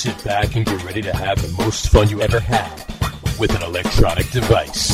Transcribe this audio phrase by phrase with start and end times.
[0.00, 2.72] Sit back and get ready to have the most fun you ever had
[3.38, 4.92] with an electronic device.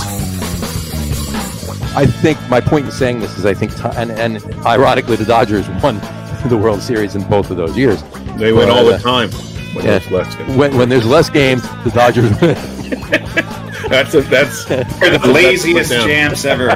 [1.95, 5.69] I think my point in saying this is I think, and, and ironically, the Dodgers
[5.81, 5.99] won
[6.49, 8.03] the World Series in both of those years.
[8.37, 9.31] They win But, all the uh, time.
[9.31, 10.01] When yeah.
[10.01, 10.57] there's less games.
[10.57, 12.57] When, when there's less games, the Dodgers win.
[13.89, 14.69] That's a, that's
[15.01, 16.07] We're the laziest letdown.
[16.07, 16.71] champs ever.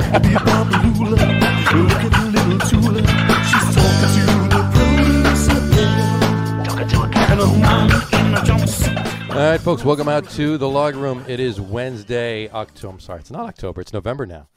[9.50, 11.24] Right, folks, welcome out to the log room.
[11.26, 12.94] It is Wednesday, October.
[12.94, 13.80] I'm sorry, it's not October.
[13.80, 14.48] It's November now.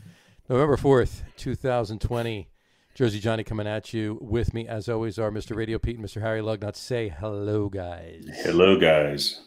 [0.49, 2.49] November 4th, 2020.
[2.93, 4.19] Jersey Johnny coming at you.
[4.21, 5.55] With me, as always, are Mr.
[5.55, 6.21] Radio Pete and Mr.
[6.21, 6.75] Harry Lugnut.
[6.75, 8.23] Say hello, guys.
[8.43, 9.41] Hello, guys.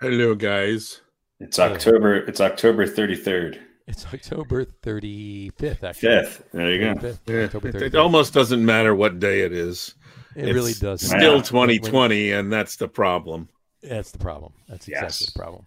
[0.00, 1.02] Hello, guys.
[1.40, 2.14] It's October.
[2.14, 6.08] It's October thirty third, It's October 35th, actually.
[6.08, 6.42] fifth.
[6.52, 6.94] There you go.
[7.00, 7.82] 35th, Yeah, October it, 35th.
[7.82, 9.94] it almost doesn't matter what day it is.
[10.34, 11.02] It It's really does.
[11.04, 11.42] Still Yeah.
[11.42, 13.48] 2020, and that's the problem.
[13.88, 14.52] That's the problem.
[14.68, 15.26] That's exactly Yes.
[15.32, 15.64] the problem.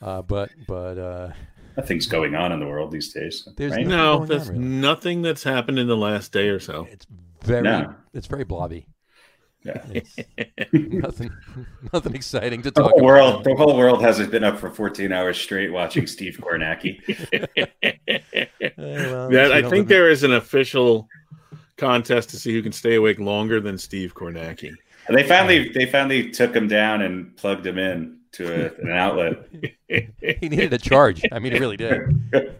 [0.00, 1.32] Uh, but but uh,
[1.76, 3.46] Nothing's going on in the world these days.
[3.56, 3.86] There's right?
[3.86, 4.64] no- No, there's on, really.
[4.68, 6.86] nothing that's happened in the last day or so.
[6.90, 7.06] it's
[7.44, 7.94] very No.
[8.14, 8.86] it's very blobby.
[9.64, 9.82] Yeah.
[10.72, 11.30] Nothing
[11.92, 13.04] nothing exciting to The talk whole about.
[13.04, 17.00] world, the whole world hasn't been up for 14 hours straight watching Steve Kornacki.
[18.78, 21.08] Well, That, I think there is an official
[21.78, 24.72] contest to see who can stay awake longer than Steve Kornacki.
[25.08, 28.90] And they finally, they finally took him down and plugged him in to a, an
[28.92, 29.46] outlet.
[29.88, 31.22] he needed a charge.
[31.32, 32.00] I mean, he really did.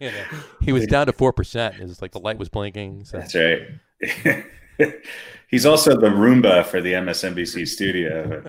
[0.00, 0.24] You know,
[0.60, 1.76] he was down to four percent.
[1.78, 3.04] It's like the light was blinking.
[3.06, 3.18] So.
[3.18, 4.44] That's right.
[5.48, 8.42] He's also the Roomba for the MSNBC studio.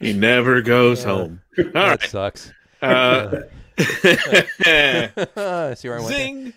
[0.00, 1.40] He never goes home.
[1.58, 2.02] All That right.
[2.02, 2.52] sucks.
[2.80, 3.42] Uh,
[5.74, 6.06] See where I went?
[6.08, 6.52] Zing.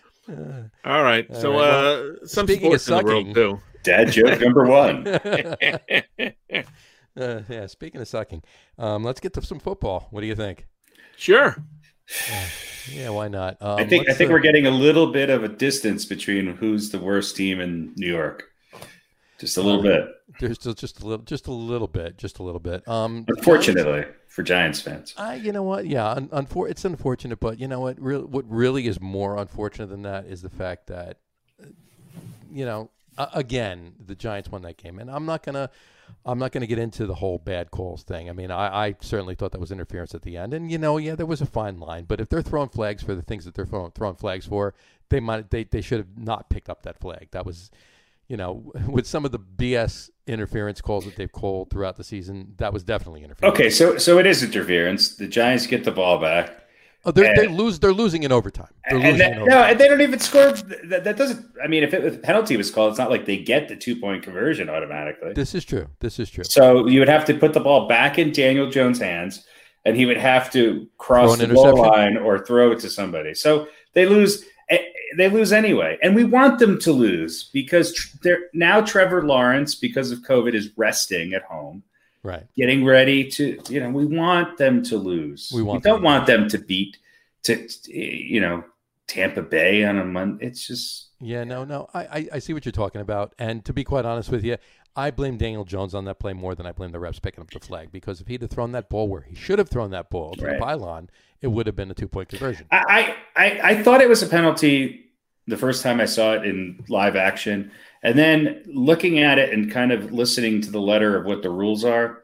[0.84, 1.28] All right.
[1.36, 3.62] So, All right, well, uh, some speaking of sports in the world sucking- too.
[3.86, 5.06] Dad joke number one.
[7.18, 7.66] Uh, yeah.
[7.66, 8.44] Speaking of sucking,
[8.78, 10.10] um, let's get to some football.
[10.12, 10.68] What do you think?
[11.16, 11.56] Sure.
[12.92, 13.56] Yeah, why not?
[13.62, 16.58] Um, I think I think uh, we're getting a little bit of a distance between
[16.58, 18.44] who's the worst team in New York.
[19.38, 20.10] Just a little bit,
[20.42, 22.86] There's still just a little, just a little bit, just a little bit.
[22.86, 25.14] Um, unfortunately for Giants fans.
[25.18, 25.88] I, you know what?
[25.88, 28.00] Yeah, un- unfor- it's unfortunate, but you know what?
[28.02, 31.20] Real, what really is more unfortunate than that is the fact that,
[31.62, 31.68] uh,
[32.52, 35.70] you know, uh, again, the Giants won that game, and I'm not gonna,
[36.26, 38.30] I'm not gonna get into the whole bad calls thing.
[38.30, 40.98] I mean, I, I certainly thought that was interference at the end, and you know,
[40.98, 43.56] yeah, there was a fine line, but if they're throwing flags for the things that
[43.56, 44.74] they're throwing, throwing flags for,
[45.10, 47.30] they might, they, they should have not picked up that flag.
[47.32, 47.72] That was.
[48.28, 52.56] You know, with some of the BS interference calls that they've called throughout the season,
[52.58, 53.54] that was definitely interference.
[53.54, 55.16] Okay, so so it is interference.
[55.16, 56.65] The Giants get the ball back,
[57.06, 57.80] Oh, they're, they lose.
[57.80, 58.70] They're losing in overtime.
[58.90, 60.52] They're and losing that, in no, and they don't even score.
[60.52, 61.46] That, that doesn't.
[61.64, 63.76] I mean, if it, if a penalty was called, it's not like they get the
[63.76, 65.34] two point conversion automatically.
[65.34, 65.88] This is true.
[66.00, 66.44] This is true.
[66.44, 69.46] So you would have to put the ball back in Daniel Jones' hands,
[69.86, 73.36] and he would have to cross the goal line or throw it to somebody.
[73.36, 74.44] So they lose.
[74.70, 74.80] eh,
[75.18, 80.12] They lose anyway, and we want them to lose because they're now Trevor Lawrence, because
[80.12, 81.84] of COVID, is resting at home,
[82.26, 82.46] Right.
[82.58, 83.60] getting ready to.
[83.70, 85.52] You know, we want them to lose.
[85.54, 86.98] We want don't want them to beat
[87.44, 88.64] to you know
[89.08, 90.48] Tampa Bay on a Monday.
[90.48, 91.44] It's just Yeah.
[91.44, 91.64] No.
[91.64, 91.88] No.
[91.94, 92.28] I, I.
[92.34, 93.34] I see what you're talking about.
[93.38, 94.58] And to be quite honest with you,
[94.96, 97.52] I blame Daniel Jones on that play more than I blame the refs picking up
[97.52, 100.10] the flag because if he'd have thrown that ball where he should have thrown that
[100.10, 100.54] ball to Right.
[100.54, 101.10] the pylon,
[101.42, 102.66] it would have been a two point conversion.
[102.72, 105.12] I, I I thought it was a penalty
[105.48, 107.72] the first time I saw it in live action,
[108.06, 111.50] and then looking at it and kind of listening to the letter of what the
[111.50, 112.22] rules are.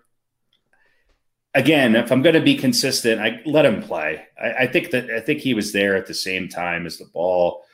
[1.56, 4.28] Again, if I'm going to be consistent, I let him play.
[4.40, 7.06] I, I think that I think he was there at the same time as the
[7.06, 7.66] ball.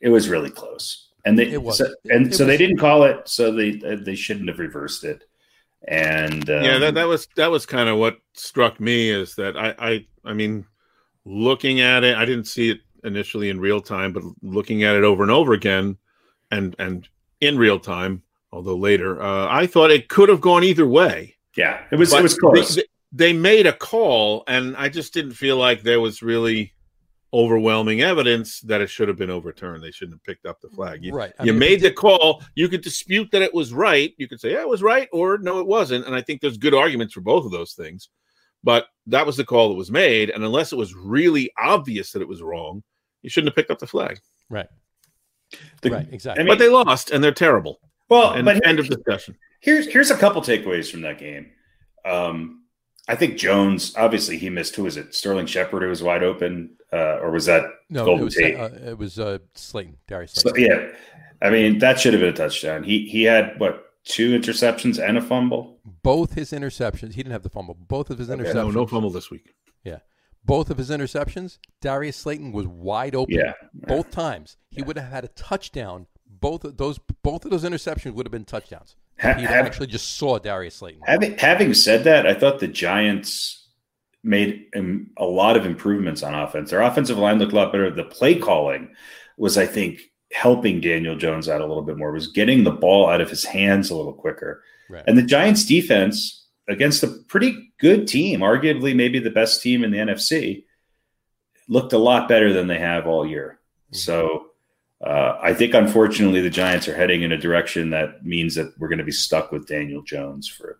[0.00, 1.78] It was really close, and they It was.
[1.78, 5.22] so, and It so they didn't call it, so they they shouldn't have reversed it.
[5.86, 9.54] And um, yeah, that, that was that was kind of what struck me is that
[9.54, 10.64] I, I I mean,
[11.26, 15.04] looking at it, I didn't see it initially in real time, but looking at it
[15.04, 15.98] over and over again,
[16.54, 17.08] and and
[17.40, 18.22] in real time,
[18.52, 21.36] although later, uh, I thought it could have gone either way.
[21.56, 22.76] yeah, it was But it was close.
[22.76, 26.72] They, they made a call, and I just didn't feel like there was really
[27.32, 29.82] overwhelming evidence that it should have been overturned.
[29.82, 31.04] They shouldn't have picked up the flag.
[31.04, 31.32] You, right.
[31.38, 32.42] I you mean, made the call.
[32.54, 34.14] You could dispute that it was right.
[34.18, 36.06] You could say, yeah, it was right, or no, it wasn't.
[36.06, 38.08] And I think there's good arguments for both of those things.
[38.62, 40.30] But that was the call that was made.
[40.30, 42.82] And unless it was really obvious that it was wrong,
[43.22, 44.18] you shouldn't have picked up the flag.
[44.48, 44.68] right.
[45.82, 46.08] The- right.
[46.12, 46.40] Exactly.
[46.40, 47.80] I mean- but they lost, and they're terrible.
[48.08, 49.36] well, And but end of discussion.
[49.60, 51.50] here's here's a couple takeaways from that game.
[52.04, 52.62] Um,
[53.08, 54.76] I think Jones, obviously, he missed.
[54.76, 55.14] Who was it?
[55.14, 58.56] Sterling Shepard, who was wide open, uh, or was that no, Golden it was Tate?
[58.56, 60.88] uh, it was uh, Slayton, Darius So, yeah,
[61.42, 62.82] I mean that should have been a touchdown.
[62.82, 65.78] He he had what two interceptions and a fumble.
[66.02, 67.74] Both his interceptions, he didn't have the fumble.
[67.74, 68.42] Both of his Okay.
[68.42, 69.54] interceptions, No, no fumble this week.
[70.44, 73.34] Both of his interceptions, Darius Slayton was wide open.
[73.36, 73.52] Yeah.
[73.72, 74.56] both times.
[74.70, 76.06] He would have had a touchdown.
[76.28, 78.96] Both of those, both of those interceptions would have been touchdowns.
[79.20, 81.00] Ha- He actually just saw Darius Slayton.
[81.06, 83.68] Having having said that, I thought the Giants
[84.22, 84.64] made
[85.18, 86.70] a lot of improvements on offense.
[86.70, 87.90] Their offensive line looked a lot better.
[87.90, 88.94] The play calling
[89.36, 90.00] was, I think,
[90.32, 92.10] helping Daniel Jones out a little bit more.
[92.12, 94.62] Was getting the ball out of his hands a little quicker.
[94.90, 95.04] Right.
[95.06, 99.90] And the Giants' defense against a pretty good team, arguably maybe the best team in
[99.90, 100.64] the NFC,
[101.68, 103.58] looked a lot better than they have all year.
[103.92, 103.96] Mhm.
[103.96, 104.46] So.
[105.04, 108.88] Uh, I think, unfortunately, the Giants are heading in a direction that means that we're
[108.88, 110.78] going to be stuck with Daniel Jones for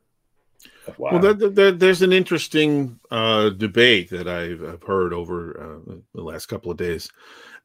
[0.86, 1.18] a while.
[1.18, 6.22] Well, there, there, there's an interesting uh, debate that I've, I've heard over uh, the
[6.22, 7.10] last couple of days,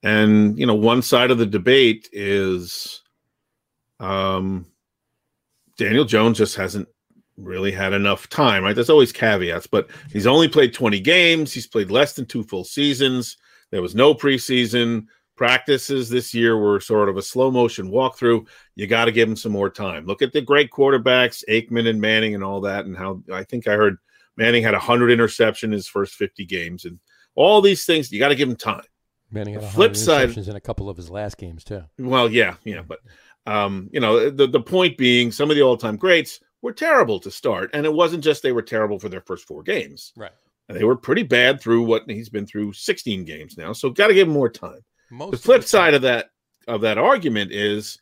[0.03, 3.03] and you know, one side of the debate is
[4.01, 4.65] um,
[5.77, 6.89] Daniel Jones just hasn't
[7.41, 8.63] really had enough time.
[8.63, 8.75] Right?
[8.75, 11.53] There's always caveats, but he's only played 20 games.
[11.53, 13.37] He's played less than two full seasons.
[13.71, 15.05] There was no preseason
[15.35, 18.45] practices this year were sort of a slow motion walkthrough.
[18.75, 20.05] You got to give him some more time.
[20.05, 23.67] Look at the great quarterbacks, Aikman and Manning, and all that, and how I think
[23.67, 23.97] I heard
[24.35, 26.99] Manning had 100 interception in his first 50 games, and
[27.35, 28.11] all these things.
[28.11, 28.83] You got to give him time.
[29.31, 31.83] Manning had The 100 flip side- interceptions in a couple of his last games too.
[31.97, 32.99] Well, yeah, yeah, but
[33.45, 37.19] um, you know, the the point being, some of the all time greats were terrible
[37.21, 40.11] to start, and it wasn't just they were terrible for their first four games.
[40.15, 40.31] Right.
[40.67, 44.07] And they were pretty bad through what he's been through 16 games now, so got
[44.07, 44.81] to give him more time.
[45.09, 46.29] Most the of flip side of that
[46.67, 47.97] of that argument is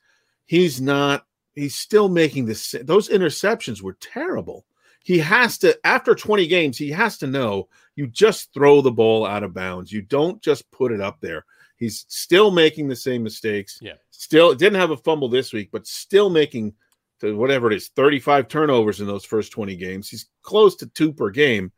[0.45, 4.65] he's not he's still making this those interceptions were terrible
[5.03, 9.25] he has to after 20 games he has to know you just throw the ball
[9.25, 11.45] out of bounds you don't just put it up there
[11.77, 13.93] he's still making the same mistakes Yeah.
[14.11, 16.73] still didn't have a fumble this week but still making
[17.19, 21.11] to whatever it is 35 turnovers in those first 20 games he's close to two
[21.11, 21.71] per game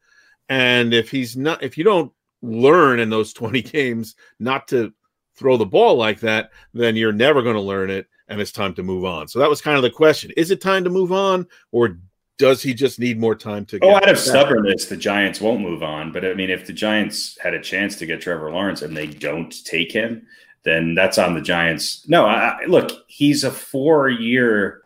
[0.50, 4.94] and if he's not if you don't learn in those 20 games not to
[5.40, 8.74] throw the ball like that, then you're never going to learn it and it's time
[8.76, 9.28] to move on.
[9.28, 10.32] So that was kind of the question.
[10.38, 11.98] Is it time to move on or
[12.38, 15.82] does he just need more time to Oh, out of stubbornness, the Giants won't move
[15.82, 16.12] on.
[16.12, 19.08] But I mean, if the Giants had a chance to get Trevor Lawrence and they
[19.08, 20.26] don't take him,
[20.64, 22.08] then that's on the Giants.
[22.08, 24.84] No, I, look, he's a four-year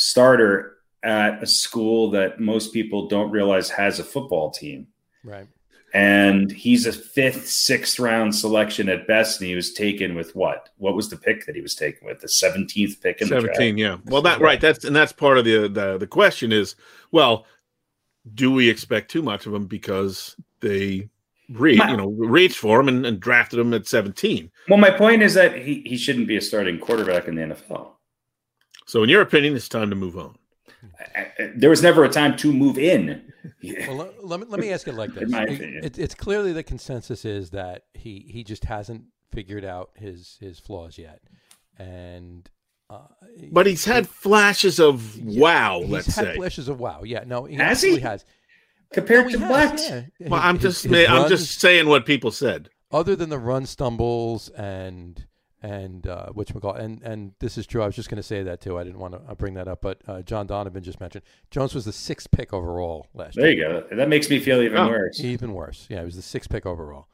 [0.00, 4.86] starter at a school that most people don't realize has a football team,
[5.22, 5.46] right.
[5.92, 9.40] and he's a fifth, sixth round selection at best.
[9.40, 10.70] And he was taken with what?
[10.78, 12.20] What was the pick that he was taken with?
[12.20, 13.56] The seventeenth pick in the draft.
[13.56, 13.98] 17, yeah.
[14.06, 16.76] Well, that right, that's and that's part of the the the question is,
[17.12, 17.44] well,
[18.34, 21.10] do we expect too much of him because they
[21.50, 24.50] re, My- you know, reached for him and, and drafted him at 17.
[24.68, 27.88] Well, my point is that he, he shouldn't be a starting quarterback in the NFL.
[28.90, 30.36] So in your opinion, it's time to move on.
[31.16, 33.22] I- I- there was never a time to move in.
[33.86, 35.22] Well, let, let me let me ask it like this.
[35.24, 39.64] In my It- it- it's clearly the consensus is that he he just hasn't figured
[39.64, 41.20] out his his flaws yet,
[41.78, 42.48] and
[42.90, 43.06] uh,
[43.52, 46.34] But he's had flashes of wow, he's let's had say.
[46.36, 47.02] flashes of wow.
[47.04, 47.88] Yeah, no, he Has he?
[47.94, 48.24] absolutely has.
[48.92, 50.06] Compared No, to he has, what?
[50.20, 50.28] yeah.
[50.28, 52.68] Well, I'm His- just his I'm runs- just saying what people said.
[52.90, 55.26] other than the run stumbles and
[55.62, 57.82] and uh, which and and this is true.
[57.82, 58.78] I was just going to say that too.
[58.78, 61.84] I didn't want to bring that up, but uh, John Donovan just mentioned Jones was
[61.84, 63.46] the sixth pick overall last year.
[63.46, 63.74] There year.
[63.74, 63.96] you go.
[63.96, 64.88] That makes me feel even Oh.
[64.88, 65.20] worse.
[65.20, 65.86] Even worse.
[65.90, 67.08] Yeah, he was the sixth pick overall.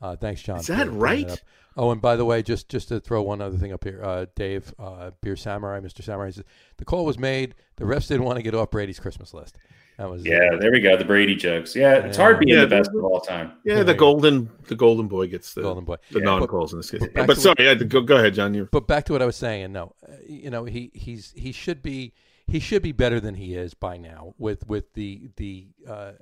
[0.00, 0.58] Uh, thanks, John.
[0.60, 1.28] Is that right?
[1.30, 1.38] up.
[1.76, 4.26] Oh, and by the way, just just to throw one other thing up here, uh,
[4.34, 6.02] Dave, uh, Beer Samurai, Mr.
[6.02, 6.44] Samurai, says,
[6.78, 7.54] the call was made.
[7.76, 9.56] The refs didn't want to get off Brady's Christmas list.
[10.00, 10.96] That was Yeah, there we go.
[10.96, 11.76] The Brady jokes.
[11.76, 12.22] Yeah, it's Yeah.
[12.22, 13.52] hard being Yeah, the best of all time.
[13.66, 14.12] Yeah, There the you go.
[14.14, 15.96] golden the golden boy gets the, Golden Boy.
[16.10, 16.24] the Yeah.
[16.24, 17.02] non calls in this case.
[17.14, 18.54] but But to sorry, I, go go ahead, John.
[18.54, 21.32] You But back to what I was saying, and no, uh, you know, he he's
[21.36, 22.14] he should be
[22.46, 26.12] he should be better than he is by now with with the the uh,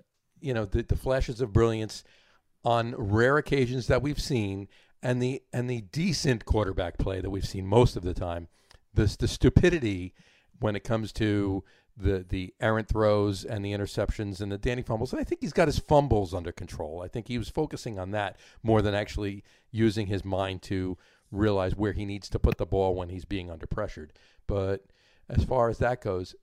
[0.40, 2.02] you know the, the flashes of brilliance
[2.64, 4.66] on rare occasions that we've seen
[5.04, 8.48] and the and the decent quarterback play that we've seen most of the time.
[8.92, 10.14] This the stupidity
[10.58, 11.62] when it comes to
[11.98, 15.12] the the errant throws and the interceptions and the Danny fumbles.
[15.12, 17.02] And I think he's got his fumbles under control.
[17.02, 20.96] I think he was focusing on that more than actually using his mind to
[21.30, 24.12] realize where he needs to put the ball when he's being under pressured.
[24.46, 24.86] But
[25.28, 26.34] as far as that goes,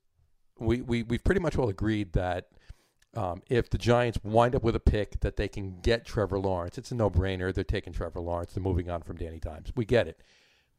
[0.59, 2.50] we, we we've pretty much all agreed that
[3.15, 6.77] um, if the Giants wind up with a pick that they can get Trevor Lawrence,
[6.77, 7.53] it's a no brainer.
[7.53, 8.53] They're taking Trevor Lawrence.
[8.53, 9.71] They're moving on from Danny Dimes.
[9.75, 10.21] We get it.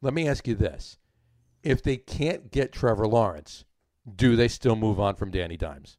[0.01, 0.97] Let me ask you this:
[1.63, 3.65] If they can't get Trevor Lawrence,
[4.15, 5.97] do they still move on from Danny Dimes?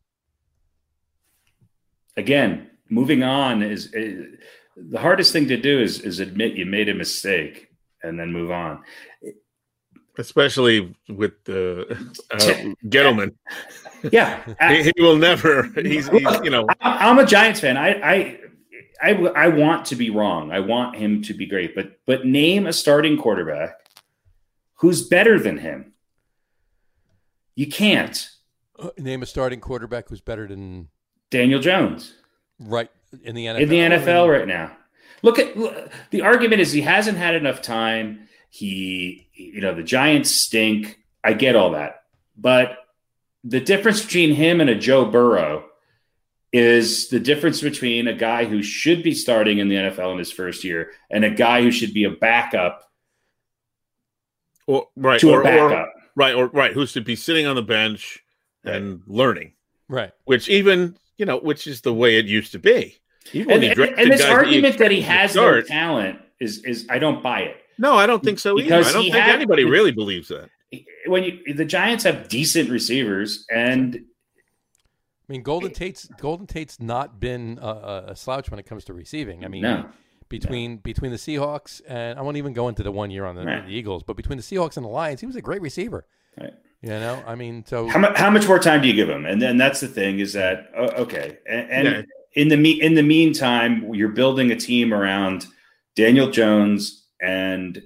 [2.17, 4.39] Again, moving on is, is
[4.77, 7.69] the hardest thing to do is is admit you made a mistake
[8.03, 8.83] and then move on.
[10.19, 11.95] especially with uh, uh,
[12.87, 13.35] Gettleman.
[14.11, 15.65] Yeah, he, he, will never.
[15.75, 16.67] He's, he's you know.
[16.81, 17.77] I, am a Giants fan.
[17.77, 18.41] I, I
[19.01, 20.51] I I want to be wrong.
[20.51, 23.75] I want him to be great, but but name a starting quarterback
[24.75, 25.93] who's better than him.
[27.59, 28.31] You can't
[28.79, 30.91] uh, name a starting quarterback who's better than
[31.33, 32.15] Daniel Jones.
[32.61, 32.89] Right
[33.25, 33.61] in the NFL.
[33.61, 34.77] In the NFL right now.
[35.23, 38.29] Look at look, the argument is he hasn't had enough time.
[38.49, 41.01] He, you know, the Giants stink.
[41.25, 42.05] I get all that,
[42.37, 42.79] but
[43.43, 45.65] the difference between him and a Joe Burrow
[46.53, 50.31] is the difference between a guy who should be starting in the NFL in his
[50.31, 52.85] first year and a guy who should be a backup.
[54.69, 55.89] Or, right, to or, a backup.
[56.19, 58.25] Or, right, or right, who should be sitting on the bench
[58.65, 59.53] and learning.
[59.89, 60.11] Right.
[60.25, 62.99] Which even you know, which is the way it used to be.
[63.33, 66.99] Even and, and, and this argument that, that he has no talent is is I
[66.99, 67.57] don't buy it.
[67.79, 68.89] No, I don't think so because either.
[68.89, 70.49] I don't think had, anybody really believes that.
[71.07, 77.21] When you the Giants have decent receivers and I mean Golden Tate's Golden Tate's not
[77.21, 79.45] been a, a slouch when it comes to receiving.
[79.45, 79.89] I mean no.
[80.29, 80.81] Between no.
[80.83, 83.67] between the Seahawks and I won't even go into the one year on the, right.
[83.67, 86.07] the Eagles, but between the Seahawks and the Lions, he was a great receiver.
[86.39, 86.55] Right.
[86.83, 89.27] You know, I mean, so how, how much more time do you give him?
[89.27, 92.03] And then that's the thing is that uh, okay, and, and yeah.
[92.35, 95.47] in the me- in the meantime, you're building a team around
[95.97, 97.83] Daniel Jones and,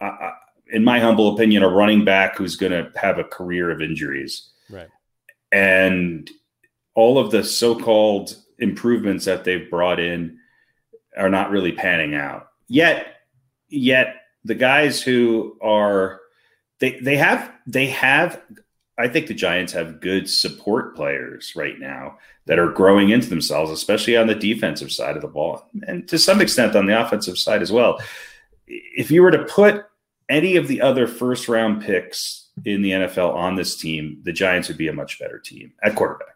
[0.00, 0.32] uh, uh
[0.72, 4.50] in my humble opinion, a running back who's going to have a career of injuries.
[4.68, 4.88] Right.
[5.52, 6.28] And
[6.94, 10.38] all of the so-called improvements that they've brought in
[11.16, 13.06] are not really panning out yet.
[13.68, 16.20] Yet the guys who are
[16.78, 18.40] they they have they have
[18.98, 23.70] I think the Giants have good support players right now that are growing into themselves,
[23.70, 27.36] especially on the defensive side of the ball, and to some extent on the offensive
[27.36, 28.00] side as well.
[28.66, 29.84] If you were to put
[30.28, 34.68] any of the other first round picks in the NFL on this team, the Giants
[34.68, 36.35] would be a much better team at quarterback.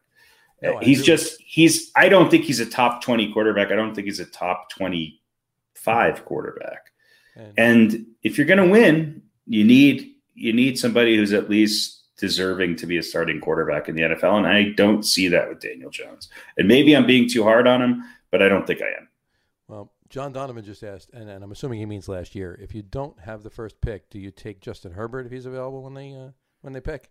[0.62, 3.70] No, he's just he's I don't think he's a top 20 quarterback.
[3.70, 6.90] I don't think he's a top 25 quarterback.
[7.36, 12.00] And, and if you're going to win, you need you need somebody who's at least
[12.18, 14.36] deserving to be a starting quarterback in the NFL.
[14.36, 16.28] And I don't see that with Daniel Jones.
[16.56, 19.08] And maybe I'm being too hard on him, but I don't think I am.
[19.68, 22.58] Well, John Donovan just asked, and, and I'm assuming he means last year.
[22.60, 25.82] If you don't have the first pick, do you take Justin Herbert if he's available
[25.82, 27.10] when they uh, when they pick?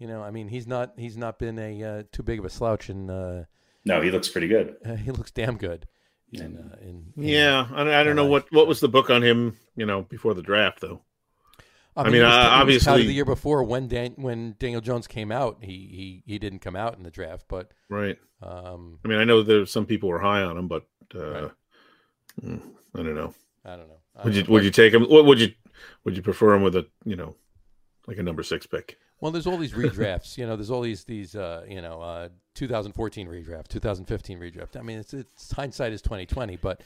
[0.00, 2.50] You know, I mean, he's not he's not been a uh, too big of a
[2.50, 3.10] slouch in.
[3.10, 3.44] Uh,
[3.84, 4.76] no, he looks pretty good.
[5.04, 5.86] he looks damn good.
[6.32, 9.22] In, uh, in, in yeah, I, I don't know what what was the book on
[9.22, 9.58] him.
[9.76, 11.02] You know, before the draft though.
[11.94, 15.06] I mean, I mean was, uh, obviously, the year before when Dan, when Daniel Jones
[15.06, 18.16] came out, he, he he didn't come out in the draft, but right.
[18.42, 21.50] Um, I mean, I know there's some people were high on him, but uh, right.
[22.42, 22.56] Hmm,
[22.94, 23.34] I don't know.
[23.66, 24.00] I don't know.
[24.16, 24.52] I would don't you know.
[24.52, 25.02] would you take him?
[25.02, 25.52] What would you
[26.04, 27.34] would you prefer him with a you know
[28.06, 28.96] like a number six pick?
[29.20, 30.38] Well, there's all these redrafts.
[30.38, 34.76] you know, there's all these these uh, you know uh, 2014 redraft, 2015 redraft.
[34.76, 36.82] I mean, it's it's hindsight is 2020, but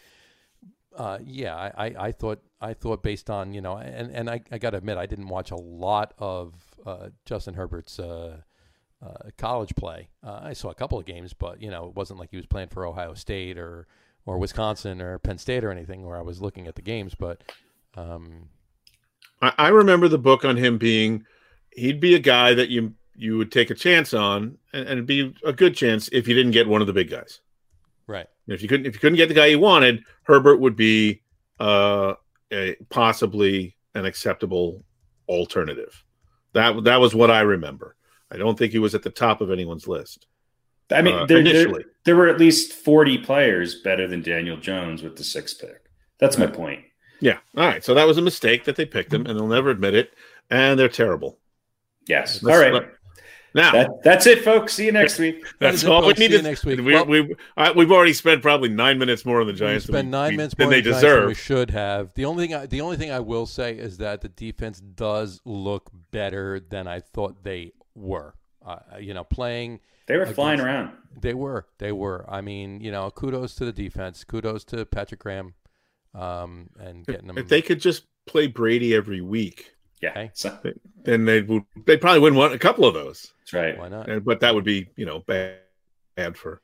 [0.96, 4.40] uh, yeah, I, I, I, thought I thought based on you know, and and I,
[4.50, 8.38] I got to admit I didn't watch a lot of uh, Justin Herbert's uh,
[9.04, 10.08] uh college play.
[10.22, 12.68] I saw a couple of games, but you know, it wasn't like he was playing
[12.68, 13.86] for Ohio State or
[14.26, 17.14] or Wisconsin or Penn State or anything where I was looking at the games.
[17.14, 17.42] But
[17.96, 18.48] um,
[19.42, 21.26] I, I remember the book on him being
[21.74, 25.06] he'd be a guy that you you would take a chance on, and, and it'd
[25.06, 27.40] be a good chance if you didn't get one of the big guys.
[28.06, 28.26] Right.
[28.46, 31.22] If you couldn't, if you couldn't get the guy you wanted, Herbert would be
[31.60, 32.14] uh,
[32.52, 34.84] a, possibly an acceptable
[35.28, 36.04] alternative.
[36.52, 37.96] That that was what I remember.
[38.30, 40.26] I don't think he was at the top of anyone's list.
[40.90, 45.02] I mean, uh, there, there, there, were at least forty players better than Daniel Jones
[45.02, 45.88] with the sixth pick.
[46.18, 46.50] That's right.
[46.50, 46.84] my point.
[47.20, 47.38] Yeah.
[47.56, 47.82] All right.
[47.82, 50.12] So that was a mistake that they picked him, and they'll never admit it.
[50.50, 51.38] And they're terrible.
[52.06, 52.44] Yes.
[52.44, 52.88] All right.
[53.54, 54.74] Now that, that's it, folks.
[54.74, 55.44] See you next week.
[55.60, 56.32] That's that all we need.
[56.32, 56.80] To, next week.
[56.80, 59.86] We, well, we, uh, we've already spent probably nine minutes more on the Giants.
[59.86, 61.28] Spend nine we, minutes than more they deserve.
[61.28, 62.12] we should have.
[62.14, 65.40] The only thing, I, the only thing I will say is that the defense does
[65.44, 68.34] look better than I thought they were.
[68.66, 69.78] Uh, you know, playing.
[70.06, 70.90] They were against, flying around.
[71.20, 71.66] They were.
[71.78, 72.24] They were.
[72.28, 74.24] I mean, you know, kudos to the defense.
[74.24, 75.54] Kudos to Patrick Graham,
[76.12, 77.38] um, and getting them.
[77.38, 79.73] If they could just play Brady every week.
[80.04, 80.10] Yeah.
[80.10, 80.30] Okay.
[80.34, 80.58] So,
[81.02, 81.62] then they would.
[81.86, 83.32] They probably win one a couple of those.
[83.40, 83.78] That's right.
[83.78, 84.08] Why not?
[84.08, 85.58] And, but that would be, you know, bad,
[86.14, 86.60] bad for.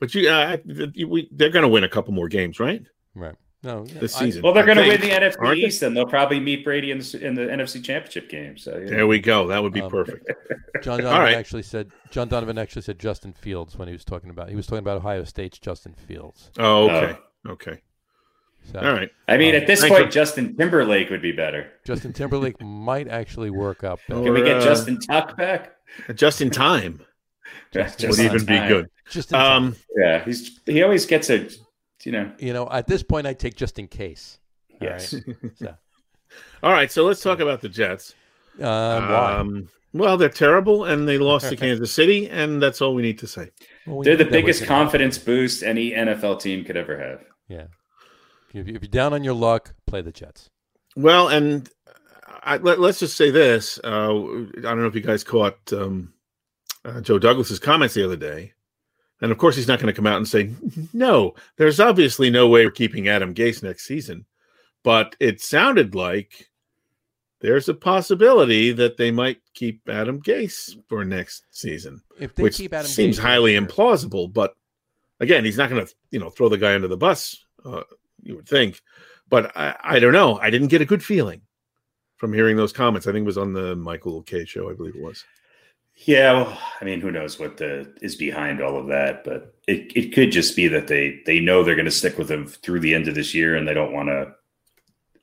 [0.00, 2.82] But you, uh, we, they're going to win a couple more games, right?
[3.14, 3.36] Right.
[3.62, 4.42] No, this season.
[4.42, 7.18] well, they're going to win the NFC East, and they'll probably meet Brady in the,
[7.24, 8.58] in the NFC Championship game.
[8.58, 8.90] So yeah.
[8.90, 9.46] there we go.
[9.46, 10.28] That would be um, perfect.
[10.82, 11.36] John Donovan right.
[11.36, 14.66] actually said John Donovan actually said Justin Fields when he was talking about he was
[14.66, 16.50] talking about Ohio State's Justin Fields.
[16.58, 17.52] Oh, okay, oh.
[17.52, 17.80] okay.
[18.70, 19.10] So All right.
[19.28, 20.10] I mean, Um, at this point, you.
[20.10, 21.70] Justin Timberlake would be better.
[21.84, 24.22] Justin Timberlake might actually work out better.
[24.22, 25.72] Can we get uh, Justin Tuck back?
[26.14, 27.00] Just in time
[27.74, 28.88] Yeah, would just on even be good.
[29.10, 29.62] Just in time.
[29.64, 31.48] Um, Yeah, he's he always gets a,
[32.04, 32.32] you know.
[32.38, 34.38] you know, at this point, I take just in case.
[34.80, 35.14] Yes.
[35.14, 35.22] right?
[35.56, 35.74] So,
[36.62, 36.90] all right.
[36.90, 38.14] So let's talk about the Jets.
[38.58, 39.36] um, why?
[39.36, 43.18] Um, well, they're terrible, and they lost to Kansas City, and that's all we need
[43.18, 43.50] to say.
[43.86, 46.98] Well, we They're the knew that was biggest confidence boost any NFL team could ever
[46.98, 47.24] have.
[47.48, 47.66] Yeah.
[48.54, 50.50] If, you- if you're down on your luck, play the Jets.
[50.96, 51.68] Well, and
[52.42, 56.12] I, let, us just say this: uh, I don't know if you guys caught um,
[56.84, 58.52] uh, Joe Douglas's comments the other day,
[59.20, 60.50] and of course, he's not going to come out and say,
[60.92, 64.26] "No, there's obviously no way we're keeping Adam Gase next season,"
[64.82, 66.50] but it sounded like
[67.40, 72.02] there's a possibility that they might keep Adam Gase for next season.
[72.20, 74.32] If they which keep Adam seems Gase highly implausible.
[74.32, 74.54] But
[75.20, 77.42] again, he's not going to you know throw the guy under the bus.
[77.64, 77.82] Uh,
[78.22, 78.80] you would think,
[79.28, 80.38] but I, I don't know.
[80.38, 81.42] I didn't get a good feeling
[82.16, 83.06] from hearing those comments.
[83.06, 84.70] I think it was on the Michael Kay show.
[84.70, 85.24] I believe it was.
[86.06, 89.24] Yeah, well, I mean, who knows what the is behind all of that?
[89.24, 92.30] But it, it could just be that they they know they're going to stick with
[92.30, 94.32] him through the end of this year, and they don't want to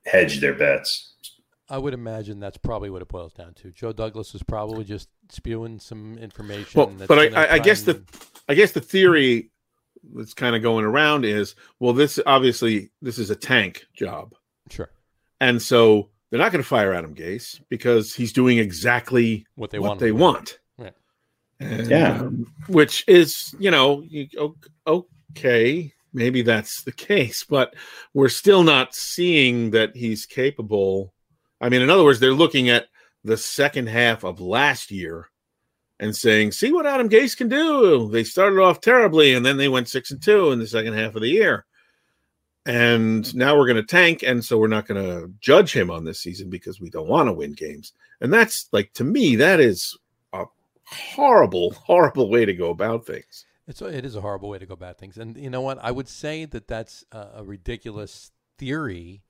[0.06, 1.16] hedge their bets.
[1.72, 3.72] I would imagine that's probably what it boils down to.
[3.72, 6.78] Joe Douglas is probably just spewing some information.
[6.80, 8.04] Well, that's but I- I- I try guess the-
[8.48, 9.52] I guess the theory
[10.14, 14.34] that's kind of going around is, well, this obviously this is a tank job,
[14.70, 14.90] sure
[15.42, 19.80] and so they're not going to fire Adam Gase because he's doing exactly what they
[19.80, 20.00] what want.
[20.00, 20.60] they want.
[20.78, 20.94] Right.
[21.60, 22.20] And, Yeah.
[22.22, 24.28] um, which is, you know, you,
[24.86, 27.74] okay, maybe that's the case, but
[28.14, 31.14] we're still not seeing that he's capable.
[31.62, 32.88] I mean, in other words, they're looking at
[33.24, 35.30] the second half of last year
[36.00, 39.68] and saying, "See what Adam Gase can do." They started off terribly, and then they
[39.68, 41.66] went six and two in the second half of the year.
[42.66, 46.04] And now we're going to tank, and so we're not going to judge him on
[46.04, 47.94] this season because we don't want to win games.
[48.22, 49.98] And that's like to me, that is
[50.34, 50.46] a
[50.86, 53.46] horrible, horrible way to go about things.
[53.68, 55.80] It's it is a horrible way to go about things, and you know what?
[55.82, 59.24] I would say that that's a ridiculous theory,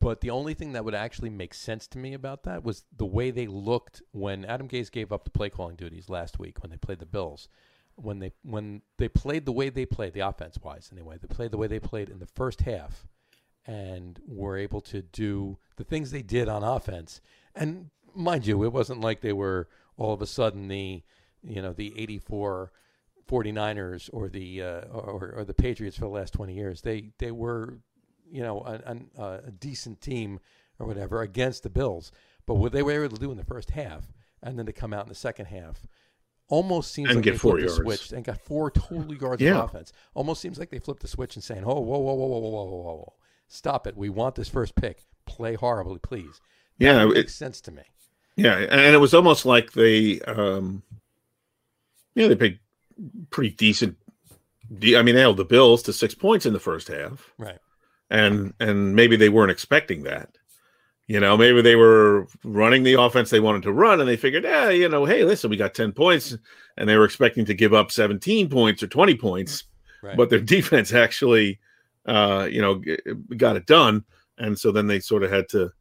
[0.00, 3.06] but the only thing that would actually make sense to me about that was the
[3.06, 6.70] way they looked when Adam Gase gave up the play calling duties last week when
[6.70, 7.48] they played the Bills.
[7.96, 11.50] When they when they played the way they played, the offense wise anyway, they played
[11.50, 13.06] the way they played in the first half,
[13.66, 17.20] and were able to do the things they did on offense.
[17.54, 21.02] And mind you, it wasn't like they were all of a sudden the
[21.42, 22.72] you know the 84
[23.28, 26.82] 49ers or the uh, or, or the Patriots for the last 20 years.
[26.82, 27.80] They they were
[28.30, 30.40] you know, a, a, uh, a decent team
[30.78, 32.12] or whatever against the Bills.
[32.46, 34.12] But what they were able to do in the first half,
[34.42, 35.86] and then to come out in the second half,
[36.48, 37.78] almost seems and like get they four flipped yards.
[37.78, 39.58] the switch and got four total yards yeah.
[39.58, 39.92] of offense.
[40.14, 42.64] Almost seems like they flipped the switch and saying, "Oh, whoa, whoa, whoa, whoa, whoa,
[42.64, 43.12] whoa, whoa,
[43.48, 43.96] stop it!
[43.96, 45.04] We want this first pick.
[45.26, 46.40] Play horribly, please."
[46.78, 47.82] That yeah, makes it makes sense to me.
[48.36, 50.82] Yeah, and it was almost like they, um,
[52.16, 52.60] know, they picked
[53.30, 53.96] pretty decent.
[54.70, 57.32] I mean, they held the Bills to six points in the first half.
[57.38, 57.58] Right
[58.10, 60.36] and and maybe they weren't expecting that.
[61.06, 64.44] You know, maybe they were running the offense they wanted to run, and they figured,
[64.44, 66.36] yeah, you know, hey, listen, we got ten points,
[66.76, 69.64] and they were expecting to give up seventeen points or twenty points,
[70.02, 70.16] Right.
[70.16, 71.58] but their defense actually,
[72.06, 72.80] uh, you know,
[73.36, 74.04] got it done,
[74.38, 75.72] and so then they sort of had to,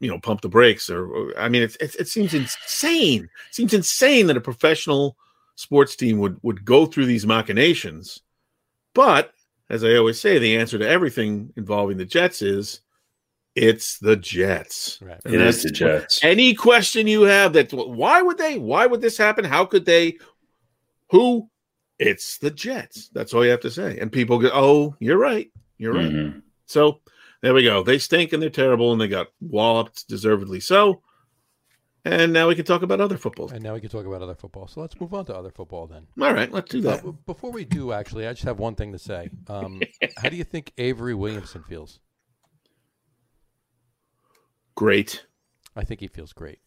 [0.00, 0.90] you know, pump the brakes.
[0.90, 3.24] Or, or- I mean, it's, it's it seems insane.
[3.48, 5.16] It seems insane that a professional
[5.54, 8.22] sports team would would go through these machinations.
[8.94, 9.32] But
[9.70, 12.80] as I always say, the answer to everything involving the Jets is
[13.54, 14.98] it's the Jets.
[15.00, 15.20] right.
[15.24, 16.22] It is the Jets.
[16.22, 18.58] Any question you have that why would they?
[18.58, 19.44] Why would this happen?
[19.44, 20.18] How could they?
[21.10, 21.48] Who?
[21.98, 23.08] It's the Jets.
[23.14, 23.98] That's all you have to say.
[23.98, 25.50] And people go, "Oh, you're right.
[25.78, 26.42] You're right." Mhm.
[26.66, 27.00] So
[27.40, 27.82] there we go.
[27.82, 31.00] They stink and they're terrible and they got walloped, deservedly so.
[32.06, 33.50] And now we can talk about other football.
[33.50, 34.68] And now we can talk about other football.
[34.68, 36.06] So let's move on to other football then.
[36.20, 37.04] All right, let's do that.
[37.04, 39.30] Uh, before we do, actually, I just have one thing to say.
[39.48, 39.82] Um,
[40.16, 41.98] how do you think Avery Williamson feels?
[44.76, 45.26] Great.
[45.74, 46.60] I think he feels great.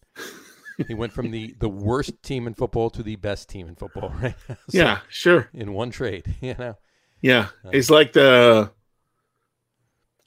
[0.89, 4.09] he went from the, the worst team in football to the best team in football,
[4.21, 4.35] right?
[4.49, 5.49] So, Yeah, sure.
[5.53, 6.75] In one trade, you know.
[7.21, 8.71] Yeah, Uh, it's like the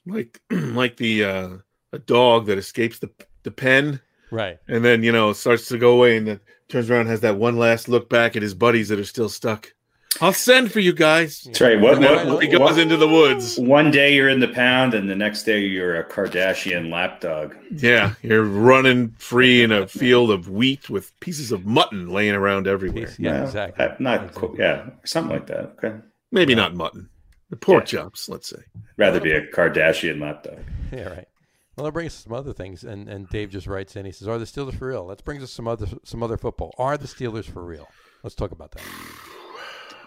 [0.07, 1.49] like like the uh
[1.91, 3.11] a dog that escapes the
[3.43, 3.99] the pen
[4.33, 4.57] Right.
[4.67, 7.37] and then you know starts to go away and then turns around and has that
[7.37, 9.73] one last look back at his buddies that are still stuck.
[10.21, 11.41] I'll send for you guys.
[11.41, 11.79] That's right.
[11.79, 13.57] What, And what, he goes what- into the woods.
[13.59, 17.55] one day you're in the pound, and the next day you're a Kardashian lapdog.
[17.75, 22.67] Yeah, you're running free in a field of wheat with pieces of mutton laying around
[22.67, 23.07] everywhere.
[23.07, 23.17] Peace.
[23.19, 23.85] Yeah, Well, exactly.
[23.85, 24.49] I- Not, Exactly.
[24.59, 25.73] yeah, something like that.
[25.83, 25.95] Okay.
[26.31, 27.09] Maybe not mutton.
[27.49, 28.01] The Pork Yeah.
[28.01, 28.61] chops, let's say.
[28.97, 30.59] Rather be a Kardashian lapdog.
[30.91, 31.27] Yeah, right.
[31.75, 34.05] Well, that brings us some other things, and, and Dave just writes in.
[34.05, 36.73] He says, "Are the Steelers for real?" That brings us some other some other football.
[36.77, 37.87] Are the Steelers for real?
[38.21, 38.83] Let's talk about that.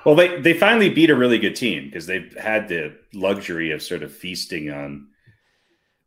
[0.05, 3.83] Well, they they finally beat a really good team because they've had the luxury of
[3.83, 5.09] sort of feasting on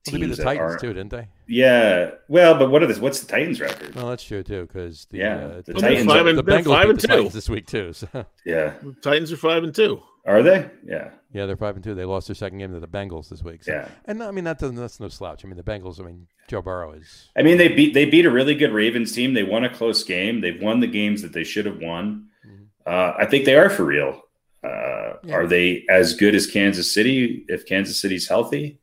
[0.08, 1.28] Well, they beat the Titans aren't- too, didn't they?
[1.48, 2.12] Yeah.
[2.30, 3.00] Well, but what are this?
[3.00, 3.96] What's the Titans record?
[3.96, 6.60] Well, that's true too, because the, Yeah, uh, the the, Titans the, are- the they're
[6.62, 7.08] Bengals five beat and the two.
[7.16, 7.92] Titans this week too.
[7.92, 8.08] So
[8.46, 8.76] Yeah.
[9.04, 10.02] Titans are five and two.
[10.30, 10.70] Are they?
[10.86, 11.10] Yeah.
[11.34, 11.96] yeah, they're five and two.
[11.96, 13.64] They lost their second game to the Bengals this week.
[13.64, 13.72] So.
[13.74, 13.88] Yeah.
[14.06, 15.44] and I mean that doesn't that's no slouch.
[15.44, 16.00] I mean the Bengals.
[16.00, 19.12] I mean Joe Burrow is I mean, they beat they beat a really good Ravens
[19.12, 19.34] team.
[19.34, 20.42] They won a close game.
[20.42, 22.28] They've won the games that they should have won.
[22.48, 22.68] Mhm.
[22.86, 24.22] Uh, I think they are for real.
[24.64, 25.36] Uh, Yeah.
[25.36, 28.80] Are they as good as Kansas City if Kansas City's healthy?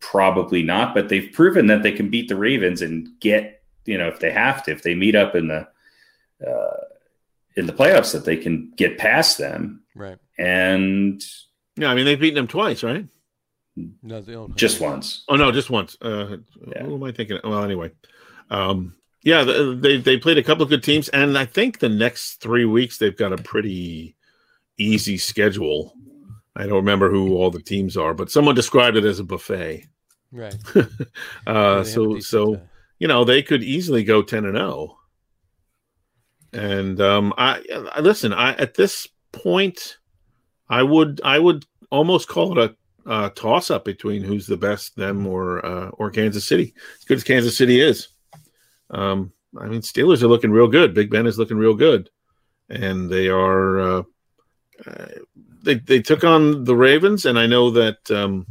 [0.00, 0.94] Probably not.
[0.94, 4.30] But they've proven that they can beat the Ravens and get you know if they
[4.32, 5.66] have to if they meet up in the
[6.46, 6.80] uh,
[7.56, 10.18] in the playoffs that they can get past them right.
[10.38, 11.22] And
[11.76, 13.06] Yeah, I mean they've beaten them twice, right?
[14.02, 15.24] No, they don't- just once.
[15.28, 15.96] Oh no, just once.
[16.00, 16.36] Uh,
[16.68, 16.84] Yeah.
[16.84, 17.38] Who am I thinking?
[17.42, 17.90] Well, anyway,
[18.50, 22.40] um, yeah, they they played a couple of good teams, and I think the next
[22.40, 24.14] three weeks they've got a pretty
[24.78, 25.94] easy schedule.
[26.56, 29.86] I don't remember who all the teams are, but someone described it as a buffet.
[30.30, 30.54] Right.
[31.46, 32.60] Uh, have a so so uh,
[32.98, 34.96] you know they could easily go 10 and 0
[36.52, 37.60] and um i
[37.94, 39.98] I- listen i at this point
[40.68, 42.70] i would i would almost call it
[43.06, 47.04] a, uh toss up between who's the best them or uh or kansas city as
[47.04, 48.08] good as kansas city is
[48.90, 52.08] um i mean steelers are looking real good big ben is looking real good
[52.70, 54.02] and they are uh,
[54.86, 55.06] uh
[55.62, 58.46] they they took on the ravens and i know that um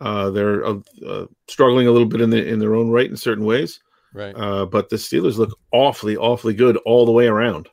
[0.00, 3.16] uh, they're uh, uh, struggling a little bit in the in their own right in
[3.16, 3.80] certain ways,
[4.12, 4.34] right.
[4.36, 7.68] uh, but the Steelers look awfully, awfully good all the way around.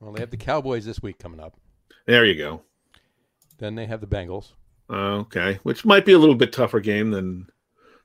[0.00, 1.56] well, they have the Cowboys this week coming up.
[2.06, 2.62] There you go.
[3.58, 4.52] Then they have the Bengals.
[4.90, 7.46] Okay, which might be a little bit tougher game than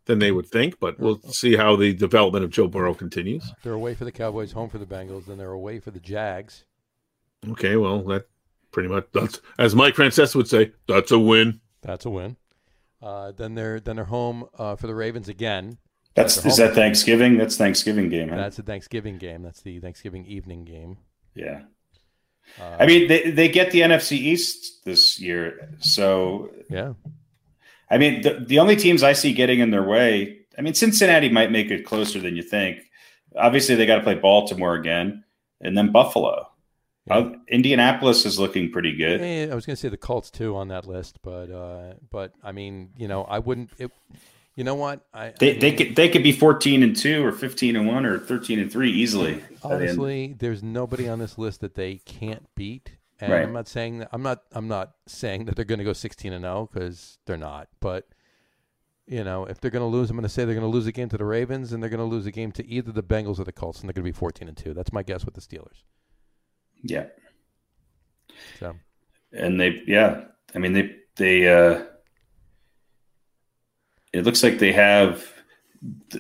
[0.06, 3.52] than they would think, but we'll see how the development of Joe Burrow continues.
[3.64, 5.26] They're away for the Cowboys, home for the Bengals.
[5.26, 6.64] Then they're away for the Jags.
[7.50, 8.28] Okay, well that
[8.72, 11.60] pretty much that's as Mike Francesa would say, that's a win.
[11.82, 12.38] That's a win.
[13.02, 15.78] Uh, then they're then they're home uh, for the Ravens again.
[16.16, 17.38] That's They're is that Thanksgiving?
[17.38, 18.30] That's Thanksgiving game.
[18.30, 18.38] Huh?
[18.38, 19.44] That's the Thanksgiving game.
[19.44, 20.98] That's the Thanksgiving evening game.
[21.36, 21.64] yeah.
[22.60, 25.70] Uh, I mean, they, they get the NFC East this year.
[25.80, 26.94] So, yeah,
[27.90, 31.30] I mean, the, the only teams I see getting in their way, I mean, Cincinnati
[31.30, 32.80] might make it closer than you think.
[33.36, 35.24] Obviously, they got to play Baltimore again
[35.62, 36.48] and then Buffalo.
[37.06, 37.18] Yeah.
[37.18, 39.22] Uh, Indianapolis is looking pretty good.
[39.22, 42.34] Eh, I was going to say the Colts too on that list, but uh, but
[42.44, 43.70] I mean, you know, I wouldn't.
[43.78, 43.92] It,
[44.58, 45.06] you know what?
[45.14, 48.06] I They, I they could they could be fourteen and two or fifteen and one
[48.06, 49.44] or thirteen and three easily.
[49.64, 52.98] honestly, there's nobody on this list that they can't beat.
[53.20, 53.44] And Right.
[53.44, 56.34] I'm not saying that I'm not I'm not saying that they're going to go 16
[56.34, 57.68] and 0 because they're not.
[57.80, 58.08] But
[59.06, 60.88] you know, if they're going to lose, I'm going to say they're going to lose
[60.88, 63.04] a game to the Ravens and they're going to lose a game to either the
[63.04, 64.74] Bengals or the Colts, and they're going to be 14 and 2.
[64.74, 65.84] That's my guess with the Steelers.
[66.84, 67.06] yeah,
[68.60, 68.76] So
[69.32, 71.84] and they yeah, I mean they they uh,
[74.18, 75.26] it looks like they have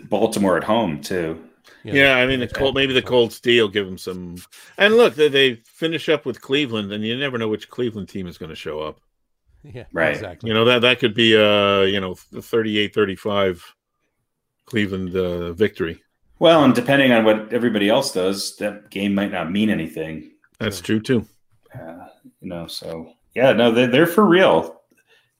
[0.09, 1.43] Baltimore at home too.
[1.83, 4.35] you know, Yeah, I mean the it's Colt, maybe the Colts deal give them some.
[4.77, 8.27] And look, they, they finish up with Cleveland, and you never know which Cleveland team
[8.27, 8.99] is going to show up.
[9.63, 10.13] yeah, Right.
[10.15, 10.47] exactly.
[10.49, 13.61] You know that that could be a you know 38-35
[14.65, 16.01] Cleveland uh, victory.
[16.39, 20.33] Well, and depending on what everybody else does, that game might not mean anything.
[20.59, 21.25] That's true too.
[21.73, 22.07] Uh,
[22.41, 24.76] you know, so yeah, no, they're, they're for real.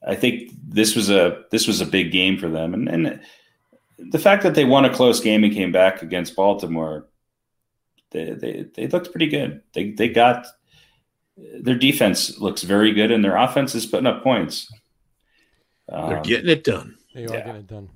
[0.05, 3.19] I think this was a this was a big game for them, and and
[3.97, 7.07] the fact that they won a close game and came back against Baltimore,
[8.11, 9.61] they they, they looked pretty good.
[9.73, 10.45] They they got
[11.35, 14.71] their defense looks very good, and their offense is putting up points.
[15.87, 16.97] They're Um, getting it done.
[17.13, 17.37] They are Yeah.
[17.45, 17.89] getting it done.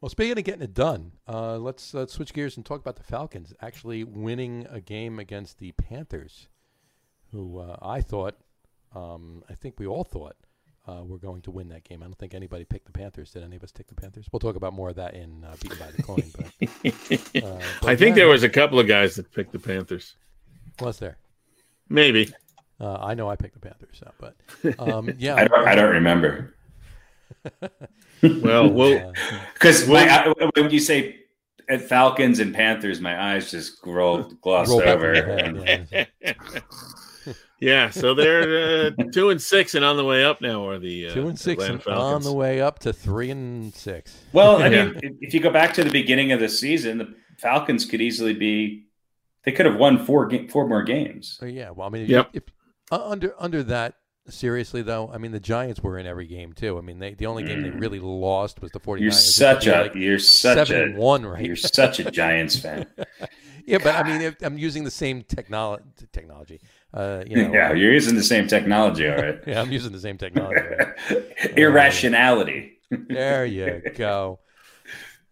[0.00, 3.02] Well, speaking of getting it done, uh, let's let's switch gears and talk about the
[3.02, 6.48] Falcons actually winning a game against the Panthers,
[7.32, 8.36] who uh, I thought,
[8.94, 10.36] um, I think we all thought,
[10.88, 12.02] uh, were going to win that game.
[12.02, 13.32] I don't think anybody picked the Panthers.
[13.32, 14.26] Did any of us take the Panthers?
[14.30, 16.22] We'll talk about more of that in uh, beaten by the coin.
[16.36, 19.58] But, uh, but I think yeah, there was a couple of guys that picked the
[19.58, 20.14] Panthers.
[20.80, 21.18] was there.
[21.88, 22.32] Maybe.
[22.80, 24.36] Uh, I know I picked the Panthers, so, but
[24.78, 26.54] um, yeah, I don't I don't remember
[28.22, 29.12] Well, we'll
[29.54, 31.20] because when you say
[31.68, 35.12] at Falcons and Panthers, my eyes just roll gloss roll over.
[35.14, 36.04] in head, yeah.
[36.20, 36.60] yeah.
[37.60, 40.66] Yeah, so they're uh, two and six and on the way up now.
[40.68, 44.16] Are the uh, two and six, and on the way up to three and six.
[44.32, 47.14] Well, I mean, if- if you go back to the beginning of the season, the
[47.38, 48.84] Falcons could easily be.
[49.44, 51.38] They could have won four ga- four more games.
[51.42, 52.30] Uh, yeah, well, I mean, if, Yep.
[52.34, 52.42] if
[52.92, 53.94] uh, under under that
[54.28, 56.76] seriously though, I mean the Giants were in every game too.
[56.76, 57.80] I mean they the only game they Mm.
[57.80, 59.00] really lost was the 49ers.
[59.00, 61.44] You're such a like you're such seven a one, right?
[61.44, 62.86] you're such a Giants fan.
[63.64, 65.84] yeah, but I mean if, I'm using the same technology.
[66.12, 66.60] Technology,
[66.96, 67.52] uh, you know.
[67.52, 69.38] yeah, you're using the same technology, all right.
[69.46, 70.60] yeah, I'm using the same technology.
[70.60, 71.24] right?
[71.56, 72.72] Irrationality.
[73.08, 74.38] There you go.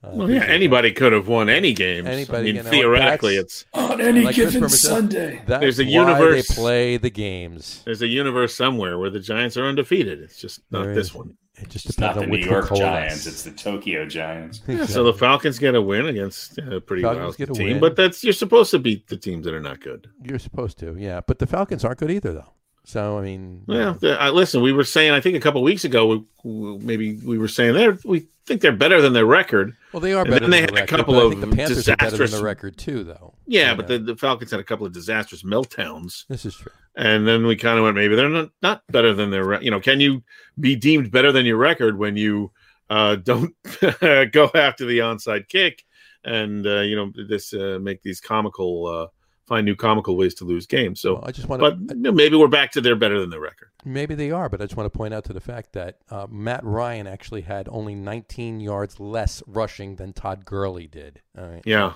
[0.03, 2.07] Uh, Well, yeah, anybody could have won any games.
[2.09, 5.43] Anybody, I mean, you know, theoretically, it's On any Like given Berman said, Sunday.
[5.47, 7.81] That's There's a why universe- they play the games.
[7.85, 10.19] there's a universe somewhere where the Giants are undefeated.
[10.21, 11.15] It's just not There this is.
[11.15, 11.37] one.
[11.67, 14.63] It just It's depends not the on New York Giants, it's the Tokyo Giants.
[14.69, 17.81] Yeah, So the Falcons get a win against a pretty Falcons lousy team, win.
[17.81, 20.09] but that's you're supposed to beat the teams that are not good.
[20.23, 21.21] You're supposed to, yeah.
[21.27, 22.53] But the Falcons aren't good either, though.
[22.85, 26.25] So I mean, Yeah, I, listen, we were saying I think a couple weeks ago,
[26.45, 29.75] we, maybe we were saying they're we think they're better than their record.
[29.93, 30.89] well, they are and better they the had a record.
[30.99, 33.35] couple I of think the Panthers are better than disastrous- the record too, though.
[33.47, 36.73] Yeah, but the, the Falcons had a couple of disastrous meltdowns, this is true.
[36.95, 39.81] and then we kind of went maybe they're not not better than their you know
[39.81, 40.23] can you
[40.61, 42.53] be deemed better than your record when you
[42.91, 45.83] uh, don't go after the onside kick
[46.23, 49.07] and uh, you know this uh, make these comical uh,
[49.47, 51.01] find new comical ways to lose games.
[51.01, 53.21] So, Well, I just want but to you know, maybe we're back to they're better
[53.21, 53.69] than their record.
[53.85, 56.27] maybe they are, but I just want to point out to the fact that uh,
[56.31, 61.21] Matt Ryan actually had only 19 yards less rushing than Todd Gurley did.
[61.39, 61.63] All right.
[61.67, 61.93] Yeah,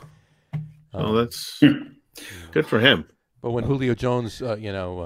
[0.93, 1.63] well, Um, that's
[2.53, 3.07] good for him.
[3.43, 4.99] but when Julio Jones, uh, you know,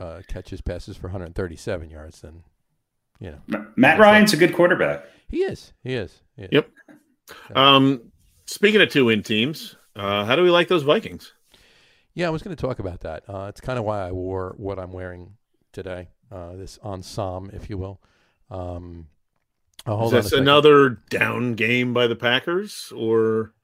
[0.00, 2.44] uh, uh, catches passes for 137 yards, then
[3.20, 5.04] you know Matt Ryan's a good quarterback.
[5.28, 5.72] he is.
[5.82, 6.22] He is.
[6.36, 6.48] He is.
[6.52, 6.70] Yep.
[7.54, 8.12] Um,
[8.46, 11.32] speaking of two win teams, uh, how do we like those Vikings?
[12.20, 13.24] Yeah, I was going to talk about that.
[13.26, 15.38] Uh, it's kind of why I wore what I'm wearing
[15.72, 16.10] today.
[16.30, 17.98] Uh, this ensemble, if you will.
[18.50, 19.06] Um,
[19.86, 23.54] oh, hold Is on a this another down game by the Packers, or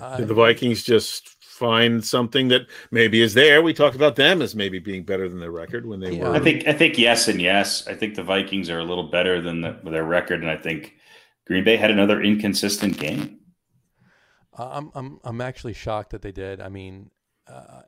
[0.00, 3.60] Uh, did the Vikings just find something that maybe is there?
[3.60, 6.30] We talked about them as maybe being better than their record when they Yeah.
[6.30, 6.36] were.
[6.36, 7.86] I think I think yes and yes.
[7.86, 10.94] I think the Vikings are a little better than the, their record, and I think
[11.46, 13.40] Green Bay had another inconsistent game.
[14.56, 16.62] I'm I'm I'm actually shocked that they did.
[16.62, 17.10] I mean,
[17.46, 17.82] uh,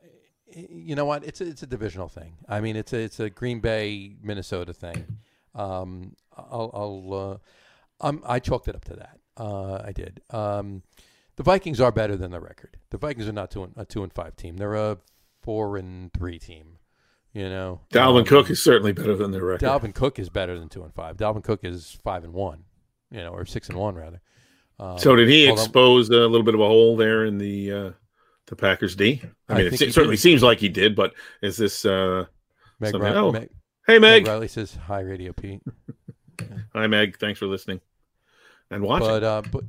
[0.55, 1.23] you know what?
[1.23, 2.33] It's a, it's a divisional thing.
[2.47, 5.05] I mean, it's a it's a Green Bay Minnesota thing.
[5.55, 7.37] Um, I'll, I'll uh,
[8.07, 9.19] I'm, I chalked it up to that.
[9.37, 10.21] Uh, I did.
[10.29, 10.83] Um,
[11.35, 12.77] the Vikings are better than the record.
[12.89, 14.57] The Vikings are not two and, a two and five team.
[14.57, 14.97] They're a
[15.41, 16.77] four and three team.
[17.33, 19.65] You know, Dalvin Um, Cook is certainly better than their record.
[19.65, 21.15] Dalvin Cook is better than two and five.
[21.15, 22.63] Dalvin Cook is five and one.
[23.11, 24.21] You know, or six and one rather.
[24.79, 25.53] Um, so did he on.
[25.53, 27.91] expose a little bit of a hole there in the uh,
[28.49, 29.21] the Packers D?
[29.47, 30.21] I mean, it, se- certainly did.
[30.21, 31.85] seems like he did, but is this?
[31.85, 32.25] Uh,
[32.79, 33.49] Meg, something- Ri- oh, Meg,
[33.87, 34.27] hey, Meg Meg.
[34.27, 35.61] Riley says hi, Radio Pete.
[36.73, 37.17] Hi, Meg.
[37.19, 37.81] Thanks for listening
[38.71, 39.07] and watching.
[39.07, 39.63] But uh, but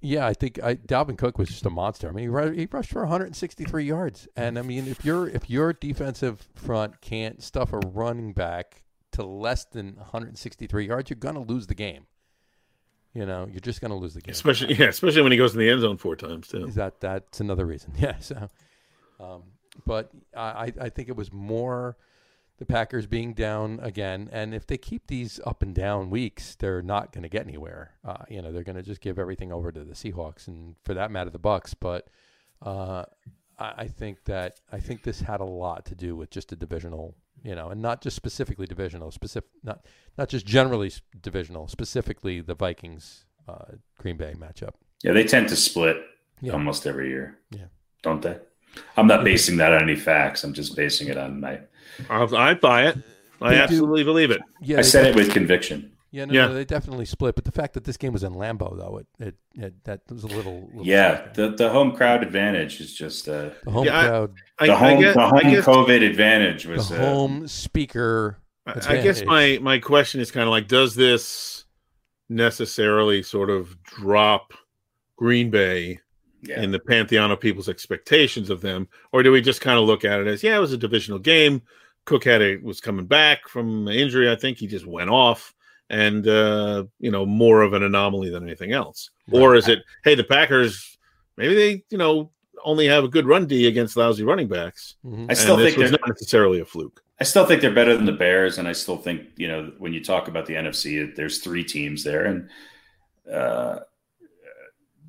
[0.00, 2.08] yeah, I think I, Dalvin Cook was just a monster.
[2.08, 5.72] I mean, he, he rushed for 163 yards, and I mean, if your if your
[5.72, 11.66] defensive front can't stuff a running back to less than 163 yards, you're gonna lose
[11.66, 12.06] the game.
[13.16, 14.32] You know, you're just gonna lose the game.
[14.32, 16.66] especially yeah, especially when he goes in the end zone four times too.
[16.66, 17.92] Is that that's another reason?
[17.98, 18.18] Yeah.
[18.18, 18.50] So,
[19.18, 19.42] um,
[19.86, 21.96] but I I I think it was more
[22.58, 26.82] the Packers being down again, and if they keep these up and down weeks, they're
[26.82, 27.92] not going to get anywhere.
[28.04, 30.94] Uh, you know, they're going to just give everything over to the Seahawks, and for
[30.94, 31.74] that matter, the Bucks.
[31.74, 32.08] But
[32.62, 33.04] uh,
[33.58, 36.56] I, I think that I think this had a lot to do with just a
[36.56, 39.84] divisional, you know, and not just specifically divisional, specific not
[40.18, 44.70] not just generally divisional, specifically the Vikings uh, Green Bay matchup.
[45.04, 45.98] Yeah, they tend to split
[46.40, 46.52] Yeah.
[46.52, 47.38] almost every year.
[47.50, 47.66] Yeah.
[48.02, 48.38] don't they?
[48.96, 50.44] I'm not basing that on any facts.
[50.44, 51.60] I'm just basing it on my.
[52.10, 52.98] I'll, I buy it.
[53.40, 54.40] I They do- absolutely believe it.
[54.60, 55.92] Yeah, I they said it with conviction.
[56.16, 56.46] Yeah, no, Yeah.
[56.46, 57.34] no, they definitely split.
[57.34, 60.24] But the fact that this game was in Lambeau, though, it, it, it that was
[60.24, 60.68] a little.
[60.72, 61.32] little Yeah, shocking.
[61.34, 64.76] the, the home crowd advantage is just uh, the home Yeah, crowd, I, the I
[64.76, 68.38] home guess, the home I guess, COVID advantage the was uh, home speaker.
[68.66, 71.64] I- I guess my my question is kind of like, does this
[72.28, 74.52] necessarily sort of drop
[75.16, 76.00] Green Bay
[76.42, 76.60] yeah.
[76.60, 80.04] in the pantheon of people's expectations of them, or do we just kind of look
[80.04, 81.62] at it as, yeah, it was a divisional game.
[82.06, 84.30] Cook had a was coming back from injury.
[84.30, 85.54] I think he just went off,
[85.90, 89.10] and uh, you know more of an anomaly than anything else.
[89.30, 90.98] Or is it, hey, the Packers
[91.36, 92.30] maybe they you know
[92.64, 95.30] only have a good run D against lousy running backs, Mhm.
[95.30, 97.02] I still think was they're not necessarily a fluke.
[97.20, 99.92] I still think they're better than the Bears, and I still think you know when
[99.92, 102.48] you talk about the NFC, there's three teams there, and
[103.32, 103.78] uh,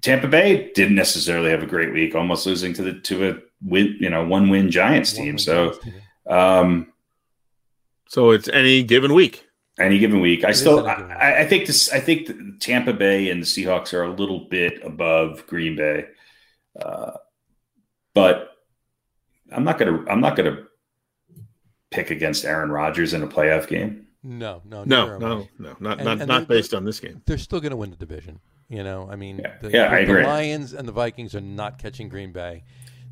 [0.02, 3.98] Tampa Bay didn't necessarily have a great week, almost losing to the to a win,
[4.00, 5.34] you know, one win Giants One team.
[5.34, 5.94] win So Giants team.
[6.30, 6.94] um,
[8.08, 9.47] So it's any given week.
[9.80, 11.18] Any given week, I It is still any given week.
[11.18, 14.42] I, I think this I think that Tampa Bay and the Seahawks are a little
[14.50, 16.06] bit above Green Bay,
[16.82, 17.12] uh,
[18.14, 18.52] but
[19.52, 20.64] I'm not gonna I'm not gonna
[21.92, 24.08] pick against Aaron Rodgers in a playoff game.
[24.24, 27.22] No, no, No, no, no, not And- not and not based on this game.
[27.26, 28.40] They're still going to win the division.
[28.68, 29.54] You know, I mean, Yeah.
[29.62, 30.14] the, Yeah, the, I the.
[30.24, 32.64] Lions and the Vikings are not catching Green Bay.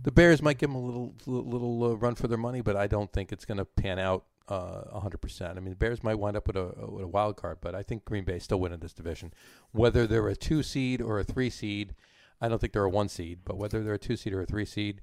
[0.04, 2.76] The Bears might give them a little little, little uh, run for their money, but
[2.76, 5.58] I don't think it's going to pan out uh, a hundred percent.
[5.58, 7.84] I mean, the Bears might wind up with a with a wild card, but I
[7.84, 9.34] think Green Bay still winning this division.
[9.72, 11.96] Whether they're a two seed or a three seed,
[12.42, 14.46] I don't think they're a one seed, but whether they're a two seed or a
[14.46, 15.02] three seed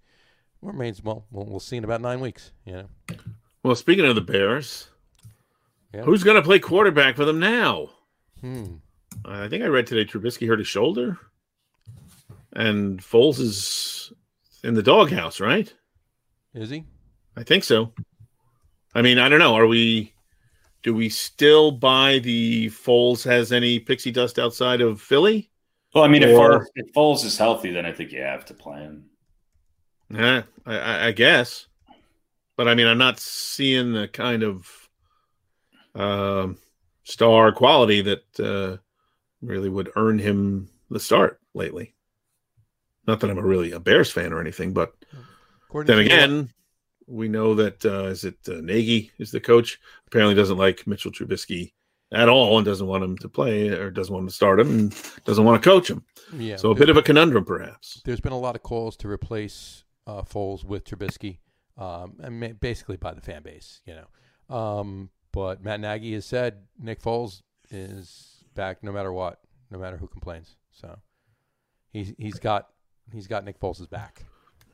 [0.60, 1.26] remains well.
[1.30, 2.52] We'll, we'll see in about nine weeks.
[2.64, 2.86] You know,
[3.64, 4.88] Well, speaking of the Bears,
[5.92, 6.02] Yeah.
[6.02, 7.90] who's going to play quarterback for them now?
[8.40, 8.76] hmm.
[9.24, 11.18] I think I read today Trubisky hurt his shoulder,
[12.54, 14.12] and Foles is
[14.64, 15.72] in the doghouse, right?
[16.54, 16.84] is he?
[17.36, 17.92] I think so.
[18.94, 19.54] I mean, I don't know.
[19.54, 20.12] Are we?
[20.82, 25.50] Do we still buy the Foles has any pixie dust outside of Philly?
[25.94, 28.44] Well, I mean, if Or- Foles, if Foles is healthy, then I think you have
[28.46, 29.04] to play him.
[30.10, 31.66] Yeah, I, I, I guess.
[32.56, 34.88] But I mean, I'm not seeing the kind of
[35.94, 36.58] um,
[37.04, 38.76] star quality that uh,
[39.40, 41.94] really would earn him the start lately.
[43.06, 44.92] Not that I'm a really a Bears fan or anything, but
[45.68, 46.50] According then again,
[47.12, 49.78] we know that uh, is it uh, Nagy is the coach.
[50.06, 51.72] Apparently, doesn't like Mitchell Trubisky
[52.12, 54.68] at all, and doesn't want him to play or doesn't want him to start him,
[54.70, 54.94] and
[55.24, 56.04] doesn't want to coach him.
[56.36, 58.02] yeah, So a bit of a conundrum, perhaps.
[58.04, 61.38] there's been a lot of calls to replace uh, Foles with Trubisky,
[61.78, 64.54] um, and basically by the fan base, you know.
[64.54, 69.96] Um, but Matt Nagy has said Nick Foles is back no matter what, no matter
[69.96, 70.56] who complains.
[70.72, 70.98] So
[71.92, 72.68] he's he's got
[73.12, 74.24] he's got Nick Foles' back.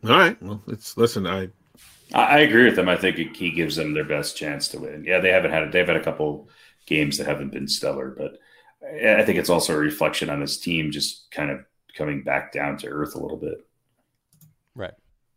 [0.04, 0.40] All right.
[0.42, 1.26] Well, it's listen.
[1.26, 1.48] I
[2.14, 2.88] I, I agree with them.
[2.88, 5.04] I think he- he gives them their best chance to win.
[5.04, 6.48] Yeah, they haven't had they've had a couple
[6.86, 8.38] games that haven't been stellar, but
[8.82, 11.60] I I think it's also a reflection on his team just kind of
[11.94, 13.58] coming back down to earth a little bit.
[14.74, 14.94] Right.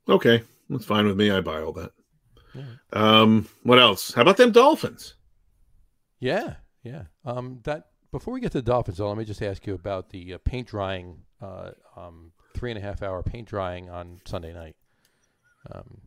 [0.08, 1.32] Okay, that's fine with me.
[1.32, 1.92] I buy all that.
[2.54, 2.64] Yeah.
[2.94, 4.14] Um, what else?
[4.14, 5.16] How about them Dolphins?
[6.20, 7.04] Yeah, yeah.
[7.26, 10.10] Um, that before we get to the Dolphins, though, let me just ask you about
[10.10, 14.54] the uh, paint drying, uh, um, three and a half hour paint drying on Sunday
[14.54, 14.76] night.
[15.72, 16.02] Um,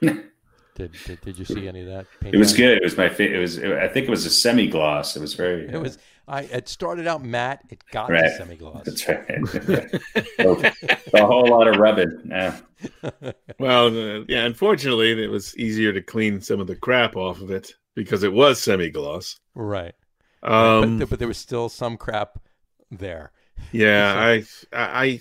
[0.00, 2.06] did, did did you see any of that?
[2.20, 2.78] Paint It was good.
[2.78, 5.16] It was my fa- it was I think it was a semi gloss.
[5.16, 5.98] It was very It was.
[6.26, 6.42] I.
[6.42, 7.62] It started out matte.
[7.70, 8.30] It got Right.
[8.36, 8.84] semi gloss.
[8.84, 9.94] that's right.
[11.14, 12.20] a whole lot of rubbing.
[12.28, 12.56] Yeah.
[13.58, 14.44] Well, uh, yeah.
[14.44, 18.32] Unfortunately, it was easier to clean some of the crap off of it because it
[18.32, 19.40] was semi-gloss.
[19.56, 19.94] right.
[20.44, 22.38] Um, but, but there was still some crap
[22.92, 23.32] there.
[23.72, 25.20] yeah, I, I,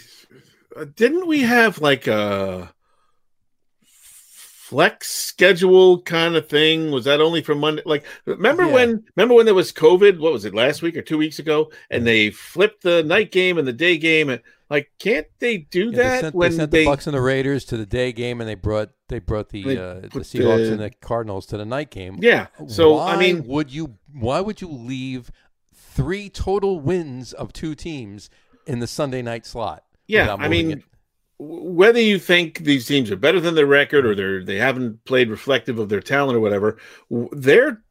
[0.77, 2.71] I, didn't we have like a
[4.69, 6.91] flex schedule kind of thing?
[6.91, 7.81] Was that only for Monday?
[7.85, 8.73] Like, remember Yeah.
[8.73, 9.03] when?
[9.15, 10.19] Remember when there was COVID?
[10.19, 11.71] What was it last week or two weeks ago?
[11.89, 14.29] And they flipped the night game and the day game.
[14.29, 17.15] And like, can't they do Yeah, that they sent, when they sent the Bucks and
[17.15, 20.09] the Raiders to the day game, and they brought they brought the They uh, the
[20.19, 22.17] Seahawks the- and the Cardinals to the night game.
[22.19, 22.47] Yeah.
[22.67, 23.95] So why I mean, would you?
[24.13, 25.31] Why would you leave
[25.73, 28.29] three total wins of two teams
[28.65, 29.83] in the Sunday night slot?
[30.07, 30.35] yeah.
[30.37, 30.83] I mean, it?
[31.39, 35.03] W- whether you think these teams are better than their record or they're they haven't
[35.05, 36.77] played reflective of their talent or whatever,
[37.09, 37.81] w- they're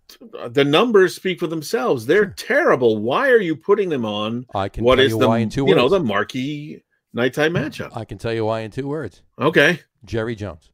[0.51, 2.07] the numbers speak for themselves.
[2.07, 2.99] They're terrible.
[2.99, 4.47] Why are you putting them on?
[4.55, 6.83] I can What tell is you the why in two you know the marquee
[7.13, 7.91] nighttime matchup?
[7.97, 9.23] I can tell you why in two words.
[9.41, 10.71] Okay, Jerry Jones.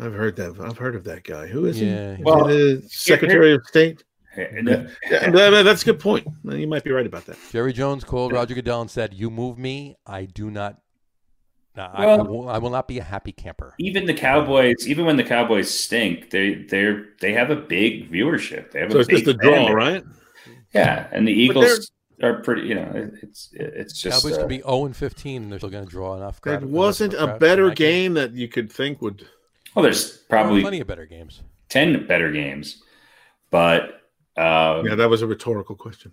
[0.00, 0.60] I've heard that.
[0.60, 1.46] I've heard of that guy.
[1.48, 2.16] Who is Yeah.
[2.16, 2.22] he?
[2.22, 4.04] Well, Is he the Secretary of State.
[4.42, 4.68] And,
[5.10, 6.26] Yeah, that- that's a good point.
[6.44, 7.36] You might be right about that.
[7.50, 10.76] Jerry Jones called Roger Goodell and said, "You move me, I do not.
[11.76, 15.04] no, I, I, will, I will not be a happy camper." even the Cowboys, even
[15.06, 18.70] when the Cowboys stink, they they're they have a big viewership.
[18.72, 20.04] They have So a it's big just a draw, fan right?
[20.74, 21.90] Yeah, and the Eagles
[22.22, 22.62] are pretty.
[22.68, 25.70] You know, it's it's just Cowboys uh, could be zero and fifteen, and they're still
[25.70, 26.40] going to draw enough.
[26.40, 29.26] crowd- There enough wasn't of a better game that you could think would.
[29.74, 29.82] well.
[29.82, 31.42] There's There probably plenty of better games.
[31.68, 32.82] ten better games,
[33.50, 33.97] but
[34.38, 36.12] um, Yeah, that was a rhetorical question.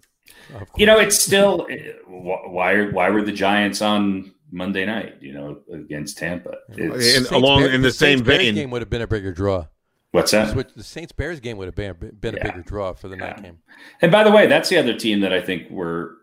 [0.78, 1.68] You know, it's still
[2.08, 5.16] why why were the Giants on Monday night?
[5.22, 6.56] You know, against Tampa.
[6.78, 9.68] It's- And along in the same Saints-Bears vein- game would have been a bigger draw.
[10.12, 10.52] what's that?
[10.52, 12.44] Switch- The Saints Bears game would have been a, been a Yeah.
[12.52, 13.58] bigger draw for the night game.
[14.02, 16.16] And by the way, that's the other team that I think were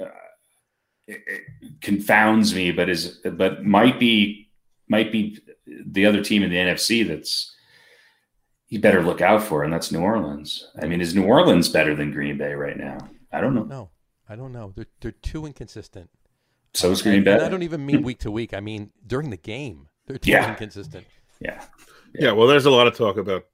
[0.00, 0.04] uh,
[1.06, 4.50] it, it confounds me, but is but might be
[4.88, 5.38] might be
[5.86, 7.54] the other team in the NFC that's
[8.68, 10.68] you better look out for, and that's New Orleans.
[10.82, 12.98] I mean, is New Orleans better than Green Bay right now?
[13.32, 13.64] I don't know.
[13.64, 13.90] No,
[14.28, 14.72] I don't know.
[14.74, 16.10] They're they're too inconsistent.
[16.74, 17.32] So is Green Bay.
[17.34, 18.52] and I don't even mean week to week.
[18.54, 19.88] I mean during the game.
[20.06, 20.50] They're too Yeah.
[20.50, 21.06] inconsistent.
[21.40, 21.64] yeah,
[22.14, 23.44] Yeah, well, there's a lot of talk about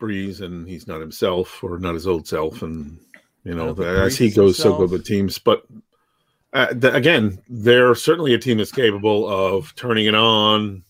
[0.00, 2.98] Brees, and he's not himself or not his old self, and
[3.44, 5.38] you know, don't as he is goes so go the teams.
[5.38, 5.64] But
[6.52, 10.82] uh, th- again, they're certainly a team that's capable of turning it on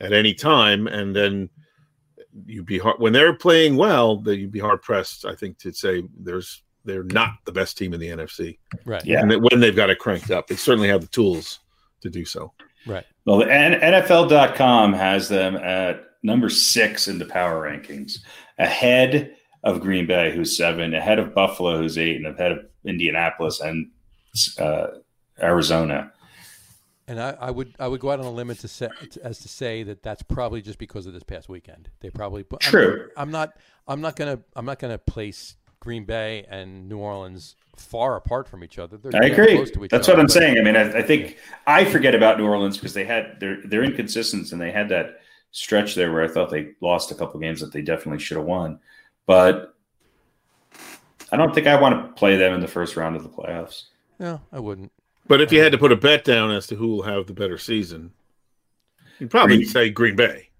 [0.00, 1.50] at any time, and then
[2.46, 4.16] you'd be hard when they're playing well.
[4.18, 7.92] That you'd be hard pressed, I think, to say there's they're not the best team
[7.94, 8.58] in the NFC.
[8.84, 9.04] Right.
[9.04, 9.20] Yeah.
[9.20, 11.60] And that when they've got it cranked up, they certainly have the tools
[12.02, 12.52] to do so.
[12.86, 13.04] Right.
[13.24, 18.18] Well, the N- NFL.com has them at number six in the power rankings,
[18.58, 23.60] ahead of Green Bay, who's seven, ahead of Buffalo, who's eight, and ahead of Indianapolis
[23.60, 23.90] and
[24.58, 24.86] uh,
[25.40, 26.12] Arizona.
[27.08, 28.88] And I, I would I would go out on a limb to say,
[29.22, 31.88] as to say that that's probably just because of this past weekend.
[32.00, 33.08] They probably I'm- True.
[33.16, 33.52] I'm, not
[33.86, 38.64] I'm not gonna I'm not gonna place Green Bay and New Orleans far apart from
[38.64, 38.96] each other.
[38.96, 39.54] They're I agree.
[39.54, 40.58] close to each That's other, what I'm saying.
[40.58, 41.36] I mean, I, I think
[41.66, 45.20] I forget about New Orleans because they had their their inconsistency and they had that
[45.52, 48.46] stretch there where I thought they lost a couple games that they definitely should have
[48.46, 48.80] won,
[49.26, 49.74] but
[51.30, 53.84] I don't think I want to play them in the first round of the playoffs.
[54.18, 54.90] No, I wouldn't.
[55.28, 57.32] But if you had to put a bet down as to who will have the
[57.34, 58.12] better season,
[59.18, 60.50] you'd probably Green- say Green Bay.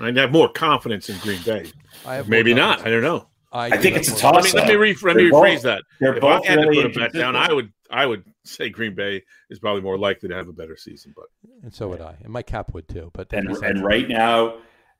[0.00, 1.70] I'd have more confidence in Green Bay.
[2.04, 2.86] I have Maybe not.
[2.86, 3.28] I don't know.
[3.52, 5.32] I do think it's a more toss Let me, let me, re- let me They're
[5.32, 5.82] rephrase both- that.
[6.00, 7.36] They're If I had really to put a bet down.
[7.36, 10.76] I would I would say Green Bay is probably more likely to have a better
[10.76, 11.14] season.
[11.16, 11.26] But
[11.62, 12.16] And so would I.
[12.22, 13.10] And my cap would too.
[13.14, 14.58] But and and right now,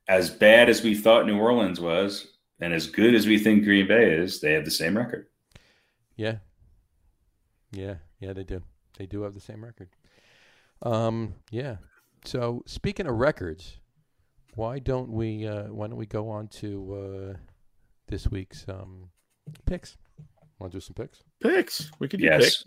[0.08, 2.28] as bad as we thought New Orleans was,
[2.60, 5.26] and as good as we think Green Bay is, they have the same record.
[6.16, 6.36] Yeah.
[7.72, 8.62] Yeah, yeah, they do.
[8.96, 9.88] They do have the same record.
[10.82, 11.76] Um, yeah.
[12.24, 13.78] So speaking of records,
[14.54, 17.38] why don't we uh, why don't we go on to uh,
[18.08, 19.10] this week's um,
[19.64, 19.96] picks?
[20.58, 21.22] Want to do some picks?
[21.40, 22.64] picks, we could do Yes, picks.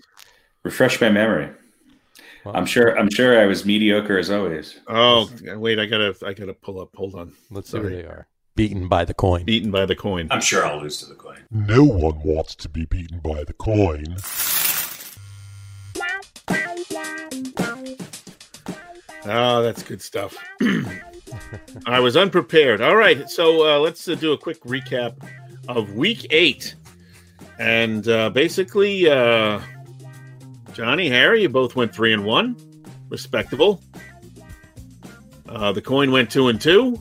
[0.64, 1.50] refresh my memory.
[2.46, 2.98] Well, I'm sure.
[2.98, 4.80] I'm sure I was mediocre as always.
[4.88, 6.90] Oh wait, I gotta I gotta pull up.
[6.96, 7.34] Hold on.
[7.52, 8.28] let's see where they are.
[8.56, 9.46] Beaten by the coin.
[9.46, 10.28] Beaten by the coin.
[10.32, 11.40] I'm sure I'll lose to the coin.
[11.50, 14.18] No one wants to be beaten by the coin.
[19.30, 20.36] Oh, that's good stuff.
[21.86, 22.82] I was unprepared.
[22.82, 25.24] All right, so uh, let's uh, do a quick recap
[25.68, 26.76] of Week Eight,
[27.60, 29.62] and uh, basically, uh,
[30.74, 32.58] Johnny, Harry, you both went three and one,
[33.10, 33.84] respectable.
[35.48, 37.00] Uh, the coin went two and two,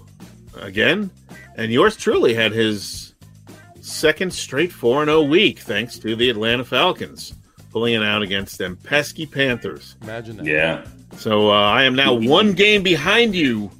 [0.61, 1.11] again,
[1.57, 3.15] and yours truly had his
[3.81, 7.35] second straight four and zero week, thanks to the Atlanta Falcons
[7.71, 9.97] pulling it out against them pesky Panthers.
[10.03, 10.47] Imagine that.
[10.47, 10.85] Yeah,
[11.19, 13.71] So uh, I am now one game behind you,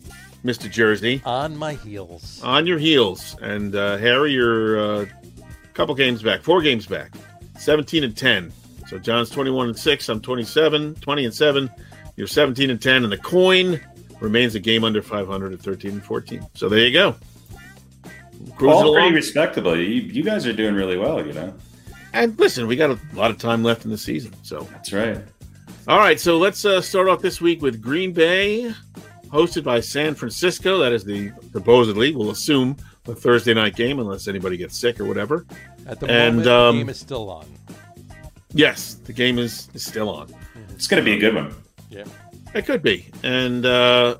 [0.45, 0.71] Mr.
[0.71, 2.41] Jersey, On my heels.
[2.43, 3.37] on your heels.
[3.41, 5.09] And uh, Harry, you're a
[5.75, 7.13] couple games back, four games back,
[7.59, 8.53] 17 and 10.
[8.89, 10.09] So John's 21 and 6.
[10.09, 11.71] I'm 27, 20 and 7.
[12.17, 13.05] You're 17 and 10.
[13.05, 13.81] And the coin
[14.21, 16.45] remains a game under 500 at 13 and 14.
[16.55, 17.15] So there you go.
[18.57, 19.15] Cruising all pretty along.
[19.15, 19.77] respectable.
[19.77, 21.25] You, you guys are doing really well.
[21.25, 21.55] You know,
[22.15, 24.33] And listen, we got a lot of time left in the season.
[24.43, 25.21] So that's right.
[25.89, 28.75] All right, so let's uh, start off this week with Green Bay,
[29.29, 30.77] hosted by San Francisco.
[30.77, 35.07] That is the supposedly, we'll assume, the Thursday night game, unless anybody gets sick or
[35.07, 35.47] whatever.
[35.87, 37.47] At the and, moment, um, the game is still on.
[38.53, 40.31] Yes, the game is, is still on.
[40.75, 41.55] It's going to be a good one.
[41.89, 42.05] Yeah.
[42.55, 44.19] It could be, and uh,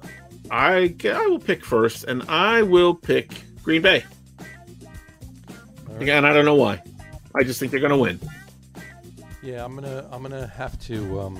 [0.51, 4.07] I I will pick first, and I will pick Green Bay.
[5.87, 6.01] right.
[6.01, 6.83] Again, I don't know why.
[7.35, 8.19] I just think they're going to win.
[9.43, 11.39] Yeah, I'm gonna I'm gonna have to um,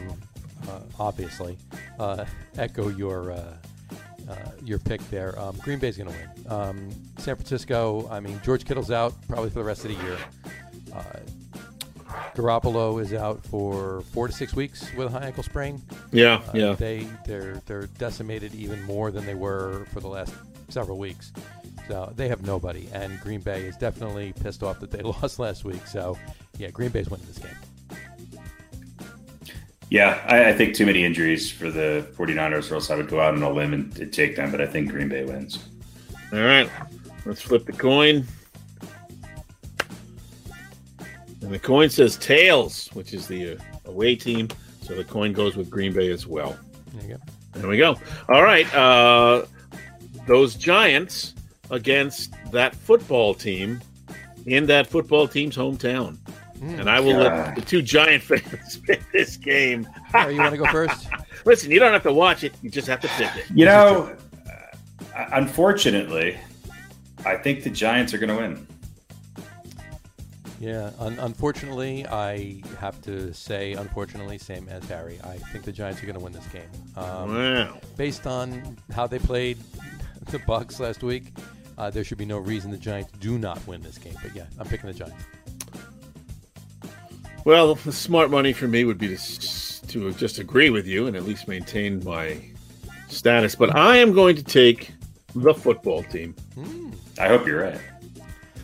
[0.69, 1.59] uh, obviously
[1.99, 2.25] uh,
[2.57, 3.57] echo your uh,
[4.29, 4.35] uh,
[4.65, 5.39] your pick there.
[5.39, 6.53] Um, Green Bay's gonna win.
[6.53, 8.09] Um, San Francisco.
[8.11, 10.19] I mean, George Kittle's out probably for the rest of the year.
[10.95, 11.03] Uh,
[12.35, 15.83] Garoppolo is out for four to six weeks with a high ankle sprain.
[16.13, 16.73] Yeah, Uh, yeah.
[16.75, 20.33] They they're they're decimated even more than they were for the last
[20.69, 21.33] several weeks.
[21.89, 25.65] So they have nobody, and Green Bay is definitely pissed off that they lost last
[25.65, 25.87] week.
[25.87, 26.17] So
[26.59, 27.57] yeah, Green Bay's winning this game.
[29.91, 33.21] Yeah, I, I think too many injuries for the 49ers, or else I would go
[33.21, 34.51] out on a limb and, and take them.
[34.51, 35.59] But I think Green Bay wins.
[36.33, 36.71] All right,
[37.25, 38.27] let's flip the coin.
[41.41, 44.49] And the coin says tails, which is the uh, away team.
[44.83, 46.59] So the coin goes with Green Bay as well.
[46.95, 47.61] There you go.
[47.61, 47.97] There we go.
[48.29, 49.47] All right, uh,
[50.27, 51.35] those Giants
[51.71, 53.81] against that football team
[54.47, 56.19] in that football team's hometown.
[56.59, 56.81] Mm.
[56.81, 59.85] And I will let the two Giant fans pick this game.
[60.07, 61.09] Harry, you want to go first?
[61.45, 63.45] Listen, you don't have to watch it; you just have to pick it.
[63.55, 64.17] You know,
[65.17, 66.37] uh, unfortunately,
[67.25, 68.67] I think the Giants are going to win.
[70.61, 75.21] Yeah, un- unfortunately, I have to say, unfortunately, same as Harry.
[75.23, 76.69] I think the Giants are going to win this game.
[76.97, 77.79] Um, Wow.
[77.97, 79.59] based on how they played
[80.27, 81.33] the Bucks last week,
[81.79, 84.17] uh, there should be no reason the Giants do not win this game.
[84.21, 85.25] But yeah, I'm picking the Giants.
[87.45, 91.17] Well, the smart money for me would be to, to just agree with you and
[91.17, 92.41] at least maintain my
[93.09, 93.55] status.
[93.55, 94.93] But I am going to take
[95.35, 96.35] the football team.
[96.55, 96.91] Hmm.
[97.19, 97.81] I hope you're right.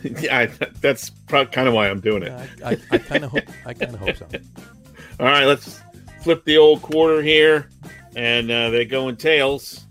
[0.21, 0.45] yeah, I,
[0.81, 2.27] that's pro- kind of why I'm doing it.
[2.59, 3.43] Yeah, I, I, I kind of hope.
[3.65, 4.27] I kind of hope so.
[5.19, 5.81] All right, let's
[6.21, 7.69] flip the old quarter here,
[8.15, 9.85] and uh, they're going tails.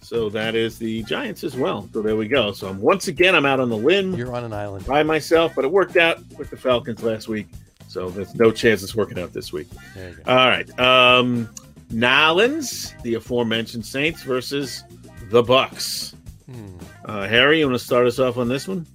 [0.00, 1.88] So that is the Giants as well.
[1.92, 2.52] So there we go.
[2.52, 4.86] So I'm, once again, I'm out on the limb You're on an island.
[4.86, 7.48] by myself, but it worked out with the Falcons last week.
[7.96, 9.68] So there's no chance it's working out this week.
[9.94, 10.30] There you go.
[10.30, 10.78] All right.
[10.78, 11.48] Um,
[11.90, 14.84] Nolans, the aforementioned Saints versus
[15.30, 16.14] the Bucks.
[16.44, 16.76] Hmm.
[17.06, 18.86] Uh, Harry, you want to start us off on this one?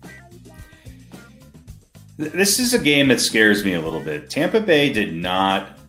[2.17, 4.29] This is a game that scares me a little bit.
[4.29, 5.79] Tampa Bay did not.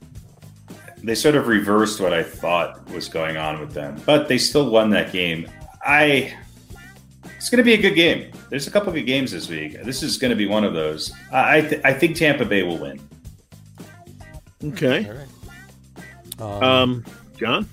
[1.03, 4.71] They sort of reversed what I thought was going on with them, but they still
[4.71, 5.51] won that game.
[5.85, 6.35] I.
[7.43, 8.31] It's going to be a good game.
[8.51, 9.83] There's a couple of good games this week.
[9.83, 11.13] This is going to be one of those.
[11.33, 13.01] I I, th- I think Tampa Bay will win.
[14.63, 15.05] Okay.
[15.09, 16.63] All right.
[16.63, 17.05] Um, Um,
[17.37, 17.69] John?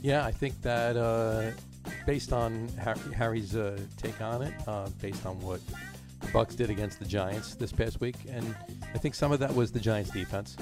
[0.00, 1.50] yeah, I think that uh,
[2.06, 5.58] based on Har- Harry's uh, take on it, uh, based on what
[6.20, 8.54] the Bucks did against the Giants this past week, and
[8.94, 10.56] I think some of that was the Giants' defense.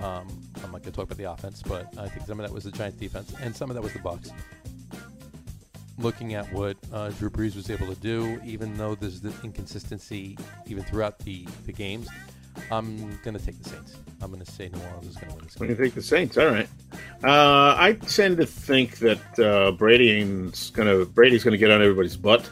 [0.00, 0.28] Um,
[0.62, 2.62] I'm not going to talk about the offense, but I think some of that was
[2.62, 4.30] the Giants' defense, and some of that was the Bucks.
[6.02, 10.36] Looking at what uh, Drew Brees was able to do, even though there's the inconsistency
[10.66, 12.08] even throughout the, the games,
[12.70, 13.96] I'm going to take the Saints.
[14.20, 15.76] I'm going to say New Orleans is going to win this What game.
[15.76, 16.36] do you think the Saints?
[16.38, 16.68] All right.
[17.24, 22.50] Uh, I tend to think that uh, Brady's gonna Brady's gonna get on everybody's butt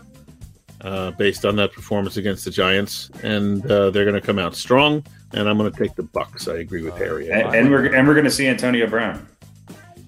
[0.83, 5.05] uh, based on that performance against the Giants, and uh, they're gonna come out strong.
[5.33, 6.49] And I'm gonna take the Bucks.
[6.49, 7.31] I agree with Harry.
[7.31, 9.27] And, and we're and we're going to see Antonio Brown.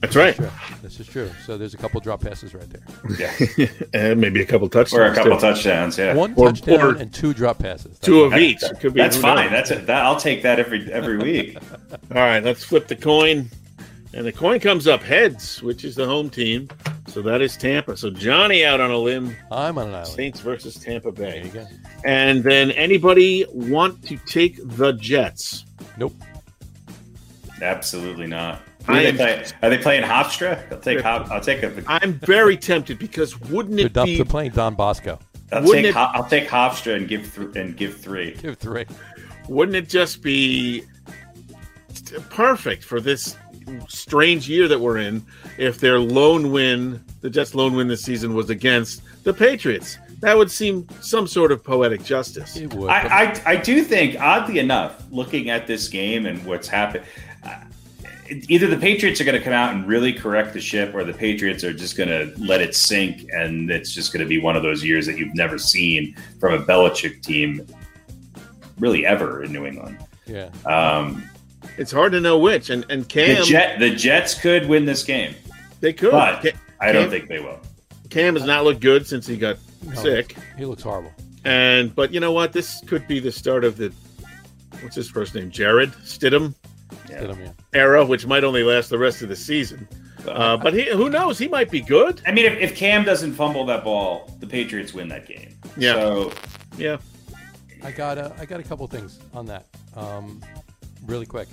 [0.03, 0.51] That's right, True.
[0.83, 1.31] This is true.
[1.47, 2.83] So there's a couple drop passes right there.
[3.19, 5.01] Yeah, and maybe a couple touchdowns.
[5.01, 5.41] or a couple too.
[5.41, 5.97] touchdowns.
[5.97, 7.93] Yeah, One Or- touchdown or- and two drop passes.
[7.93, 8.39] That's Two of all.
[8.41, 8.63] each.
[8.65, 9.45] It could be That's fine.
[9.51, 9.69] knows?
[9.69, 10.05] That's a, that.
[10.05, 11.57] I'll take that every every week.
[11.93, 13.49] All right, let's flip the coin.
[14.15, 16.69] And the coin comes up heads, which is the home team.
[17.07, 17.97] So that is Tampa.
[17.97, 19.35] So Johnny out on a limb.
[19.51, 20.09] I'm on an island.
[20.09, 21.45] Saints versus Tampa There Bay.
[21.45, 21.67] you go.
[22.05, 25.65] And then anybody want to take the Jets?
[25.97, 26.13] Nope.
[27.63, 28.61] Absolutely not.
[28.89, 30.73] I Who are, they am- play, are they playing Hofstra?
[30.73, 34.25] I'll take Hop, I'll take a I'm very tempted because wouldn't They're, it be they're
[34.25, 35.19] playing Don Bosco.
[35.53, 38.35] I'll Wouldn't take it- I'll take Hofstra and give th- and give three.
[38.41, 38.87] Give three.
[39.49, 40.85] wouldn't it just be
[42.31, 43.37] perfect for this
[43.89, 45.25] strange year that we're in
[45.59, 49.99] if their lone win, the Jets' lone win this season was against the Patriots?
[50.21, 52.57] That would seem some sort of poetic justice.
[52.57, 52.91] It would.
[52.91, 57.05] I, I I do think, oddly enough, looking at this game and what's happened,
[58.31, 61.13] either the Patriots are going to come out and really correct the ship, or the
[61.13, 64.57] Patriots are just going to let it sink, and it's just going to be one
[64.57, 67.67] of those years that you've never seen from a Belichick team,
[68.79, 69.99] really ever in New England.
[70.27, 70.49] yeah.
[70.67, 71.23] Um,
[71.79, 72.71] It's hard to know which.
[72.71, 75.35] And and Cam, the Jet the Jets could win this game,
[75.81, 76.11] they could.
[76.13, 77.61] but Ca- I don't think they will.
[78.11, 79.57] Cam has not looked good since he got
[79.87, 80.37] No, sick.
[80.59, 81.13] He looks horrible.
[81.45, 82.53] And but you know what?
[82.53, 83.93] This could be the start of the
[84.81, 85.51] what's his first name?
[85.51, 86.55] Jarrett Stidham
[87.13, 87.33] Yeah.
[87.33, 87.53] Him, yeah.
[87.73, 89.87] era, which might only last the rest of the season.
[90.27, 91.39] Uh, but he, who knows?
[91.39, 92.23] He might be good.
[92.27, 95.57] I mean, if, if Cam doesn't fumble that ball, the Patriots win that game.
[95.77, 95.95] Yeah.
[95.95, 96.33] So
[96.77, 96.99] Yeah.
[97.83, 99.67] I got a, I got a couple things on that.
[99.97, 100.41] Um,
[101.05, 101.49] really quick.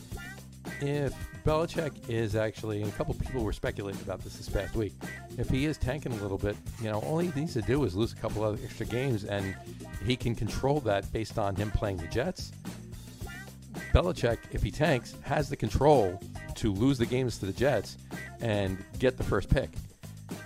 [0.82, 4.93] If Belichick is actually, and a couple people were speculating about this this past week,
[5.39, 7.95] if he is tanking a little bit, you know, all he needs to do is
[7.95, 9.55] lose a couple other extra games, and
[10.05, 12.51] he can control that based on him playing the Jets.
[13.93, 16.20] Belichick, if he tanks, has the control
[16.55, 17.97] to lose the games to the Jets
[18.41, 19.70] and get the first pick.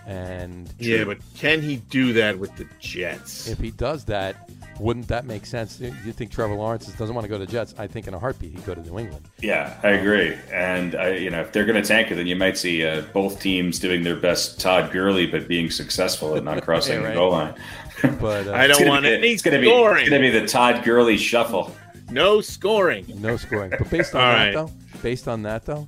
[0.05, 3.47] And Yeah, but can he do that with the Jets?
[3.47, 4.49] if he does that,
[4.79, 5.79] wouldn't that make sense?
[5.79, 7.73] You think Trevor Lawrence doesn't want to go to the Jets?
[7.77, 9.25] I think in a heartbeat he'd go to New England.
[9.41, 10.35] Yeah, I agree.
[10.51, 13.01] And I, you know, if they're going to tank it, then you might see uh,
[13.13, 17.09] both teams doing their best Todd Gurley, but being successful and not crossing Yeah, right.
[17.09, 17.55] the goal line.
[18.19, 20.83] But uh, I don't want be, any it's gonna be, it's gonna be the Todd
[20.83, 21.73] Gurley shuffle.
[22.11, 23.05] No scoring.
[23.19, 23.71] no scoring.
[23.71, 24.53] But based on that, right.
[24.53, 25.87] though, based on that though,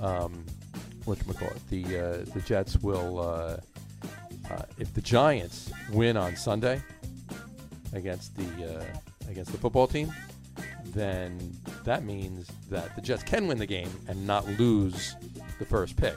[0.00, 0.44] um,
[1.04, 1.68] what call it?
[1.70, 3.56] The uh, the Jets will uh,
[4.50, 6.80] uh, if the Giants win on Sunday
[7.92, 8.84] against the uh,
[9.28, 10.12] against the football team,
[10.86, 11.38] then
[11.84, 15.16] that means that the Jets can win the game and not lose
[15.58, 16.16] the first pick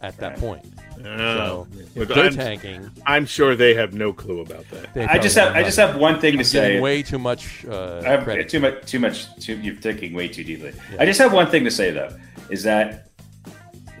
[0.00, 0.64] at that point.
[1.02, 5.10] So if they're I'm, tanking, I'm sure they have no clue about that.
[5.10, 6.80] I just probably have I just have one thing to I'm say.
[6.80, 8.48] way too much uh, I have credit.
[8.48, 9.34] too much, too much.
[9.36, 10.72] Too, you're thinking way too deeply.
[10.92, 11.02] Yeah.
[11.02, 12.16] I just have one thing to say though,
[12.50, 13.08] is that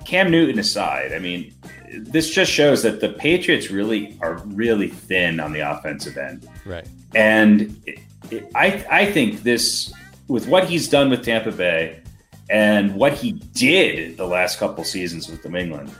[0.04, 1.54] Cam Newton aside, I mean,
[1.98, 6.48] this just shows that the Patriots really are really thin on the offensive end.
[6.64, 6.86] Right.
[7.14, 7.98] And it,
[8.30, 9.92] it, I, I think this,
[10.28, 12.02] with what he's done with Tampa Bay
[12.48, 15.92] and what he did the last couple seasons with New England,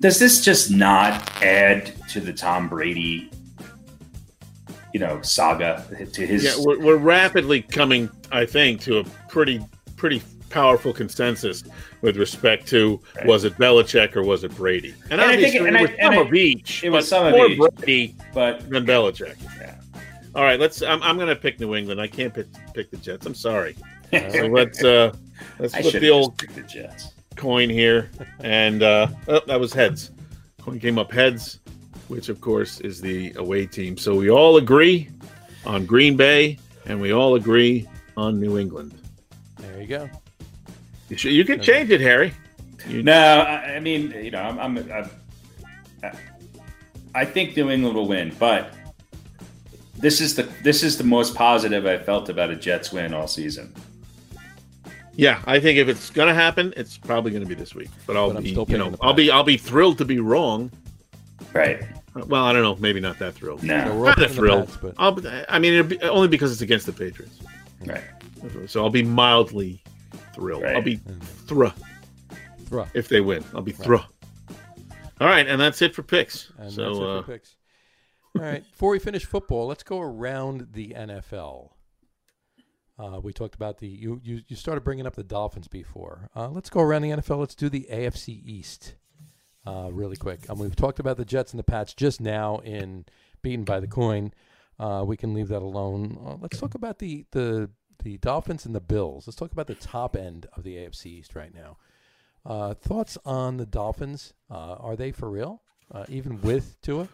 [0.00, 3.30] does this just not add to the Tom Brady,
[4.92, 6.44] you know, saga to his?
[6.44, 9.64] Yeah, we're, we're rapidly coming, I think, to a pretty
[9.96, 11.64] pretty powerful consensus
[12.02, 13.26] with respect to Right.
[13.26, 14.94] was it Belichick or was it Brady?
[15.10, 16.84] And, And I think- obviously, and I- it was and some I- of each.
[16.84, 17.58] it was some of more each.
[17.76, 19.36] Brady but than Belichick.
[19.60, 19.74] yeah.
[20.34, 20.82] All right, let's.
[20.82, 21.98] I'm, I'm going to pick New England.
[22.00, 23.24] I can't pick, pick the Jets.
[23.26, 23.76] I'm sorry.
[24.12, 25.12] So let's uh,
[25.58, 27.12] let's flip the old pick the Jets.
[27.36, 28.10] Coin here,
[28.40, 30.10] and uh, oh, that was heads.
[30.60, 31.60] Coin came up heads,
[32.08, 33.96] which of course is the away team.
[33.96, 35.10] So we all agree
[35.64, 38.94] on Green Bay, and we all agree on New England.
[39.58, 40.08] There you go.
[41.08, 42.32] You, should, you can change it, Harry.
[42.88, 45.10] You, No, I, I mean, you know, I'm, I'm, I'm
[46.02, 46.12] I-
[47.14, 48.74] I think New England will win, but
[49.96, 53.26] this is the this is the most positive I felt about a Jets win all
[53.26, 53.74] season.
[55.16, 57.88] Yeah, I think if it's going to happen, it's probably going to be this week.
[58.06, 60.70] But I'll But be, still you know, I'll be, I'll be thrilled to be wrong.
[61.54, 61.82] Right?
[62.14, 63.60] Well, I don't know, maybe not that thrilled.
[63.60, 63.96] So No.
[63.96, 64.66] we're all Kind of thrilled.
[64.66, 67.38] Pats, but I'll, be- I mean, it'll be, only because it's against the Patriots.
[67.84, 68.02] Right.
[68.66, 69.82] So I'll be mildly
[70.34, 70.62] thrilled.
[70.62, 70.76] Right.
[70.76, 70.98] I'll be
[71.46, 71.72] thruh
[72.66, 72.86] throw.
[72.94, 73.42] if they win.
[73.54, 74.04] I'll be thruh.
[75.20, 76.52] All right, and that's it for picks.
[76.58, 77.56] And so that's it uh, for picks.
[78.36, 78.70] All right.
[78.70, 81.70] Before we finish football, let's go around the NFL.
[82.98, 86.30] Uh, we talked about the you, you you started bringing up the Dolphins before.
[86.34, 87.38] Uh, let's go around the NFL.
[87.38, 88.94] Let's do the AFC East
[89.66, 90.48] uh, really quick.
[90.48, 93.04] Um, we've talked about the Jets and the Pats just now in
[93.42, 94.32] beaten by the coin.
[94.78, 96.18] Uh, we can leave that alone.
[96.24, 97.70] Uh, let's talk about the the
[98.02, 99.26] the Dolphins and the Bills.
[99.26, 101.76] Let's talk about the top end of the AFC East right now.
[102.44, 104.32] Uh, thoughts on the Dolphins?
[104.50, 105.62] Uh, are they for real?
[105.90, 107.08] Uh, even with Tua?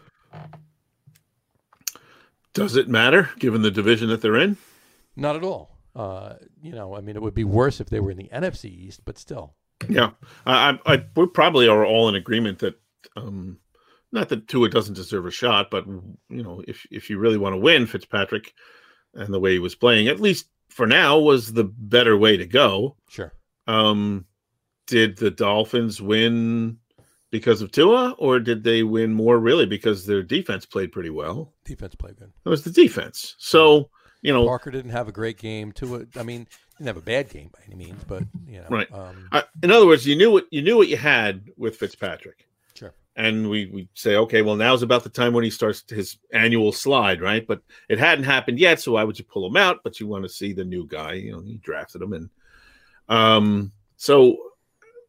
[2.53, 4.57] does it matter given the division that they're in?
[5.15, 5.72] Not at all.
[5.95, 8.65] Uh, you know, I mean, it would be worse if they were in the NFC
[8.65, 9.55] East, but still.
[9.87, 10.11] Yeah,
[10.45, 12.75] I, I, we probably are all in agreement that,
[13.15, 13.59] um,
[14.11, 17.53] not that Tua doesn't deserve a shot, but you know, if if you really want
[17.53, 18.53] to win, Fitzpatrick,
[19.13, 22.45] and the way he was playing, at least for now, was the better way to
[22.45, 22.95] go.
[23.09, 23.33] Sure.
[23.67, 24.25] Um,
[24.87, 26.77] did the Dolphins win
[27.31, 31.53] because of Tua, or did they win more really because their defense played pretty well?
[31.65, 32.31] Defense played good.
[32.45, 33.35] It was the defense.
[33.39, 33.89] So
[34.23, 35.71] you know, Parker didn't have a great game.
[35.71, 36.47] Tua, I mean,
[36.77, 38.91] didn't have a bad game by any means, but you know, Right.
[38.91, 42.47] Um, I, in other words, you knew what you knew what you had with Fitzpatrick.
[42.73, 42.93] sure.
[43.15, 46.71] and we we say, okay, well, now's about the time when he starts his annual
[46.71, 47.45] slide, right?
[47.45, 49.81] But it hadn't happened yet, so why would you pull him out?
[49.83, 51.13] But you want to see the new guy.
[51.13, 52.29] You know, he drafted him, and
[53.09, 54.37] um, so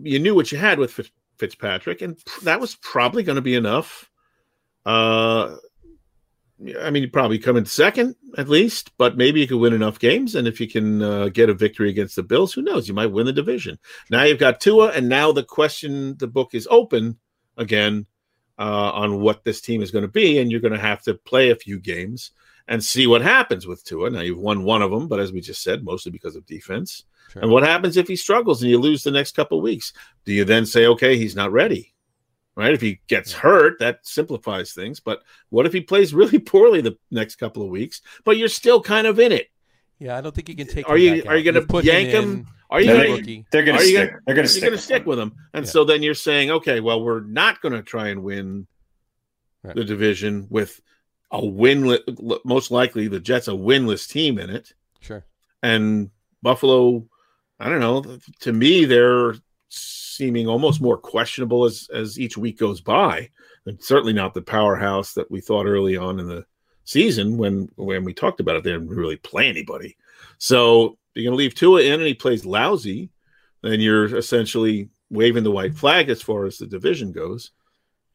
[0.00, 3.42] you knew what you had with Fitz, Fitzpatrick, and pr- that was probably going to
[3.42, 4.10] be enough.
[4.84, 5.56] Uh,
[6.80, 9.98] I mean, you probably come in second at least, but maybe you could win enough
[9.98, 12.86] games, and if you can uh, get a victory against the Bills, who knows?
[12.86, 13.78] You might win the division.
[14.08, 17.18] Now you've got Tua, and now the question, the book is open
[17.56, 18.06] again
[18.58, 21.14] uh, on what this team is going to be, and you're going to have to
[21.14, 22.30] play a few games
[22.68, 24.10] and see what happens with Tua.
[24.10, 27.04] Now you've won one of them, but as we just said, mostly because of defense.
[27.32, 27.42] Sure.
[27.42, 29.92] And what happens if he struggles and you lose the next couple of weeks?
[30.24, 31.93] Do you then say, okay, he's not ready?
[32.56, 32.72] Right?
[32.72, 35.00] If he gets hurt, that simplifies things.
[35.00, 38.80] But what if he plays really poorly the next couple of weeks, but you're still
[38.80, 39.48] kind of in it?
[39.98, 40.88] Yeah, I don't think you can take.
[40.88, 42.24] Are him you- back are you gonna put yank him?
[42.24, 43.46] in Are you as They're gonna, rookie.
[43.50, 43.94] They're going to stick.
[44.10, 44.60] gonna- they're going to you're stick.
[44.62, 45.08] going to with stick them.
[45.08, 45.32] with him?
[45.52, 45.70] And Yeah.
[45.70, 48.66] so then you're saying, okay, well, we're not going to try and win
[49.62, 49.76] Right.
[49.76, 50.80] the division with
[51.30, 52.00] a winless,
[52.44, 54.72] most likely the Jets a winless team in it.
[55.00, 55.24] Sure.
[55.62, 56.10] and
[56.42, 57.06] Buffalo,
[57.60, 58.18] I don't know.
[58.40, 59.34] To me, they're
[60.16, 63.30] seeming almost more questionable as as each week goes by.
[63.66, 66.44] And certainly not the powerhouse that we thought early on in the
[66.84, 68.64] season when when we talked about it.
[68.64, 69.96] They didn't really play anybody.
[70.38, 73.10] So you're going to leave Tua in, and he plays lousy.
[73.62, 77.52] Then you're essentially waving the white flag as far as the division goes.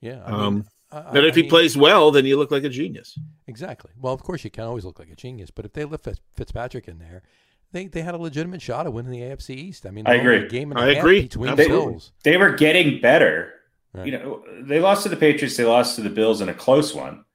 [0.01, 0.21] Yeah.
[0.25, 2.63] I mean, Um, I- but I if he mean- plays well, then you look like
[2.63, 3.17] a genius.
[3.47, 3.91] Exactly.
[3.99, 6.19] Well, of course, you can always look like a genius, but if they left Fitz-
[6.35, 7.23] Fitzpatrick in there,
[7.71, 9.85] they they had a legitimate shot of winning the AFC East.
[9.85, 10.37] I mean, I agree.
[10.45, 11.21] A game and a I half agree.
[11.23, 11.91] between Absolutely.
[11.93, 12.11] Bills.
[12.23, 13.53] They were getting better.
[13.93, 14.05] Right.
[14.07, 15.57] You know, they lost to the Patriots.
[15.57, 17.25] They lost to the Bills in a close one.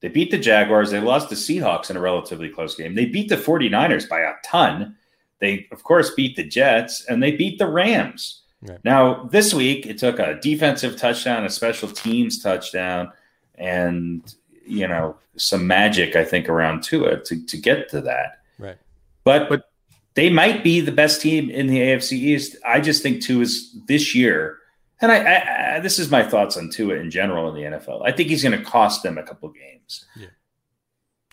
[0.00, 0.90] They beat the Jaguars.
[0.90, 2.94] They lost the Seahawks in a relatively close game.
[2.94, 4.96] They beat the 49ers by a ton.
[5.38, 8.42] They, of course, beat the Jets and they beat the Rams.
[8.62, 8.78] Right.
[8.84, 13.12] Now, this week, it took a defensive touchdown, a special teams touchdown,
[13.56, 14.22] and,
[14.66, 18.40] you know, some magic, I think, around Tua to, to get to that.
[18.58, 18.76] Right.
[19.24, 19.68] But, But-
[20.14, 22.56] they might be the best team in the AFC East.
[22.66, 24.58] I just think Tua's this year,
[25.00, 28.02] and I, I, I this is my thoughts on Tua in general in the NFL.
[28.06, 30.04] I think he's going to cost them a couple games.
[30.16, 30.26] Yeah.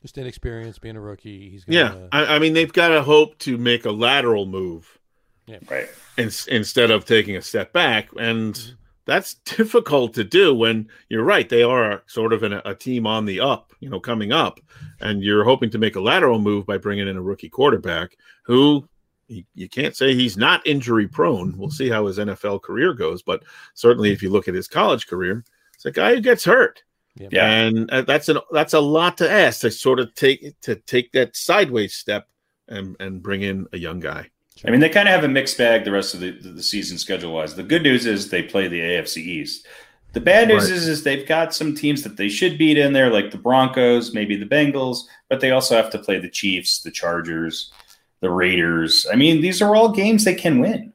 [0.02, 1.50] Just inexperience, being a rookie.
[1.50, 4.98] He's Yeah, gonna, I, I mean they've got to hope to make a lateral move
[5.46, 5.58] yeah.
[5.70, 5.90] Right.
[6.18, 8.10] in, instead of taking a step back.
[8.18, 8.76] And Mhm.
[9.10, 11.50] That's difficult to do when you're right.
[11.50, 14.60] They are sort of an, a team on the up, you know, coming up,
[15.02, 18.88] and you're hoping to make a lateral move by bringing in a rookie quarterback who
[19.28, 21.58] you, you can't say he's not injury prone.
[21.58, 23.44] We'll see how his NFL career goes, but
[23.74, 25.44] certainly if you look at his college career,
[25.74, 26.84] it's a guy who gets hurt.
[27.16, 27.50] Yeah.
[27.50, 31.12] And uh, that's an that's a lot to ask to sort of take to take
[31.14, 32.28] that sideways step
[32.68, 34.30] and and bring in a young guy.
[34.66, 36.98] I mean, they kind of have a mixed bag the rest of the, the season
[36.98, 37.56] schedule wise.
[37.56, 39.66] The good news is they play the AFC East.
[40.14, 40.74] The bad news Right.
[40.74, 44.14] is, is they've got some teams that they should beat in there, like the Broncos,
[44.14, 47.72] maybe the Bengals, but they also have to play the Chiefs, the Chargers,
[48.20, 49.06] the Raiders.
[49.12, 50.94] I mean, these are all games they can win.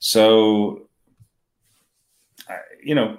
[0.00, 0.88] So,
[2.82, 3.18] you know,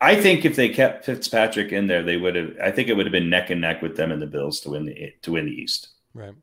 [0.00, 2.56] I think if they kept Fitzpatrick in there, they would have.
[2.62, 4.70] I think it would have been neck and neck with them and the Bills to
[4.70, 5.90] win the to win the East.
[6.12, 6.34] Right.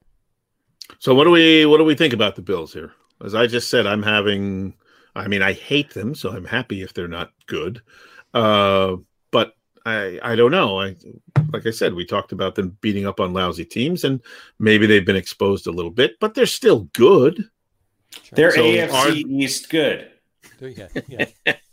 [0.98, 2.92] So what do we what do we think about the Bills here?
[3.24, 4.74] As I just said, I'm having
[5.16, 7.82] I mean I hate them, so I'm happy if they're not good.
[8.34, 8.96] Uh
[9.32, 9.54] but
[9.86, 10.80] I I don't know.
[10.82, 10.96] I
[11.54, 14.22] like I said, we talked about them beating up on lousy teams and
[14.60, 17.38] maybe they've been exposed a little bit, but they're still good.
[18.12, 18.22] Sure.
[18.34, 20.12] They're So AFC are- East good.
[20.60, 21.26] There- yeah, yeah.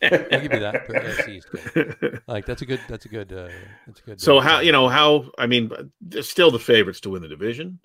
[0.02, 0.86] I'll give you that.
[0.86, 2.20] But AFC is good.
[2.28, 2.80] Like that's a good.
[2.88, 3.32] That's a good.
[3.32, 3.48] Uh,
[3.86, 4.20] that's a good.
[4.20, 7.28] so uh, how you know how I mean they're still the favorites to win the
[7.28, 7.78] division.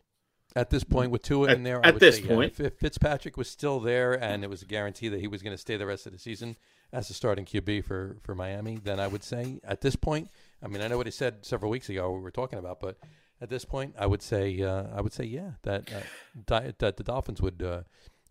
[0.55, 2.51] At this point, with Tua At- in there, I at would this say, yeah, point.
[2.53, 5.53] if, if Fitzpatrick was still there and it was a guarantee that he was going
[5.53, 6.57] to stay the rest of the season
[6.91, 10.29] as a starting QB for for Miami, then I would say at this point,
[10.61, 12.97] I mean, I know what he said several weeks ago we were talking about, but
[13.39, 16.01] at this point, I would say uh, I would say yeah that uh,
[16.45, 17.83] di- that the Dolphins would uh,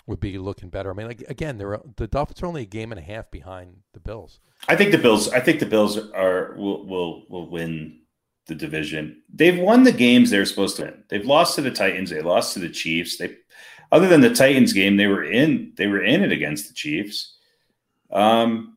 [0.07, 0.91] would be looking better.
[0.91, 3.79] I mean, like again, they're the Dolphins are only a game and a half behind
[3.95, 4.41] the Bills.
[4.69, 5.31] I think the Bills.
[5.31, 8.00] I think the Bills are will will will win
[8.51, 9.23] the division.
[9.33, 11.05] They've won the games they're supposed to win.
[11.09, 12.11] They've lost to the Titans.
[12.11, 13.17] They lost to the Chiefs.
[13.17, 13.37] They,
[13.91, 15.73] other than the Titans game, they were in.
[15.77, 17.37] They were in it against the Chiefs.
[18.13, 18.77] Um,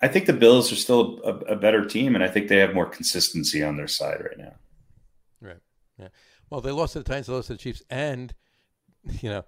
[0.00, 2.74] I think the Bills are still a, a better team, and I think they have
[2.74, 4.54] more consistency on their side right now.
[5.40, 5.60] Right.
[5.98, 6.08] Yeah.
[6.50, 8.34] Well, they lost to the Titans, they lost to the Chiefs, and
[9.20, 9.44] you know,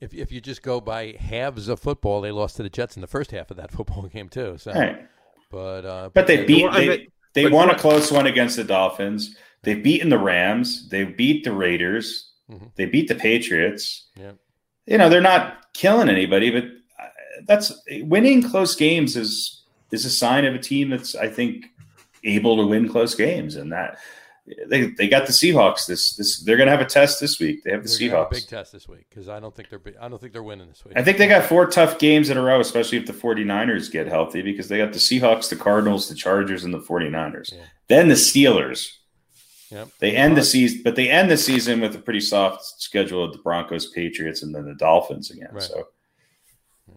[0.00, 3.00] if if you just go by halves of football, they lost to the Jets in
[3.00, 4.56] the first half of that football game too.
[4.58, 5.06] So, All right.
[5.50, 6.64] but uh, But they beat.
[6.64, 7.06] Well, I They, mean-
[7.36, 9.36] they but won a close one against the Dolphins.
[9.62, 10.88] They've beaten the Rams.
[10.88, 12.32] They beat the Raiders.
[12.50, 12.70] Mhm.
[12.76, 14.06] They beat the Patriots.
[14.18, 14.32] Yeah.
[14.86, 17.08] You know they're not killing anybody, but uh,
[17.46, 17.72] that's
[18.02, 19.62] winning close games is
[19.92, 21.66] is a sign of a team that's I think
[22.24, 23.98] able to win close games, and that
[24.68, 27.64] they they got the Seahawks this this they're going to have a test this week.
[27.64, 28.40] They have the they're gonna have a Seahawks.
[28.40, 30.84] big test this week because I don't think they're I don't think they're winning this
[30.84, 30.96] week.
[30.96, 34.06] I think they got four tough games in a row, especially if the 49ers get
[34.06, 37.52] healthy, because they got the Seahawks, the Cardinals, the Chargers, and the 49ers.
[37.52, 37.64] Yeah.
[37.88, 38.92] Then the Steelers.
[39.70, 39.88] Yep.
[39.98, 43.32] They end the season, but they end the season with a pretty soft schedule of
[43.32, 45.48] the Broncos, Patriots, and then the Dolphins again.
[45.52, 45.62] Right.
[45.62, 45.88] So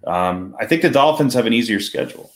[0.06, 2.32] um, I think the Dolphins have an easier schedule.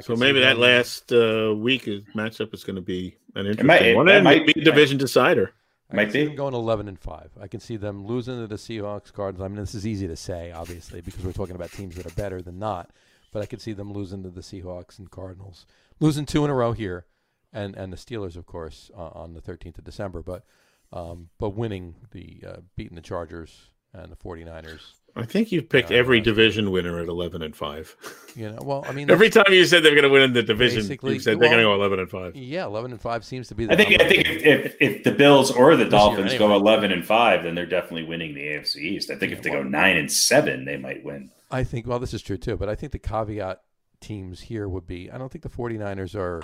[0.00, 3.66] So maybe see that last uh, week is, matchup is going to be an interesting
[3.66, 4.06] might- it- one.
[4.06, 5.52] that and might- be a division decider.
[5.90, 6.26] I Might can see be.
[6.26, 7.30] them going eleven and five.
[7.40, 9.42] I can see them losing to the Seahawks, Cardinals.
[9.44, 12.10] I mean, this is easy to say, obviously, because we're talking about teams that are
[12.14, 12.90] better than not.
[13.32, 15.64] But I could see them losing to the Seahawks and Cardinals,
[15.98, 17.06] losing two in a row here,
[17.54, 20.22] and and the Steelers, of course, uh, on the thirteenth of December.
[20.22, 20.44] But
[20.92, 24.92] um, but winning the uh, beating the Chargers and the 49ers.
[25.16, 26.24] I think you've picked Yeah, every right.
[26.24, 27.96] division winner at eleven and five.
[28.36, 30.42] You know, well, I mean, Every time you said they're going to win in the
[30.44, 32.36] division, Basically, you said they're going to go eleven and five.
[32.36, 33.66] yeah, eleven and five seems to be.
[33.66, 34.00] The I think.
[34.00, 37.42] I think if, if, if the Bills or the year, Dolphins go 11 and five,
[37.42, 39.10] then they're definitely winning the AFC East.
[39.10, 41.30] I think if they go nine and seven, they might win.
[41.50, 43.62] I think, well, this is true too, but I think the caveat
[44.00, 46.42] teams here would be I don't think the 49ers are,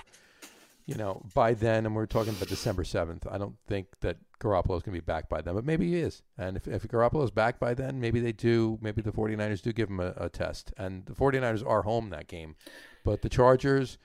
[0.86, 4.76] you know, by then, and we're talking about December 7th, I don't think that Garoppolo
[4.76, 6.22] is going to be back by then, but maybe he is.
[6.36, 9.72] And if, if Garoppolo is back by then, maybe they do, maybe the 49ers do
[9.72, 10.72] give him a, a test.
[10.76, 12.56] And the 49ers are home that game.
[13.02, 13.96] But the Chargers,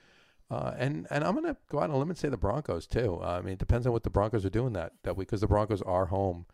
[0.50, 2.86] uh, and, and I'm going to go out on a limb and say the Broncos
[2.86, 3.20] too.
[3.22, 5.42] Uh, I mean, it depends on what the Broncos are doing that, that week because
[5.42, 6.46] the Broncos are home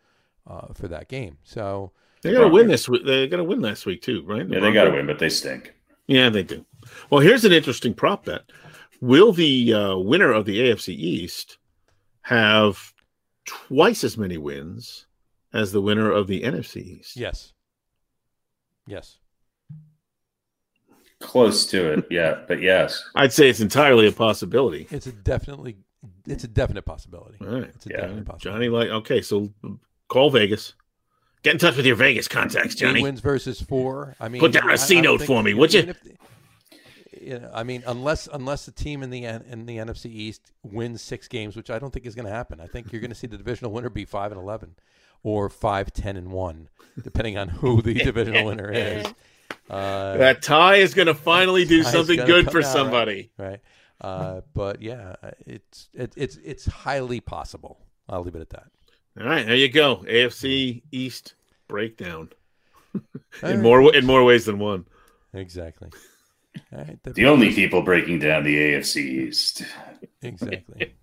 [0.45, 1.37] uh, for that game.
[1.43, 3.05] So, They got to win this week.
[3.05, 4.47] They got to win last week too, right?
[4.47, 5.73] Yeah, they got to win, but they stink.
[6.07, 6.65] Yeah, they do.
[7.09, 8.43] Well, here's an interesting prop bet.
[9.01, 11.57] Will the uh, winner of the AFC East
[12.21, 12.93] have
[13.45, 15.05] twice as many wins
[15.53, 17.15] as the winner of the NFC East?
[17.17, 17.53] yes.
[18.87, 19.17] Yes.
[21.19, 23.03] Close to it, yeah, but yes.
[23.15, 24.87] I'd say it's entirely a possibility.
[24.91, 25.77] It's a definitely,
[26.27, 27.37] it's a definite possibility.
[27.41, 27.63] All right.
[27.63, 28.01] It's a Yeah.
[28.01, 28.65] definite possibility.
[28.67, 29.51] Johnny, like, okay, so
[30.09, 30.73] call Vegas.
[31.41, 33.01] Get in touch with your Vegas contacts, Eight Johnny.
[33.01, 34.15] wins versus four.
[34.19, 35.79] I mean, Put down a I- I C don't note think- for me, would you?
[35.81, 36.15] if the-
[37.27, 41.01] you know, I mean, unless unless the team in the in the NFC East wins
[41.01, 42.61] six games, which I don't think is going to happen.
[42.61, 44.75] I think you're going to see the divisional winner be five and eleven,
[45.23, 46.69] or five ten and one,
[47.01, 49.05] depending on who the divisional winner is.
[49.69, 53.29] Uh, that tie is going to finally do something good come for out, somebody.
[53.37, 53.59] right?
[53.99, 55.15] Uh, but yeah,
[55.45, 57.77] it's it, it's it's highly possible.
[58.07, 58.67] I'll leave it at that.
[59.19, 60.05] All right, there you go.
[60.07, 61.33] AFC East
[61.67, 62.29] breakdown
[62.93, 63.01] in
[63.41, 63.59] right.
[63.59, 64.85] more in more ways than one.
[65.33, 65.89] exactly.
[66.71, 69.63] Right, that The only people breaking down the AFC East.
[70.21, 70.93] Exactly.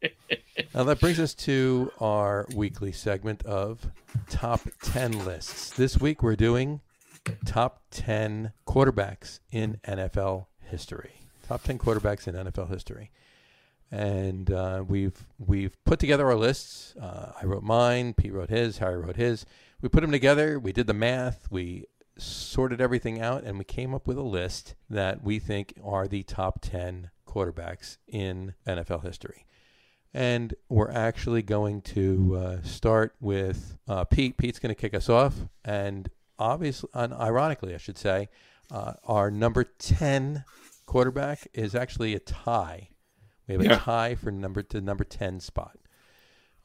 [0.74, 3.86] now that brings us to our weekly segment of
[4.28, 5.70] top 10 lists.
[5.70, 6.80] This week we're doing
[7.44, 11.12] top 10 quarterbacks in NFL history.
[11.46, 13.10] Top 10 quarterbacks in NFL history.
[13.90, 16.94] And uh, we've we've put together our lists.
[17.00, 19.46] Uh, I wrote mine, Pete wrote his, Harry wrote his.
[19.80, 21.84] We put them together, we did the math, we
[22.18, 26.22] sorted everything out, and we came up with a list that we think are the
[26.22, 29.46] top 10 quarterbacks in NFL history.
[30.12, 34.36] And we're actually going to uh, start with uh, Pete.
[34.36, 35.34] Pete's going to kick us off.
[35.64, 36.08] And
[36.38, 38.28] obviously, and ironically, I should say,
[38.70, 40.44] uh, our number 10
[40.86, 42.90] quarterback is actually a tie.
[43.48, 43.78] We have a Yeah.
[43.78, 45.78] tie for number to number 10 spot.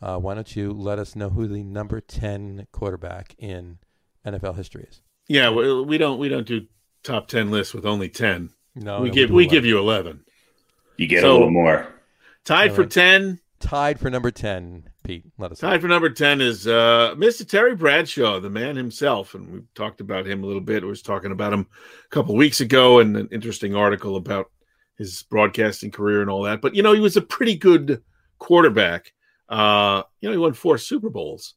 [0.02, 3.80] Uh, why don't you let us know who the number 10 quarterback in
[4.26, 5.02] NFL history is?
[5.30, 6.66] Yeah, we, we don't we don't do
[7.04, 8.50] top ten lists with only ten.
[8.76, 10.26] No, we no, give do we give you eleven.
[10.98, 11.88] You get So- a little more.
[12.46, 13.40] Tied All for ten.
[13.60, 15.26] tied for number 10, Pete.
[15.38, 15.70] Let us know.
[15.70, 17.48] Tied for number 10 is uh, Mr.
[17.48, 19.36] Terry Bradshaw, the man himself.
[19.36, 20.82] And we've talked about him a little bit.
[20.82, 21.68] We was talking about him
[22.06, 24.50] a couple weeks ago and an interesting article about
[24.98, 26.62] his broadcasting career and all that.
[26.62, 28.02] But, you know, he was a pretty good
[28.40, 29.12] quarterback.
[29.50, 31.54] Uh, you know, he won four Super Bowls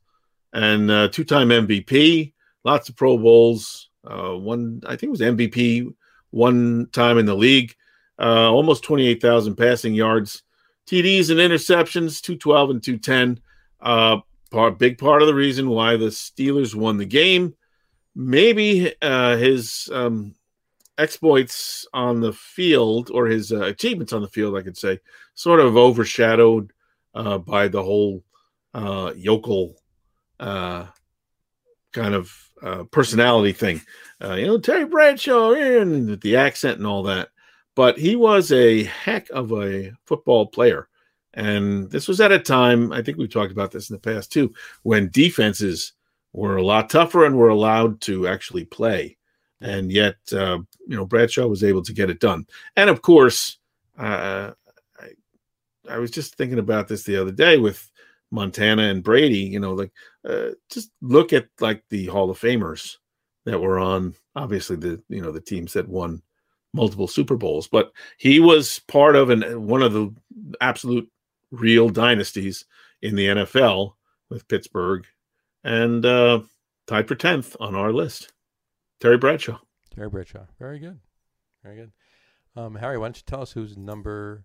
[0.53, 2.33] and uh, two time MVP,
[2.65, 3.91] lots of Pro Bowls.
[4.05, 5.93] Uh, one, I think it was MVP
[6.31, 7.75] one time in the league,
[8.19, 10.43] uh, almost 28,000 passing yards.
[10.87, 13.41] TDs and interceptions, 212 and 210.
[13.81, 17.55] Uh, part, big part of the reason why the Steelers won the game.
[18.15, 20.35] Maybe uh, his um,
[20.99, 25.01] exploits on the field or his uh, achievements on the field, I could say,
[25.35, 26.73] sort of overshadowed
[27.15, 28.23] uh, by the whole
[28.75, 29.77] uh, yokel
[30.41, 30.87] uh,
[31.93, 32.33] kind of
[32.63, 33.81] uh, personality thing.
[34.23, 37.29] Uh, you know, Terry Bradshaw and the accent and all that
[37.75, 40.89] but he was a heck of a football player.
[41.35, 44.31] And this was at a time, I think we've talked about this in the past
[44.31, 44.53] too,
[44.83, 45.93] when defenses
[46.35, 49.17] were a lot tougher and were allowed to actually play.
[49.61, 52.47] And yet, uh, you know, Bradshaw was able to get it done.
[52.77, 53.59] And of course,
[53.99, 54.51] uh,
[55.01, 55.09] I,
[55.89, 57.91] I was just thinking about this the other day with
[58.33, 59.93] Montana and Brady, you know, like
[60.29, 62.97] uh, just look at like the Hall of Famers
[63.45, 66.23] that were on, obviously the, you know, the teams that won
[66.75, 70.13] multiple Super Bowls, but he was part of an one of the
[70.61, 71.09] absolute
[71.51, 72.65] real dynasties
[73.03, 73.93] in the NFL
[74.31, 75.05] with Pittsburgh,
[75.63, 76.41] and uh,
[76.87, 78.33] tied for tenth on our list.
[79.01, 79.59] Terry Bradshaw.
[79.95, 80.47] Terry Bradshaw.
[80.59, 80.99] Very good.
[81.63, 81.93] Very good.
[82.57, 84.45] Um, Harry, why don't you tell us who's number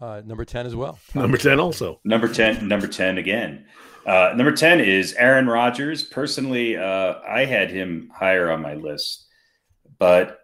[0.00, 0.98] uh, number 10 as well?
[1.14, 2.00] Number ten, also.
[2.04, 3.66] Number 10, number 10 again.
[4.06, 6.04] Uh, number 10 is Aaron Rodgers.
[6.04, 9.26] Personally, uh, I had him higher on my list,
[9.98, 10.40] but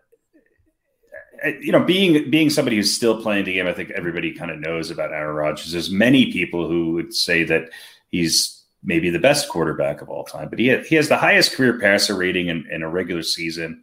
[1.45, 4.51] uh, you know, being being somebody who's still playing the game, I think everybody kind
[4.51, 5.73] of knows about Aaron Rodgers.
[5.73, 7.71] There's many people who would say that
[8.09, 11.55] he's maybe the best quarterback of all time, but he ha- he has the highest
[11.55, 13.83] career passer rating in, in a regular season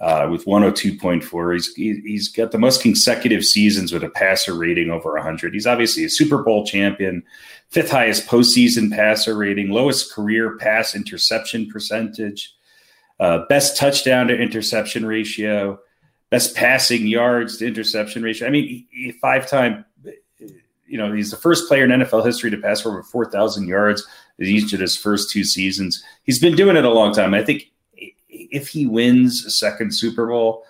[0.00, 1.52] uh, with 102.4.
[1.52, 5.52] He's he, he's got the most consecutive seasons with a passer rating over 100.
[5.52, 7.22] He's obviously a Super Bowl champion,
[7.68, 12.54] fifth highest postseason passer rating, lowest career pass interception percentage,
[13.20, 15.78] uh, best touchdown to interception ratio,
[16.30, 18.48] best passing yards to interception ratio.
[18.48, 18.86] I mean,
[19.20, 19.84] five time.
[20.86, 24.04] You know, he's the first player in NFL history to pass for over 4,000 yards
[24.40, 26.02] in each of his first two seasons.
[26.24, 27.32] He's been doing it a long time.
[27.32, 27.70] I think
[28.50, 30.64] if he wins a second Super Bowl,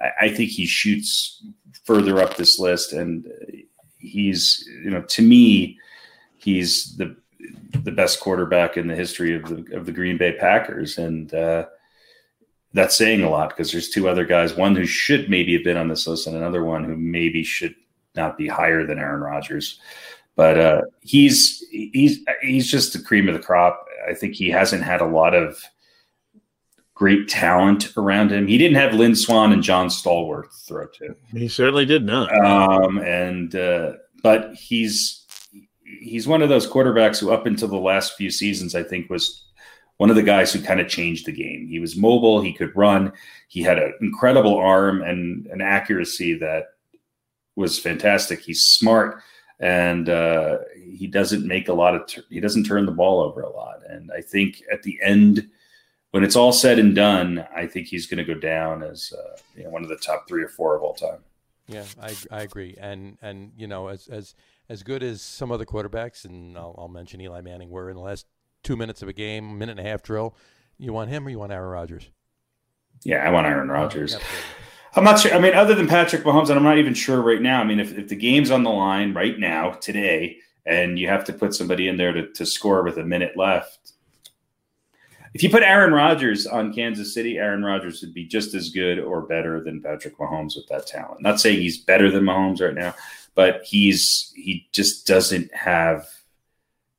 [0.00, 1.42] I, I think he shoots
[1.84, 2.92] further up this list.
[2.92, 3.30] And
[3.98, 5.78] he's, you know, to me,
[6.36, 7.16] he's the
[7.72, 10.98] the best quarterback in the history of the of the Green Bay Packers.
[10.98, 11.66] And uh,
[12.74, 15.76] that's saying a lot because there's two other guys, one who should maybe have been
[15.76, 17.74] on this list, and another one who maybe should
[18.14, 19.80] not be higher than Aaron Rodgers.
[20.36, 23.86] But uh, he's he's he's just the cream of the crop.
[24.08, 25.60] I think he hasn't had a lot of
[26.98, 28.48] great talent around him.
[28.48, 31.14] He didn't have Lynn Swann and John Stallworth to throw to.
[31.32, 32.36] He certainly did not.
[32.44, 33.92] Um, and uh,
[34.22, 35.24] but he's
[36.00, 39.44] he's one of those quarterbacks who, up until the last few seasons, I think was
[39.98, 41.68] one of the guys who kind of changed the game.
[41.68, 43.12] He was mobile, he could run,
[43.46, 46.66] he had an incredible arm and an accuracy that
[47.54, 48.40] was fantastic.
[48.40, 49.22] He's smart,
[49.60, 53.40] and uh, he doesn't make a lot of tur- he doesn't turn the ball over
[53.42, 53.78] a lot.
[53.88, 55.48] And I think at the end
[56.10, 59.36] when it's all said and done, I think he's going to go down as uh,
[59.54, 61.18] you know, one of the top three or four of all time.
[61.66, 62.76] Yeah, I, I agree.
[62.80, 64.34] And and you know, as as
[64.68, 68.02] as good as some other quarterbacks, and I'll, I'll mention Eli Manning were in the
[68.02, 68.26] last
[68.62, 70.34] two minutes of a game, minute and a half drill.
[70.78, 72.10] You want him or you want Aaron Rodgers?
[73.04, 74.16] Yeah, I want Aaron Rodgers.
[74.94, 75.34] I'm not sure.
[75.34, 77.60] I mean, other than Patrick Mahomes, and I'm not even sure right now.
[77.60, 81.24] I mean, if, if the game's on the line right now, today, and you have
[81.24, 83.92] to put somebody in there to, to score with a minute left,
[85.34, 88.98] if you put Aaron Rodgers on Kansas City, Aaron Rodgers would be just as good
[88.98, 91.22] or better than Patrick Mahomes with that talent.
[91.22, 92.94] Not saying he's better than Mahomes right now,
[93.34, 96.06] but he's he just doesn't have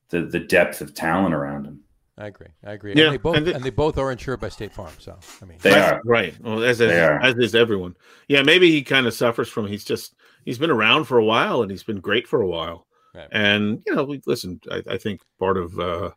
[0.09, 1.82] the the depth of talent around him.
[2.17, 2.47] I agree.
[2.65, 2.93] I agree.
[2.95, 4.91] Yeah, and they both and and, they both are insured by State Farm.
[4.99, 6.01] So I mean, They Right, are.
[6.03, 6.36] right.
[6.41, 7.95] Well, as is, as is everyone.
[8.27, 9.67] Yeah, maybe he kind of suffers from.
[9.67, 12.86] He's just he's been around for a while and he's been great for a while.
[13.15, 13.30] Right.
[13.32, 14.59] And you know, we listen.
[14.69, 16.11] I, I think part of uh,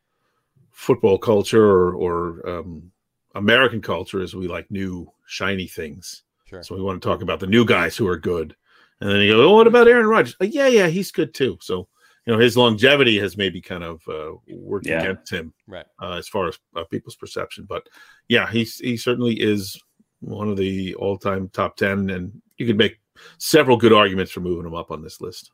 [0.73, 2.91] football culture or, or um,
[3.35, 6.25] American culture is we like new shiny things.
[6.47, 6.63] sure.
[6.63, 8.55] So we want to talk about the new guys who are good.
[9.01, 10.37] And then you go, oh, what about Aaron Rodgers?
[10.41, 11.59] Oh, yeah, yeah, he's good too.
[11.61, 11.89] So
[12.25, 15.01] you know, his longevity has maybe kind of uh, worked Yeah.
[15.03, 15.87] against him Right.
[16.01, 17.65] uh, as far as uh, people's perception.
[17.69, 17.89] But
[18.29, 19.77] yeah, he's he certainly is
[20.21, 23.01] one of the all-time top ten, and you could make
[23.39, 25.51] several good arguments for moving him up on this list.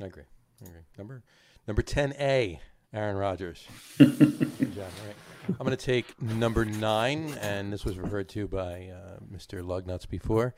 [0.00, 0.22] I agree.
[0.64, 0.82] I agree.
[0.96, 1.24] Number
[1.66, 2.60] number ten A,
[2.94, 3.66] Aaron Rodgers.
[3.98, 4.84] Good job.
[5.00, 5.16] All right.
[5.48, 9.62] I'm going to take number nine, and this was referred to by uh, Mr.
[9.62, 10.54] Lugnuts before.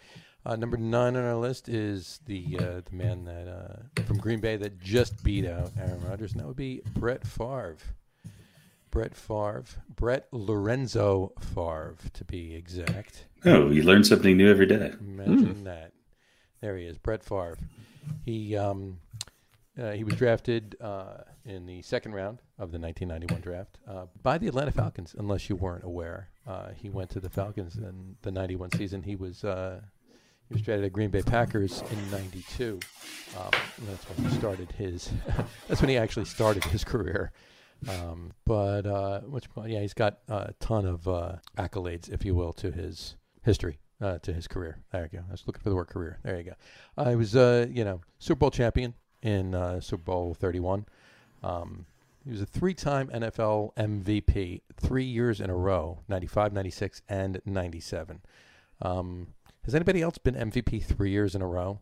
[0.47, 4.41] Uh, number nine on our list is the uh, the man that uh, from Green
[4.41, 7.79] Bay that just beat out Aaron Rodgers, and that would be Brett Favre.
[8.91, 13.27] Brett Favre, Brett Lorenzo Favre, to be exact.
[13.45, 14.93] Oh, you learn something new every day.
[15.01, 15.93] Imagine that.
[16.61, 17.59] There he is, Brett Favre.
[18.25, 19.01] He um,
[19.81, 24.39] uh, he was drafted uh, in the second round of the 1991 draft uh, by
[24.39, 25.15] the Atlanta Falcons.
[25.19, 29.03] Unless you weren't aware, uh, he went to the Falcons in the 91 season.
[29.03, 29.81] He was uh,
[30.49, 32.79] he was drafted at Green Bay Packers in '92.
[33.37, 33.51] Um,
[33.87, 35.11] that's when he started his.
[35.69, 37.33] that's when he actually started his career.
[37.89, 42.53] Um, but uh, what's yeah, he's got a ton of uh, accolades, if you will,
[42.55, 44.79] to his history, uh, to his career.
[44.93, 45.25] There you go.
[45.29, 46.19] I was looking for the word career.
[46.23, 47.11] There you go.
[47.11, 48.95] He was, you know, Super Bowl champion
[49.25, 50.87] in uh, Super Bowl 31.
[51.43, 51.87] Um,
[52.25, 58.21] he was a three-time NFL MVP, three years in a row, 95, 96, and 97.
[58.81, 59.29] Um,
[59.65, 61.81] has anybody else been MVP three years in a row?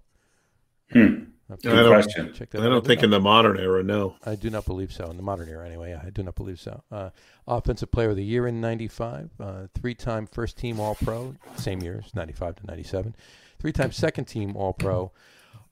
[0.93, 1.25] Hmm.
[1.51, 2.33] Okay, I don't- question.
[2.33, 4.17] check that I don't think in the modern era, no.
[4.25, 5.05] I do not believe so.
[5.11, 6.83] In the modern era, anyway, I do not believe so.
[6.91, 7.11] Uh,
[7.47, 12.57] Offensive Player of the Year in '95, uh, three-time First Team All-Pro, same years, '95
[12.57, 13.15] to '97,
[13.59, 15.13] three-time Second Team All-Pro,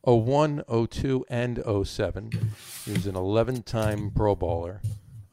[0.03, 2.31] 01, 02, and 07.
[2.85, 4.81] He was an 11-time Pro Bowler.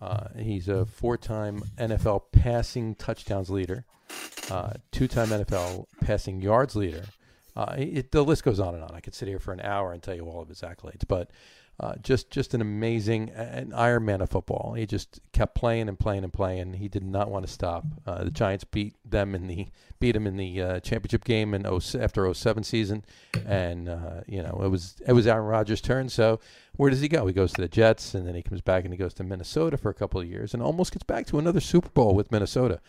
[0.01, 3.86] Uh, he's a four-time NFL passing touchdowns leader,
[4.51, 7.05] uh, two-time NFL passing yards leader.
[7.55, 8.91] Uh, it, the list goes on and on.
[8.93, 11.32] I could sit here for an hour and tell you all of his accolades, but
[11.80, 14.74] uh, just just an amazing an Iron Man of football.
[14.74, 16.74] He just kept playing and playing and playing.
[16.74, 17.86] He did not want to stop.
[18.06, 19.68] Uh, the Giants beat them in the
[20.00, 23.06] beat him in the uh, championship game in 0, after 07 season,
[23.46, 26.10] and uh, you know it was it was Aaron Rodgers' turn.
[26.10, 26.40] So
[26.78, 27.28] where does he go?
[27.28, 29.78] He goes to the Jets, and then he comes back and he goes to Minnesota
[29.78, 32.80] for a couple of years, and almost gets back to another Super Bowl with Minnesota.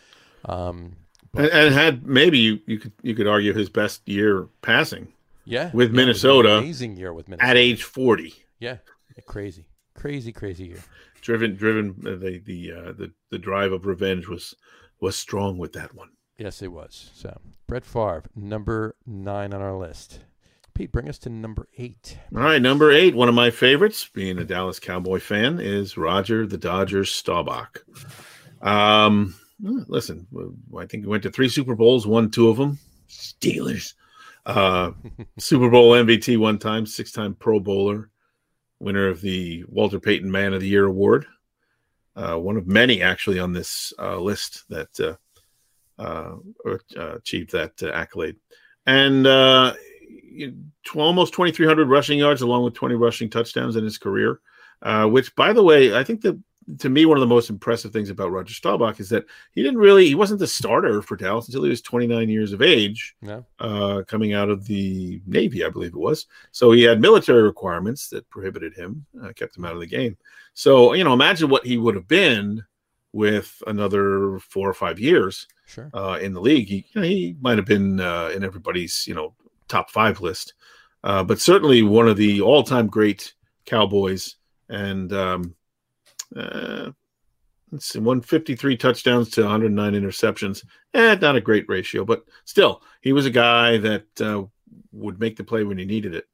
[0.47, 0.97] Um,
[1.34, 5.09] And, and had maybe you, you could you could argue his best year passing
[5.49, 8.34] yeah, With yeah, it was an Minnesota amazing year with Minnesota at age forty.
[8.59, 8.78] Yeah,
[9.26, 10.82] crazy, crazy, crazy year.
[11.20, 14.54] Driven driven uh, the the uh, the the drive of revenge was
[15.00, 16.11] was strong with that one.
[16.36, 17.11] Yes, it was.
[17.14, 20.20] So Brett Favre, number nine on our list.
[20.74, 22.16] Pete, bring us to number eight.
[22.32, 26.46] All right, number eight, one of my favorites, being a Dallas Cowboy fan, is Roger
[26.46, 27.84] the Dodgers Staubach.
[28.62, 30.28] Um, listen,
[30.78, 32.78] I think he went to three Super Bowls, won two of them.
[33.09, 33.94] Steelers.
[34.46, 34.92] Uh,
[35.38, 38.11] Super Bowl MVP one time, six time Pro Bowler,
[38.80, 41.26] winner of the Walter Payton Man of the Year award.
[42.14, 45.14] Uh, one of many actually on this uh, list that uh,
[46.02, 46.36] uh,
[46.96, 48.36] uh, achieved that uh, accolade.
[48.86, 49.26] And
[50.94, 54.40] almost 2,300 rushing yards, along with 20 rushing touchdowns in his career.
[55.06, 56.38] Which, by the way, I think that
[56.78, 59.78] to me, one of the most impressive things about Roger Staubach is that he didn't
[59.78, 63.44] really, he wasn't the starter for Dallas until he was 29 years of age, No,
[63.58, 66.26] uh, coming out of the Navy, I believe it was.
[66.52, 70.16] So he had military requirements that prohibited him, uh, kept him out of the game.
[70.54, 72.64] So, you know, imagine what he would have been
[73.12, 75.90] with another four or five years sure.
[75.94, 76.68] uh, in the league.
[76.68, 79.34] He, you know, he might have been uh, in everybody's you know
[79.68, 80.54] top five list,
[81.04, 84.36] uh, but certainly one of the all-time great Cowboys.
[84.70, 85.54] And um,
[86.36, 86.90] uh,
[87.70, 90.64] let's see, 153 touchdowns to 109 interceptions.
[90.94, 94.44] Eh, not a great ratio, but still, he was a guy that uh,
[94.92, 96.26] would make the play when he needed it.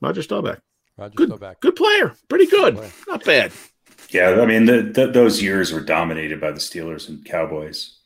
[0.00, 0.60] Roger Staubach,
[0.96, 1.60] Roger good, Staubach.
[1.60, 2.90] good player, pretty good, Player.
[3.08, 3.52] not bad.
[4.10, 7.98] Yeah, I mean, the, the, those years were dominated by the Steelers and Cowboys,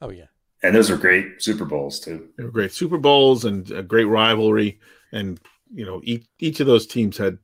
[0.00, 0.26] Oh yeah.
[0.62, 2.28] and those were great Super Bowls too.
[2.36, 4.78] They were great Super Bowls and a great rivalry,
[5.10, 5.40] and
[5.74, 7.38] you know each each of those teams had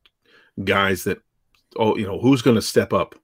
[0.63, 1.19] guys that
[1.79, 3.15] oh you know who's going to step up.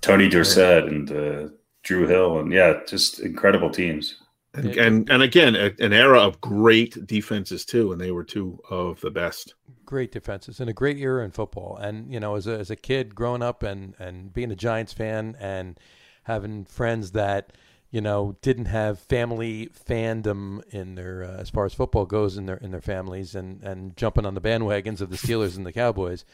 [0.00, 1.48] Tony Dorsett and uh,
[1.82, 4.16] Drew Hill, and yeah, just incredible teams.
[4.54, 4.84] And Yeah.
[4.84, 9.00] and, and again, a, an era of great defenses too, and they were two of
[9.00, 9.54] the best.
[9.84, 11.76] great defenses and a great era in football.
[11.76, 14.92] And you know, as a as a kid growing up and and being a Giants
[14.92, 15.78] fan and
[16.24, 17.52] having friends that
[17.90, 22.46] you know didn't have family fandom in their uh, as far as football goes in
[22.46, 25.72] their in their families and and jumping on the bandwagons of the Steelers and the
[25.72, 26.24] Cowboys.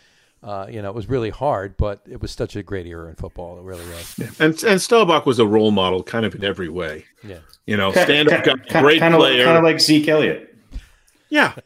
[0.44, 3.14] Uh, you know, it was really hard, but it was such a great era in
[3.16, 3.58] football.
[3.58, 4.18] It really was.
[4.38, 7.06] And and Staubach was a role model, kind of in every way.
[7.26, 7.38] Yeah.
[7.64, 9.44] You know, stand up, guy, great kind of player.
[9.46, 10.54] kind of like Zeke Elliott.
[11.30, 11.54] yeah,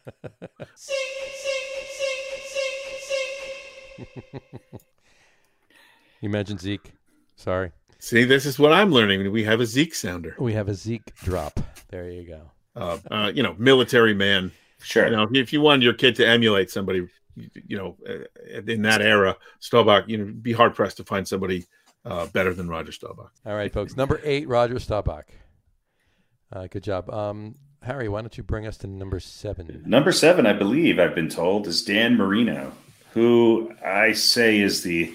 [6.20, 6.93] You mentioned Zeke.
[7.37, 9.31] Sorry, see, this is what I'm learning.
[9.31, 10.35] We have a Zeke sounder.
[10.39, 11.61] we have a Zeke drop.
[11.91, 12.51] There you go.
[12.74, 14.51] Uh, uh, you know, military man.
[14.83, 15.07] Sure.
[15.07, 17.09] You know, if you want your kid to emulate somebody,
[17.66, 21.66] you know, uh, in that era, Staubach, you know, be hard pressed to find somebody
[22.05, 23.32] uh, better than Roger Staubach.
[23.45, 23.97] All right, folks.
[23.97, 25.26] Number eight, Roger Staubach.
[26.53, 27.11] Uh, good job.
[27.11, 29.82] Um, Harry, why don't you bring us to number seven?
[29.86, 32.72] Number seven, I believe I've been told, is Dan Marino,
[33.12, 35.14] who I say is the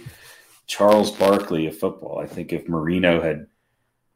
[0.68, 2.20] Charles Barkley of football.
[2.20, 3.48] I think if Marino had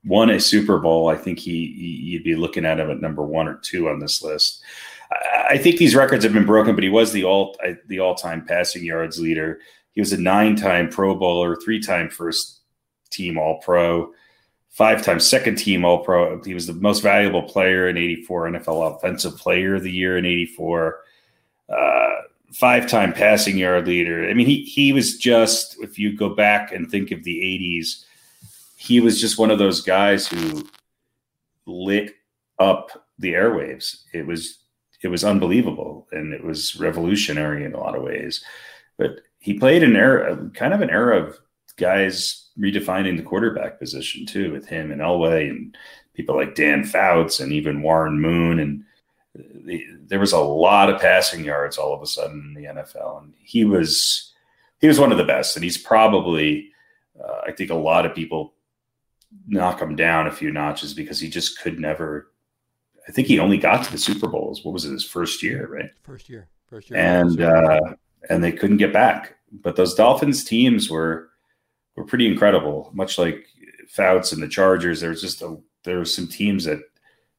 [0.05, 3.23] won a Super Bowl, I think he, he you'd be looking at him at number
[3.23, 4.63] one or two on this list.
[5.11, 7.55] I, think these records have been broken, but he was the all
[7.87, 9.59] the all time passing yards leader.
[9.91, 12.59] He was a nine time Pro Bowler, three time first
[13.09, 14.11] team All Pro,
[14.69, 16.41] five time second team All Pro.
[16.43, 20.25] He was the most valuable player in '84, NFL Offensive Player of the Year in
[20.25, 20.99] '84.
[21.69, 22.13] Uh,
[22.53, 24.29] five time passing yard leader.
[24.29, 28.03] I mean, he he was just if you go back and think of the '80s,
[28.75, 30.67] he was just one of those guys who
[31.65, 32.13] lit
[32.59, 34.03] up the airwaves.
[34.13, 34.59] It was
[35.07, 38.43] it was unbelievable and it was revolutionary in a lot of ways.
[38.97, 41.39] But he played an era, kind of an era of
[41.77, 45.77] guys redefining the quarterback position too, with him and Elway and
[46.13, 48.83] people like Dan Fouts and even Warren Moon and
[49.63, 53.23] the, there was a lot of passing yards all of a sudden in the NFL,
[53.23, 54.33] and he was
[54.79, 56.71] he was one of the best, and he's probably
[57.23, 58.55] uh, I think a lot of people
[59.47, 62.31] knock him down a few notches because he just could never.
[63.07, 64.63] I think he only got to the Super Bowls.
[64.65, 64.91] What was it?
[64.91, 65.89] His first year, right?
[66.03, 66.47] First year.
[66.67, 66.99] First year.
[66.99, 67.79] And uh,
[68.29, 69.35] and they couldn't get back.
[69.51, 71.29] But those Dolphins teams were
[71.95, 72.89] were pretty incredible.
[72.93, 73.45] Much like
[73.87, 76.79] Fouts and the Chargers, there was just a there were some teams that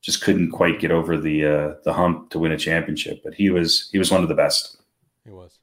[0.00, 3.20] just couldn't quite get over the uh, the hump to win a championship.
[3.22, 4.78] But he was he was one of the best.
[5.24, 5.58] he was.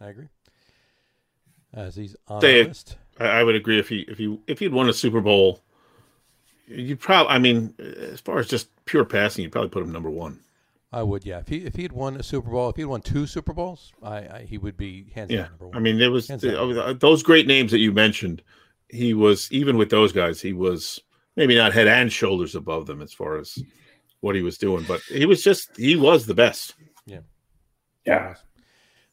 [0.00, 0.28] I agree.
[1.74, 2.68] As he's on Say the it.
[2.68, 2.96] list.
[3.18, 5.60] I, I would agree if he if he if he'd won a Super Bowl,
[6.66, 7.30] you'd probably.
[7.32, 10.40] I mean, as far as just pure passing, you'd probably put him number one.
[10.92, 11.38] I would, yeah.
[11.38, 13.52] If he if he had won a Super Bowl, if he had won two Super
[13.52, 15.76] Bowls, I, I he would be hands Yeah, down number one.
[15.76, 16.76] I mean, there was the- down.
[16.78, 18.42] uh, those great names that you mentioned.
[18.88, 20.40] He was even with those guys.
[20.40, 21.00] He was
[21.36, 23.56] maybe not head and shoulders above them as far as
[24.18, 26.74] what he was doing, but he was just he was the best.
[27.06, 27.20] Yeah,
[28.04, 28.34] yeah,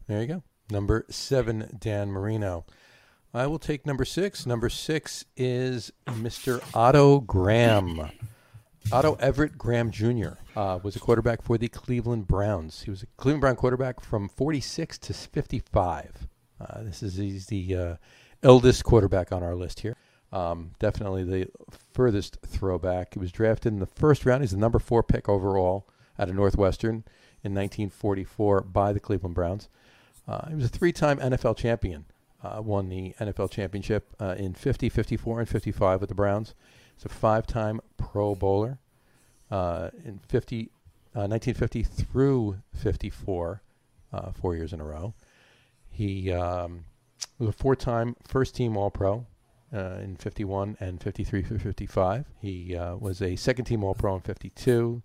[0.07, 0.43] There you go.
[0.71, 2.65] Number seven, Dan Marino.
[3.35, 4.47] I will take number six.
[4.47, 6.59] Number six is Mr.
[6.73, 8.09] Otto Graham.
[8.91, 10.35] Otto Everett Graham Jr.
[10.55, 12.83] Uh, was a quarterback for the Cleveland Browns.
[12.83, 16.27] He was a Cleveland Brown quarterback from 46 to 55.
[16.59, 17.95] Uh, this is he's the uh,
[18.43, 19.97] eldest quarterback on our list here.
[20.31, 21.49] Um, definitely the
[21.93, 23.13] furthest throwback.
[23.13, 24.41] He was drafted in the first round.
[24.41, 25.87] He's the number four pick overall
[26.17, 27.03] out of Northwestern
[27.43, 29.67] in 1944 by the Cleveland Browns.
[30.27, 32.05] Uh, he was a three-time NFL champion.
[32.43, 36.53] Uh, won the NFL championship uh, in 50, 54, and 55 with the Browns.
[36.97, 38.79] He's a five-time Pro Bowler
[39.51, 40.71] uh, in 50,
[41.15, 43.61] uh, 1950 through 54,
[44.11, 45.13] uh, four years in a row.
[45.91, 46.85] He um,
[47.37, 49.27] was a four-time first-team All-Pro
[49.71, 52.25] uh, in 51 and 53 through 55.
[52.41, 55.03] He uh, was a second-team All-Pro in 52,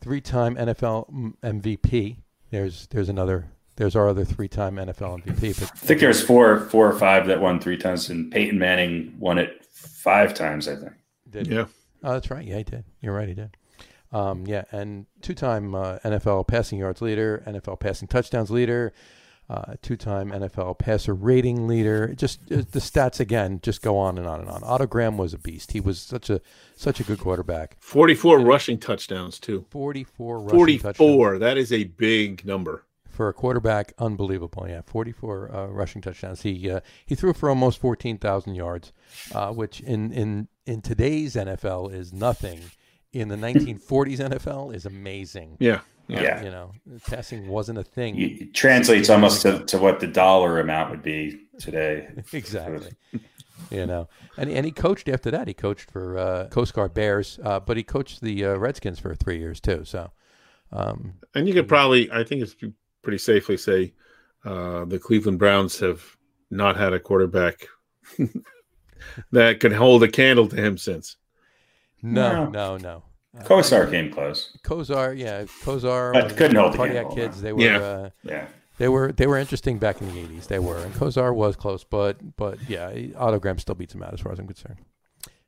[0.00, 2.18] three-time NFL m- MVP.
[2.50, 3.46] There's there's another
[3.76, 5.58] there's our other three-time NFL MVP.
[5.58, 9.16] But I think there's four four or five that won three times, and Peyton Manning
[9.18, 10.68] won it five times.
[10.68, 10.92] I think.
[11.34, 11.66] Did, Yeah,
[12.02, 12.44] Oh, that's right.
[12.44, 12.84] Yeah, he did.
[13.00, 13.28] You're right.
[13.28, 13.56] He did.
[14.12, 18.92] Um, yeah, and two-time uh, NFL passing yards leader, NFL passing touchdowns leader,
[19.50, 22.14] uh, two-time NFL passer rating leader.
[22.14, 24.62] Just uh, the stats again, just go on and on and on.
[24.62, 25.72] Otto Graham was a beast.
[25.72, 26.40] He was such a
[26.76, 27.76] such a good quarterback.
[27.80, 29.66] 44 rushing touchdowns too.
[29.70, 30.82] 44 rushing 44.
[30.92, 31.40] touchdowns.
[31.40, 32.84] That is a big number.
[33.10, 34.66] for a quarterback, unbelievable.
[34.68, 36.42] Yeah, 44 uh, rushing touchdowns.
[36.42, 38.92] He uh, he threw for almost 14,000 yards,
[39.34, 42.60] uh, which in, in in today's NFL is nothing.
[43.12, 45.56] In the 1940s NFL is amazing.
[45.60, 45.80] Yeah.
[46.08, 46.42] Yeah.
[46.42, 46.72] You know,
[47.06, 48.20] passing wasn't a thing.
[48.20, 52.08] It translates almost to, to what the dollar amount would be today.
[52.32, 52.92] exactly.
[53.70, 55.48] you know, and and he coached after that.
[55.48, 59.14] He coached for uh, Coast Guard Bears, uh, but he coached the uh, Redskins for
[59.14, 59.84] three years too.
[59.84, 60.10] So,
[60.72, 62.56] um, And you could probably, I think it's
[63.02, 63.94] pretty safely say
[64.44, 66.16] uh, the Cleveland Browns have
[66.50, 67.66] not had a quarterback
[69.32, 71.16] that could hold a candle to him since.
[72.02, 72.50] no, No.
[72.50, 73.02] no, no.
[73.36, 74.56] Uh, Kosar came close.
[74.62, 77.40] Kosar, yeah, Kosar, But couldn't hold the cardiac candle, kids.
[77.42, 77.78] They were, Yeah.
[77.78, 78.46] uh, Yeah.
[78.78, 80.46] they were, they were interesting back in the '80s.
[80.46, 84.12] They were, and Kosar was close, but, but yeah, Otto Graham still beats him out
[84.14, 84.76] as far as I'm concerned.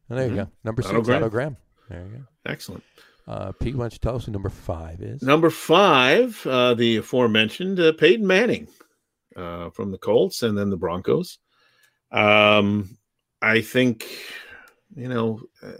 [0.09, 1.23] And there you go, number six, Otto Graham.
[1.23, 1.57] Autogram.
[1.89, 2.25] There you go.
[2.51, 2.83] Excellent.
[3.27, 3.33] go.
[3.33, 5.21] Uh, Pete, why don't you tell us who number five is?
[5.23, 8.69] Number five, uh, the aforementioned uh, Peyton Manning
[9.37, 11.39] uh, from the Colts and then the Broncos.
[12.13, 12.97] Um,
[13.43, 14.07] I think,
[14.95, 15.73] you know, uh,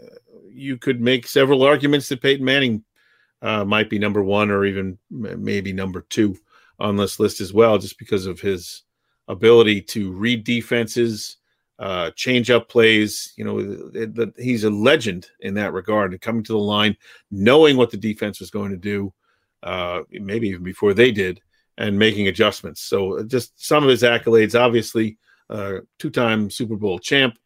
[0.49, 2.83] you could make several arguments that Peyton Manning
[3.41, 6.35] uh, might be number one or even maybe number two
[6.79, 8.83] on this list as well, just because of his
[9.27, 11.37] ability to read defenses,
[11.79, 13.33] uh, change up plays.
[13.37, 16.11] You know, the, the, he's a legend in that regard.
[16.11, 16.95] And coming to the line,
[17.31, 19.13] knowing what the defense was going to do,
[19.63, 21.41] uh, maybe even before they did,
[21.77, 22.81] and making adjustments.
[22.81, 25.17] So uh, just some of his accolades, obviously,
[25.49, 27.37] uh, two-time Super Bowl champ.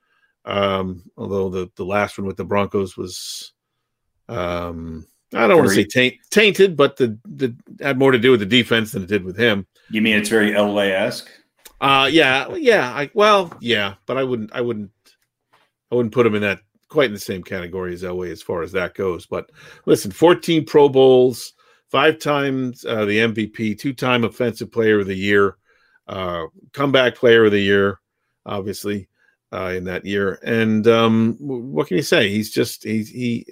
[0.45, 3.53] Um, although the the last one with the Broncos was,
[4.27, 8.31] um, I don't want to say taint, tainted, but the the had more to do
[8.31, 9.67] with the defense than it did with him.
[9.89, 11.29] You mean it's very Elway esque?
[11.79, 12.93] Uh yeah, yeah.
[12.93, 14.91] I well, yeah, but I wouldn't I wouldn't
[15.91, 16.59] I wouldn't put him in that
[16.89, 19.25] quite in the same category as Elway as far as that goes.
[19.25, 19.49] But
[19.85, 21.53] listen, 14 Pro Bowls,
[21.89, 25.57] five times uh, the MVP, two-time offensive player of the year,
[26.07, 27.99] uh comeback player of the year,
[28.45, 29.07] obviously,
[29.51, 30.39] uh in that year.
[30.43, 32.29] And um what can you say?
[32.29, 33.45] He's just he's he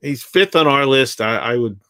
[0.00, 1.20] he's fifth on our list.
[1.20, 1.80] I, I would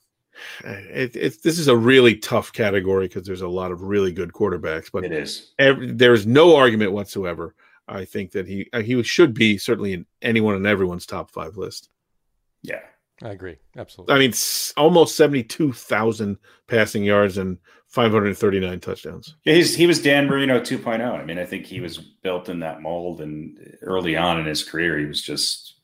[0.64, 4.32] it, it, this is a really tough category because there's a lot of really good
[4.32, 5.52] quarterbacks, but It is.
[5.58, 7.54] every, there's no argument whatsoever.
[7.86, 11.56] I think that he uh, he should be certainly in anyone and everyone's top five
[11.56, 11.90] list.
[12.62, 12.80] Yeah.
[13.22, 14.14] I agree, absolutely.
[14.14, 16.38] I mean, s- almost seventy two thousand
[16.68, 19.36] passing yards and five hundred thirty nine touchdowns.
[19.44, 21.00] Yeah, he's he was Dan Marino 2.0.
[21.00, 24.62] I mean, I think he was built in that mold, and early on in his
[24.64, 25.74] career, he was just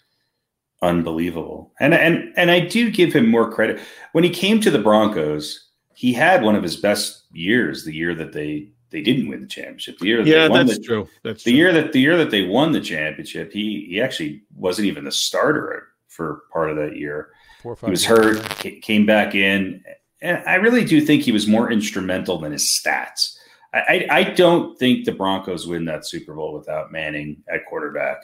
[0.82, 1.72] unbelievable.
[1.80, 3.80] And and and I do give him more credit
[4.12, 5.62] when he came to the Broncos.
[5.94, 9.46] He had one of his best years, the year that they they didn't win the
[9.46, 9.98] championship.
[9.98, 11.08] The year that Yeah, they won that's the, true.
[11.24, 11.58] That's the true.
[11.58, 13.52] year that the year that they won the championship.
[13.52, 17.28] He he actually wasn't even the starter for part of that year.
[17.62, 18.42] Four or He was hurt,
[18.82, 19.84] came back in,
[20.22, 23.36] and I really do think he was more instrumental than his stats.
[23.74, 28.18] I, I, I don't think the Broncos win that Super Bowl without Manning at quarterback.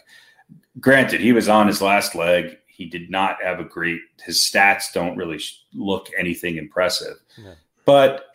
[0.81, 2.57] Granted, he was on his last leg.
[2.67, 4.01] He did not have a great.
[4.25, 5.41] His stats don't really
[5.75, 7.53] look anything impressive, No.
[7.85, 8.27] but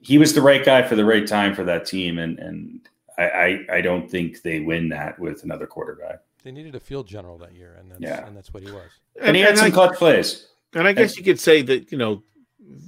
[0.00, 2.80] he was the right guy for the right time for that team, and and
[3.16, 6.20] I, I, I don't think they win that with another quarterback.
[6.44, 8.26] They needed a field general that year, and that's, Yeah.
[8.26, 8.90] and that's what he was.
[9.20, 10.46] And, he had some I, clutch plays.
[10.74, 12.22] and I guess you could say that you know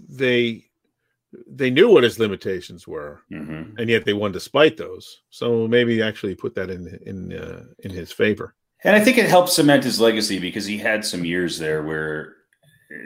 [0.08, 0.64] they
[1.48, 5.22] they knew what his limitations were, hmm and yet they won despite those.
[5.30, 8.54] So maybe actually put that in in uh, in his favor.
[8.84, 12.34] And I think it helped cement his legacy because he had some years there where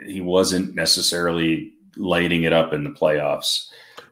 [0.05, 3.67] he wasn't necessarily lighting it up in the playoffs.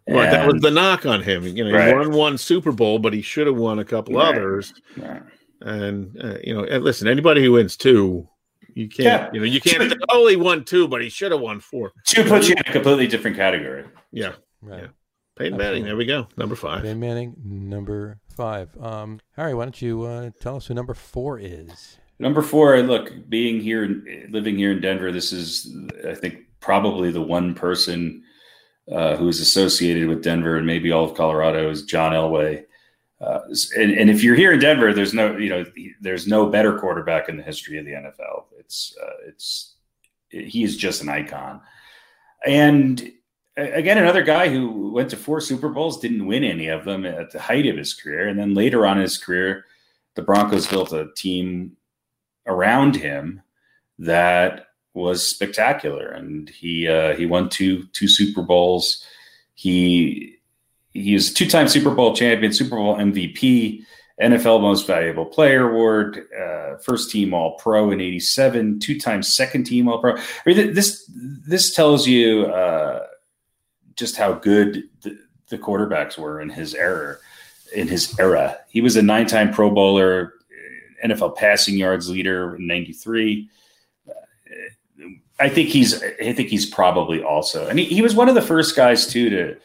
[0.07, 1.45] Right, that was the knock on him.
[1.45, 1.89] You know, Right.
[1.89, 4.29] he won one Super Bowl, but he should have won a couple Right.
[4.35, 4.73] others.
[4.97, 5.21] Right.
[5.61, 8.27] And uh, you know, listen, anybody who wins two,
[8.73, 9.05] you can't.
[9.05, 9.29] Yeah.
[9.33, 9.89] You know, you can't.
[9.89, 11.91] say, oh, he won two, but he should have won four.
[12.05, 13.85] Two puts you in a completely different category.
[14.11, 14.83] Yeah, Right.
[14.83, 14.87] Yeah.
[15.37, 15.85] Peyton Manning.
[15.85, 16.81] There we go, number five.
[16.83, 18.69] Peyton Manning, number five.
[18.77, 21.97] Um, Harry, why don't you uh, tell us who number four is?
[22.19, 25.73] Number four, look, being here, living here in Denver, this is,
[26.05, 28.21] I think, probably the one person
[28.91, 32.65] uh, who's associated with Denver and maybe all of Colorado is John Elway.
[33.21, 33.39] Uh,
[33.77, 35.65] and, and if you're here in Denver, there's no, you know,
[35.99, 38.45] there's no better quarterback in the history of the NFL.
[38.57, 39.75] It's, uh, it's,
[40.29, 41.59] he is just an icon.
[42.45, 43.11] And
[43.57, 47.31] again, another guy who went to four Super Bowls, didn't win any of them at
[47.31, 49.65] the height of his career, and then later on in his career,
[50.15, 51.77] the Broncos built a team
[52.45, 53.41] around him
[53.99, 59.05] that was spectacular, and he uh, he won two two Super Bowls.
[59.53, 60.38] He
[60.93, 63.83] he was two-time Super Bowl champion, Super Bowl MVP,
[64.21, 69.87] NFL Most Valuable Player Award, uh, first team All Pro in '87, two-time second team
[69.87, 70.15] All Pro.
[70.15, 73.05] I mean, this this tells you uh,
[73.95, 75.17] just how good the,
[75.49, 77.17] the, quarterbacks were in his era.
[77.73, 80.33] In his era, he was a nine-time Pro Bowler,
[81.05, 83.47] NFL passing yards leader in '93.
[85.39, 86.03] I think he's.
[86.03, 89.29] I think he's probably also, and he, he was one of the first guys too
[89.29, 89.55] to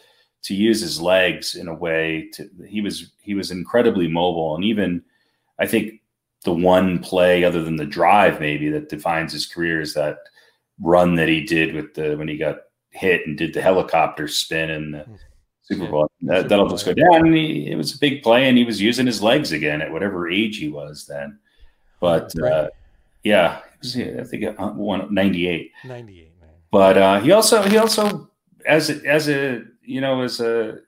[0.44, 4.64] to use his legs in a way to he was he was incredibly mobile and
[4.64, 5.02] even
[5.58, 6.00] I think
[6.44, 10.18] the one play other than the drive maybe that defines his career is that
[10.80, 12.58] run that he did with the when he got
[12.90, 15.06] hit and did the helicopter spin in the
[15.62, 16.10] Super Bowl.
[16.22, 17.26] That, will just go down.
[17.26, 19.90] And he, it was a big play, and he was using his legs again at
[19.90, 21.38] whatever age he was then.
[22.00, 22.68] But uh,
[23.22, 25.72] yeah, was, I think uh, one ninety eight.
[25.84, 26.30] Ninety eight.
[26.70, 28.30] But uh, he also he also
[28.66, 30.78] as a, as a you know, as a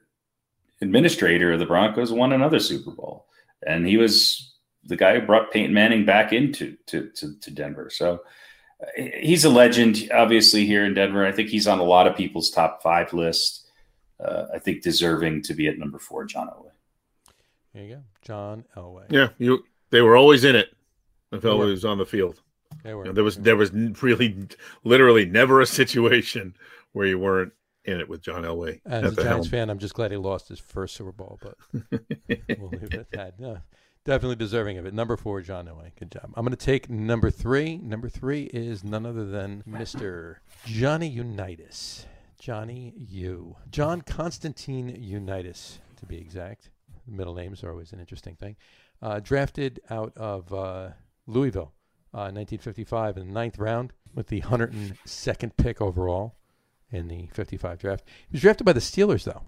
[0.81, 3.27] administrator of the Broncos, won another Super Bowl,
[3.65, 4.53] and he was
[4.87, 7.89] the guy who brought Peyton Manning back into to, to, to Denver.
[7.89, 8.21] So
[8.81, 11.25] uh, he's a legend, obviously here in Denver.
[11.25, 13.69] I think he's on a lot of people's top five list.
[14.23, 16.71] Uh, I think deserving to be at number four, John Elway.
[17.73, 19.05] There you go, John Elway.
[19.09, 19.63] Yeah, you.
[19.89, 20.73] They were always in it
[21.31, 22.41] if Elway was on the field.
[22.83, 23.05] They were.
[23.05, 23.71] You know, there was there was
[24.01, 24.47] really,
[24.83, 26.55] literally, never a situation
[26.93, 27.53] where you weren't
[27.87, 28.81] in it with John Elway.
[28.85, 29.43] As a Giants helm.
[29.45, 31.55] fan, I'm just glad he lost his first Super Bowl, but
[32.59, 33.33] we'll leave it at that.
[33.39, 33.57] Yeah,
[34.03, 34.93] definitely deserving of it.
[34.93, 35.91] Number four, John Elway.
[35.97, 36.31] Good job.
[36.35, 37.77] I'm going to take number three.
[37.77, 40.35] Number three is none other than Mr.
[40.65, 42.05] Johnny Unitas.
[42.39, 43.55] Johnny U.
[43.71, 46.69] John Constantine Unitas, to be exact.
[47.07, 48.57] Middle names are always an interesting thing.
[49.01, 50.89] Uh, drafted out of uh,
[51.25, 51.73] Louisville,
[52.13, 56.35] uh, 1955, in the ninth round with the 102nd pick overall
[56.91, 58.03] in the 55 draft.
[58.29, 59.43] He was drafted by the Steelers though,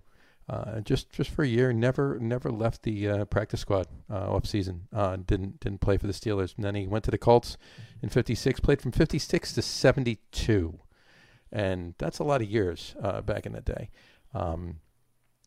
[0.50, 1.72] uh, just just for a year.
[1.72, 4.88] Never never left the uh, practice squad uh, off season.
[4.94, 6.56] Uh, didn't didn't play for the Steelers.
[6.56, 7.58] And then he went to the Colts
[8.02, 8.60] in 56.
[8.60, 10.80] Played from 56 to 72,
[11.52, 13.90] and that's a lot of years uh, back in the day,
[14.34, 14.80] um,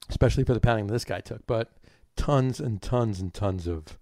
[0.08, 1.46] especially for the pounding this guy took.
[1.46, 1.72] But
[2.16, 3.98] tons and tons and tons of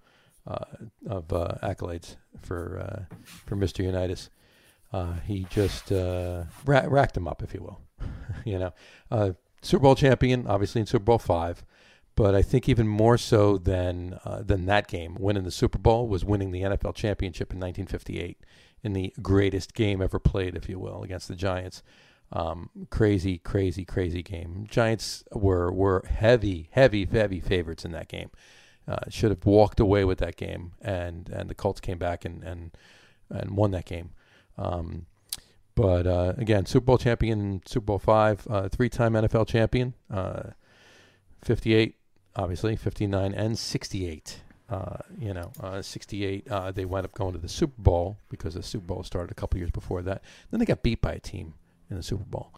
[0.47, 0.65] uh,
[1.07, 3.85] of accolades for for Mr.
[3.85, 4.31] Unitas.
[4.93, 7.81] Uh, he just uh, ra- racked him up, if you will.
[8.45, 8.73] you know,
[9.11, 11.65] uh, Super Bowl champion, obviously in Super Bowl five,
[12.17, 16.09] but I think even more so than uh, than that game, winning the Super Bowl
[16.09, 18.39] was winning the NFL championship in 1958
[18.83, 21.83] in the greatest game ever played, if you will, against the Giants.
[22.33, 24.67] Um, crazy, crazy, crazy game.
[24.69, 28.31] Giants were were heavy, heavy, heavy favorites in that game.
[28.89, 32.43] Uh, should have walked away with that game, and and the Colts came back and
[32.43, 32.77] and
[33.29, 34.11] and won that game.
[34.59, 35.07] Um,
[35.75, 40.51] but uh, again, Super Bowl champion, Super Bowl five, uh, three-time NFL champion, uh,
[41.43, 41.97] 58,
[42.37, 44.43] obviously 59 and 68.
[44.69, 46.47] Uh, you know, uh, 68.
[46.49, 49.35] Uh, they wound up going to the Super Bowl because the Super Bowl started a
[49.35, 50.23] couple years before that.
[50.51, 51.55] Then they got beat by a team
[51.89, 52.53] in the Super Bowl.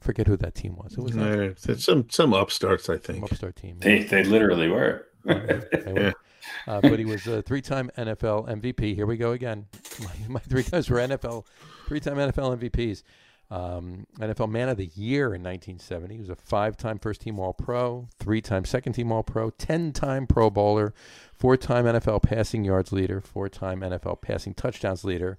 [0.00, 0.94] forget who that team was.
[0.94, 3.22] It was like, some some upstarts, I think.
[3.24, 3.76] upstart team.
[3.78, 5.06] They they literally were.
[5.24, 6.14] they were.
[6.66, 8.94] Uh, but he was a three-time NFL MVP.
[8.94, 9.66] Here we go again.
[10.00, 11.44] My, my three times were NFL,
[11.86, 13.02] three-time NFL MVPs.
[13.50, 16.14] Um, NFL Man of the Year in 1970.
[16.14, 20.94] He was a five-time first-team All-Pro, three-time second-team All-Pro, ten-time Pro Bowler,
[21.36, 25.36] four-time NFL passing yards leader, four-time NFL passing touchdowns leader.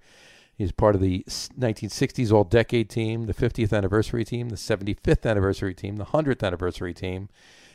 [0.53, 5.95] He's part of the 1960s All-Decade team, the 50th anniversary team, the 75th anniversary team,
[5.95, 7.29] the 100th anniversary team.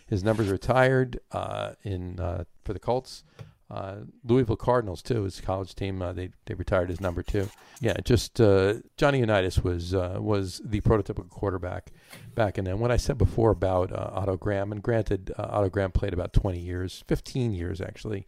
[0.06, 3.24] His numbers retired uh, in uh, for the Colts.
[3.68, 6.00] Uh, Louisville Cardinals too, his college team.
[6.00, 7.48] Uh, they they retired his number two.
[7.80, 8.36] Yeah, just
[8.96, 11.90] Johnny Unitas was was the prototypical quarterback
[12.34, 12.78] back in then.
[12.78, 17.02] What I said before about Otto Graham, and granted, Otto Graham played about 20 years,
[17.08, 18.26] 15 years actually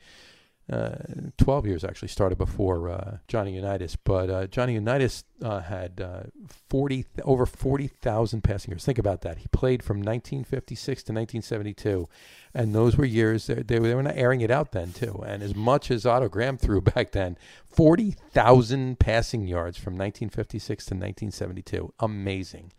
[0.70, 0.97] uh,
[1.39, 6.24] 12 years actually started before uh, Johnny Unitas, but uh, Johnny Unitas uh, had uh,
[6.69, 8.85] 40 over 40,000 passing years.
[8.85, 9.39] Think about that.
[9.39, 12.09] He played from 1956 to 1972,
[12.53, 15.24] and those were years they, they, they were not airing it out then too.
[15.27, 17.39] And as much as Otto Graham threw back then,
[17.70, 21.95] 40,000 passing yards from 1956 to 1972.
[22.01, 22.73] Amazing,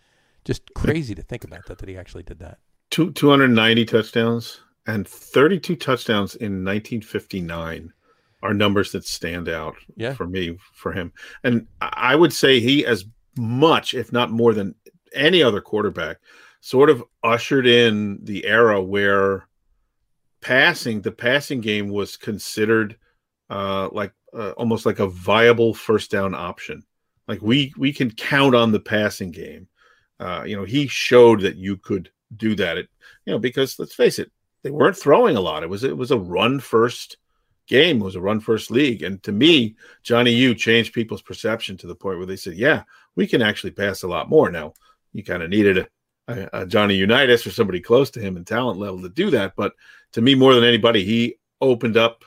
[0.46, 2.60] just crazy to think about that that he actually did that.
[2.92, 7.94] Two, 290 touchdowns and 32 touchdowns in 1959
[8.42, 10.14] are numbers that stand out yeah.
[10.14, 11.14] for me for him.
[11.44, 13.06] And I would say he as
[13.38, 14.74] much if not more than
[15.14, 16.18] any other quarterback
[16.62, 19.48] sort of ushered in the era where
[20.42, 22.98] passing the passing game was considered
[23.52, 26.84] uh, like uh, almost like a viable first down option.
[27.28, 29.68] Like we we can count on the passing game.
[30.20, 32.78] Uh, you know, he showed that you could do that.
[32.78, 32.90] It,
[33.26, 34.32] you know, because let's face it,
[34.64, 35.64] they weren't throwing a lot.
[35.64, 37.18] It was it was a run first
[37.68, 38.02] game.
[38.02, 41.88] It was a run first league, and to me, Johnny U changed people's perception to
[41.88, 42.84] the point where they said, "Yeah,
[43.16, 44.74] we can actually pass a lot more." Now,
[45.14, 45.88] you kind of needed a,
[46.28, 49.54] a, a Johnny Unitas or somebody close to him in talent level to do that,
[49.56, 49.74] but
[50.14, 52.24] to me, more than anybody, he opened up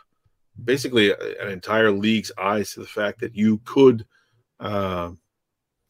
[0.65, 4.07] basically an entire league's eyes to the fact that you could
[4.61, 5.11] uh,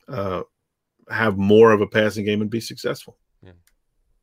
[0.08, 0.42] uh,
[1.10, 3.16] have more of a passing game and be successful.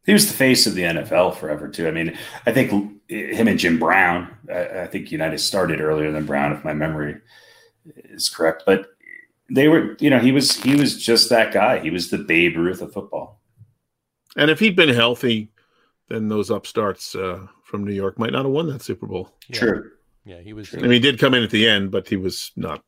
[0.10, 1.88] He was the face of the NFL forever too.
[1.88, 2.18] I mean,
[2.48, 2.72] I think
[3.07, 4.36] him and Jim Brown.
[4.52, 7.18] I, I think Unitas started earlier than Brown, if my memory
[7.95, 8.64] is correct.
[8.65, 8.88] But
[9.52, 11.77] they were, you know, he was he was just that guy.
[11.80, 13.40] He was the Babe Ruth of football.
[14.36, 15.52] And if he'd been healthy,
[16.07, 19.31] then those upstarts uh, from New York might not have won that Super Bowl.
[19.48, 19.60] Yeah.
[19.60, 19.91] True.
[20.26, 20.73] Yeah, he was.
[20.73, 22.84] I mean, he did come in at the end, but he was not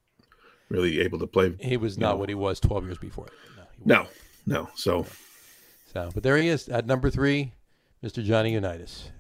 [0.69, 1.53] really able to play.
[1.59, 2.17] He was not know.
[2.17, 3.27] what he was 12 years before.
[3.85, 4.07] No, No,
[4.47, 4.69] no.
[4.73, 5.05] So,
[5.91, 7.51] So, but there he is at number three,
[8.01, 8.23] Mr.
[8.23, 9.11] Johnny Unitas.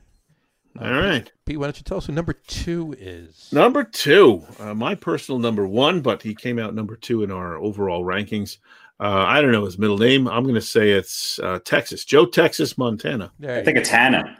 [0.79, 1.29] all right.
[1.45, 3.49] Pete, why don't you tell us who number two is?
[3.51, 7.57] Number two, uh, my personal number one, but he came out number two in our
[7.57, 8.57] overall rankings.
[9.01, 10.29] Uh, I don't know his middle name.
[10.29, 13.33] I'm going to say it's uh, Texas, Joe Texas Montana.
[13.37, 14.37] There I think it's Hannah.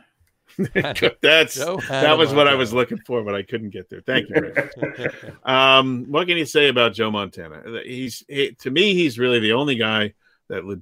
[1.22, 4.02] That's Joe that was what I was looking for, but I couldn't get there.
[4.02, 4.36] Thank you.
[4.42, 4.74] Rick.
[5.44, 7.64] um, what can you say about Joe Montana?
[7.84, 10.14] He's he, to me, he's really the only guy
[10.50, 10.82] that le-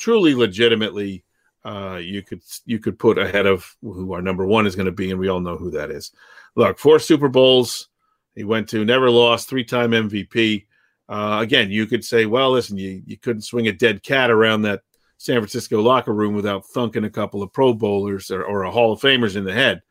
[0.00, 1.22] truly, legitimately,
[1.64, 4.92] uh, you could you could put ahead of who our number one is going to
[4.92, 6.10] be, and we all know who that is.
[6.56, 7.88] Look, four Super Bowls
[8.34, 10.66] he went to, never lost, three time MVP.
[11.08, 14.62] Uh, again, you could say, well, listen, you you couldn't swing a dead cat around
[14.62, 14.82] that
[15.18, 18.92] San Francisco locker room without thunking a couple of Pro Bowlers or, or a Hall
[18.92, 19.82] of Famers in the head.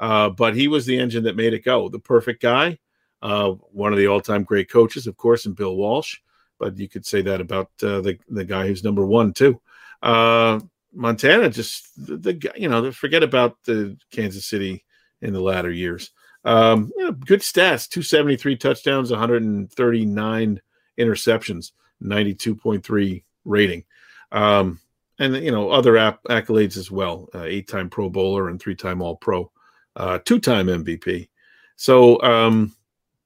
[0.00, 1.88] Uh, but he was the engine that made it go.
[1.88, 2.78] The perfect guy,
[3.22, 6.18] uh, one of the all-time great coaches, of course, and Bill Walsh.
[6.62, 9.60] But you could say that about uh, the the guy who's number one too.
[10.00, 10.60] Uh,
[10.94, 14.84] Montana, just the, the you know, forget about the Kansas City
[15.20, 16.12] in the latter years.
[16.44, 20.60] Um, you know, good stats: two seventy three touchdowns, one hundred and thirty nine
[20.96, 23.82] interceptions, ninety two point three rating.
[24.30, 24.78] Um,
[25.18, 29.50] and you know other accolades as well: uh, eight-time Pro Bowler and three-time All-Pro,
[29.96, 31.28] uh, two-time MVP.
[31.74, 32.72] So um,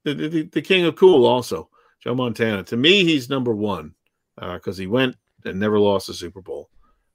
[0.05, 1.69] the, the the king of cool, also
[2.07, 2.63] Joe Montana.
[2.65, 3.95] To me, he's number one
[4.39, 6.71] uh because he went and never lost a Super Bowl.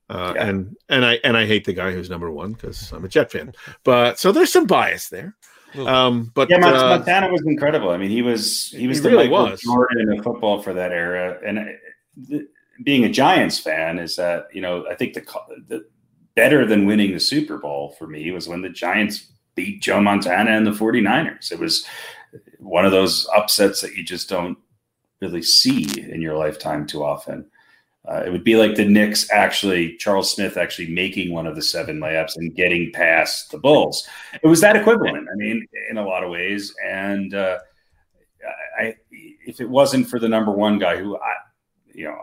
[0.09, 0.47] Uh, Yeah.
[0.47, 3.31] And and I and I hate the guy who's number one because I'm a Jet
[3.31, 3.53] fan.
[3.85, 5.35] But so there's some bias there.
[5.77, 7.91] Um, but Yeah, Mon- uh, Montana was incredible.
[7.91, 9.61] I mean, he was he was He the really Michael was.
[9.61, 11.39] Jordan of football for that era.
[11.45, 11.63] And uh,
[12.27, 12.47] th-
[12.83, 15.21] being a Giants fan is that you know I think the,
[15.69, 15.85] the
[16.35, 20.51] better than winning the Super Bowl for me was when the Giants beat Joe Montana
[20.51, 21.51] and the 49ers.
[21.51, 21.85] It was
[22.59, 24.57] one of those upsets that you just don't
[25.21, 27.45] really see in your lifetime too often.
[28.09, 31.61] Uh, it would be like the Knicks actually, Charles Smith actually making one of the
[31.61, 34.07] seven layups and getting past the Bulls.
[34.41, 35.27] It was that equivalent.
[35.31, 36.73] I mean, in a lot of ways.
[36.83, 37.59] And uh,
[38.79, 38.95] I,
[39.45, 41.33] if it wasn't for the number one guy, who I,
[41.93, 42.17] you know,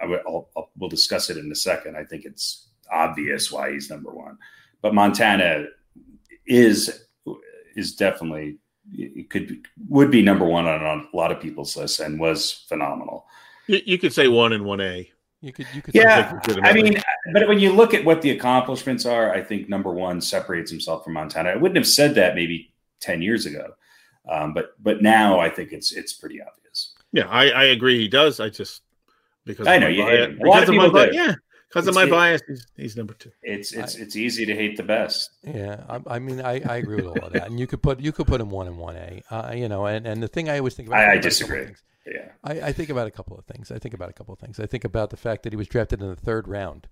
[0.00, 1.96] I will, I'll, I'll, we'll discuss it in a second.
[1.96, 4.38] I think it's obvious why he's number one.
[4.80, 5.66] But Montana
[6.46, 7.04] is
[7.76, 8.58] is definitely
[8.92, 12.18] it could be, would be number one on, on a lot of people's lists and
[12.18, 13.26] was phenomenal.
[13.66, 15.10] you, you could say one and one A.
[15.40, 15.94] You could, you could.
[15.94, 17.00] Yeah, think I mean,
[17.32, 21.04] but when you look at what the accomplishments are, I think number one separates himself
[21.04, 21.50] from Montana.
[21.50, 23.74] I wouldn't have said that maybe ten years ago,
[24.28, 26.94] um, but but now I think it's it's pretty obvious.
[27.12, 27.98] Yeah, I, I agree.
[27.98, 28.40] He does.
[28.40, 28.82] I just
[29.44, 30.40] because I know you bias- hate him.
[30.40, 31.12] A lot of of people bias.
[31.12, 31.16] do.
[31.16, 31.34] Yeah,
[31.68, 33.30] because of my it- bias, he's, he's number two.
[33.42, 35.30] It's it's I- it's easy to hate the best.
[35.42, 38.00] Yeah, I, I mean, I, I agree with all of that, and you could put
[38.00, 39.22] you could put him one and one A.
[39.30, 41.00] Uh, you know, and, and the thing I always think about.
[41.00, 41.64] I- I think about a couple disagree.
[41.66, 41.82] things.
[42.06, 43.70] Yeah, I, I think about a couple of things.
[43.70, 44.58] I think about a couple of things.
[44.58, 46.88] I think about the fact that he was drafted in the third round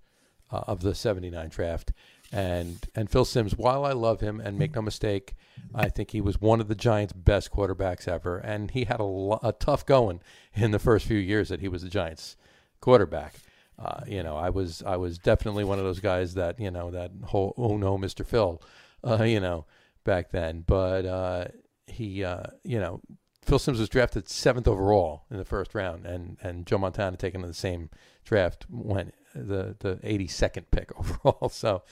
[0.51, 1.91] uh, of the '79 draft,
[2.31, 3.57] and and Phil Simms.
[3.57, 5.33] While I love him, and make no mistake,
[5.73, 9.03] I think he was one of the Giants' best quarterbacks ever, and he had a,
[9.05, 10.21] lo- a tough going
[10.53, 12.35] in the first few years that he was the Giants'
[12.79, 13.35] quarterback.
[13.79, 16.91] Uh, you know, I was I was definitely one of those guys that you know
[16.91, 18.61] that whole oh no, Mister Phil,
[19.03, 19.65] uh, you know,
[20.03, 20.63] back then.
[20.65, 21.45] But uh,
[21.85, 23.01] he, uh, you know,
[23.43, 27.41] Phil Simms was drafted seventh overall in the first round, and and Joe Montana taken
[27.41, 27.89] in the same
[28.25, 31.49] draft went the the eighty second pick overall.
[31.49, 31.83] So,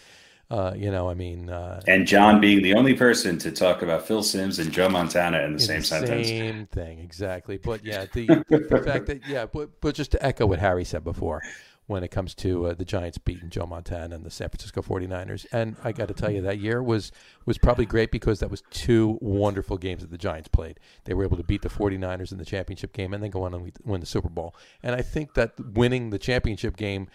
[0.50, 4.08] uh, you know, I mean, uh, and John being the only person to talk about
[4.08, 6.28] Phil Simms and Joe Montana in the same the sentence.
[6.28, 7.58] Same thing, exactly.
[7.58, 11.04] But yeah, the, the fact that yeah, but but just to echo what Harry said
[11.04, 11.42] before,
[11.88, 15.46] when it comes to uh, the Giants beating Joe Montana and the San Francisco 49ers.
[15.52, 17.12] And I got to tell you, that year was
[17.46, 20.80] was probably great because that was two wonderful games that the Giants played.
[21.04, 23.54] They were able to beat the 49ers in the championship game and then go on
[23.54, 24.56] and win the Super Bowl.
[24.82, 27.08] And I think that winning the championship game,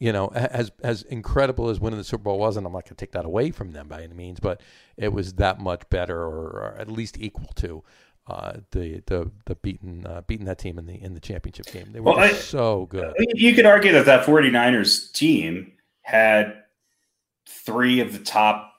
[0.00, 2.96] you know, as as incredible as winning the Super Bowl was, and I'm not going
[2.96, 4.60] to take that away from them by any means, but
[4.96, 7.84] it was that much better, or, or at least equal to
[8.28, 11.88] uh, the the the beating uh, beating that team in the in the championship game.
[11.92, 13.14] They were Well, I- so good.
[13.34, 15.72] You could argue that that 49ers team
[16.02, 16.62] had
[17.46, 18.72] three of the top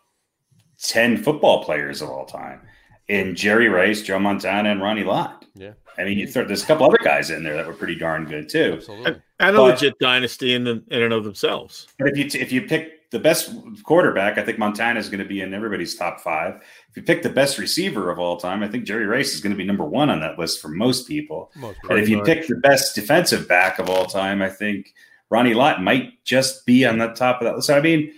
[0.83, 2.61] 10 football players of all time
[3.07, 5.45] in Jerry Rice, Joe Montana, and Ronnie Lott.
[5.55, 7.95] Yeah, I mean, you throw, there's a couple other guys in there that were pretty
[7.95, 8.73] darn good too.
[8.77, 9.05] absolutely.
[9.13, 11.87] And, and a But- legit dynasty in, the, in and of themselves.
[11.97, 13.51] But if you if you pick the best
[13.83, 16.61] quarterback, I think Montana is going to be in everybody's top five.
[16.89, 19.51] If you pick the best receiver of all time, I think Jerry Rice is going
[19.51, 21.51] to be number one on that list for most people.
[21.55, 24.93] Most And if you pick the best defensive back of all time, I think
[25.29, 27.67] Ronnie Lott might just be on the top of that list.
[27.67, 28.13] So I mean,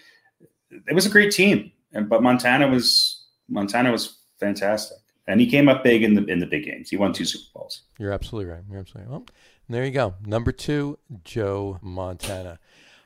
[0.88, 4.97] it was a great team, and but Montana was Montana was fantastic,
[5.27, 6.89] and he came up big in the in the big games.
[6.89, 7.81] He won two Super Bowls.
[7.97, 8.63] You're absolutely right.
[8.69, 9.19] You're absolutely right.
[9.19, 9.26] Well,
[9.69, 10.15] there you go.
[10.26, 12.59] Number two, Joe Montana.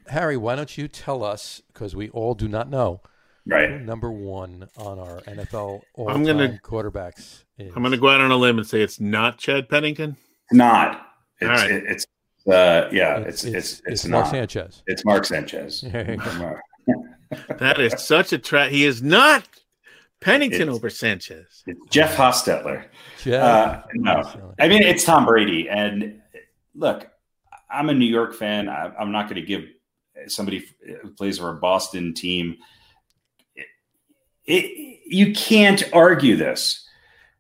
[0.07, 3.01] Harry, why don't you tell us, because we all do not know,
[3.47, 3.79] Right.
[3.81, 7.71] number one on our NFL all I'm time gonna- quarterbacks is.
[7.75, 10.17] I'm going to go out on a limb and say it's not Chad Pennington.
[10.51, 11.05] Not.
[11.39, 11.71] It's All right.
[11.71, 12.05] it, it's
[12.47, 13.17] uh yeah.
[13.19, 14.31] It's it's it's, Mark not.
[14.31, 14.83] Sanchez.
[14.87, 15.81] It's Mark Sanchez.
[15.81, 16.33] There you go.
[16.35, 16.61] Mark-
[17.59, 18.69] That is such a trap.
[18.69, 19.47] He is not
[20.21, 21.63] Pennington It's- over Sanchez.
[21.67, 22.85] It's Jeff Hostetler.
[23.23, 23.41] Jeff.
[23.43, 25.67] Uh, no, I mean it's Tom Brady.
[25.69, 26.21] And
[26.75, 27.07] look,
[27.69, 28.69] I'm a New York fan.
[28.69, 29.63] I, I'm not going to give
[30.27, 32.57] somebody uh, who plays for a Boston team.
[33.55, 33.67] It,
[34.45, 36.87] it, you can't argue this.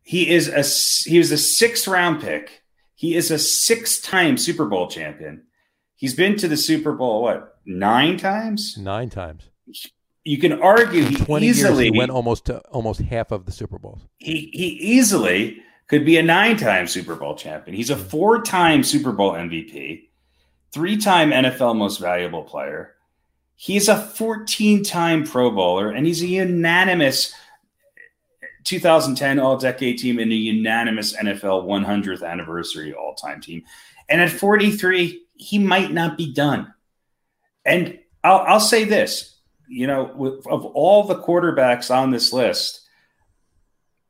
[0.03, 2.63] He is a he was a sixth round pick.
[2.95, 5.43] He is a six time Super Bowl champion.
[5.95, 8.77] He's been to the Super Bowl what nine times?
[8.77, 9.49] Nine times.
[10.23, 13.79] You can argue he 20 easily he went almost to almost half of the Super
[13.79, 14.01] Bowls.
[14.17, 17.75] he he easily could be a nine-time Super Bowl champion.
[17.75, 20.07] He's a four-time Super Bowl MVP,
[20.75, 22.95] three-time NFL Most Valuable Player.
[23.55, 27.33] He's a 14-time Pro Bowler, and he's a unanimous
[28.65, 33.63] 2010 All-Decade Team and a unanimous NFL 100th Anniversary All-Time Team.
[34.09, 36.73] And at 43, he might not be done.
[37.63, 39.37] And I'll, I'll say this:
[39.69, 42.81] you know, with, of all the quarterbacks on this list.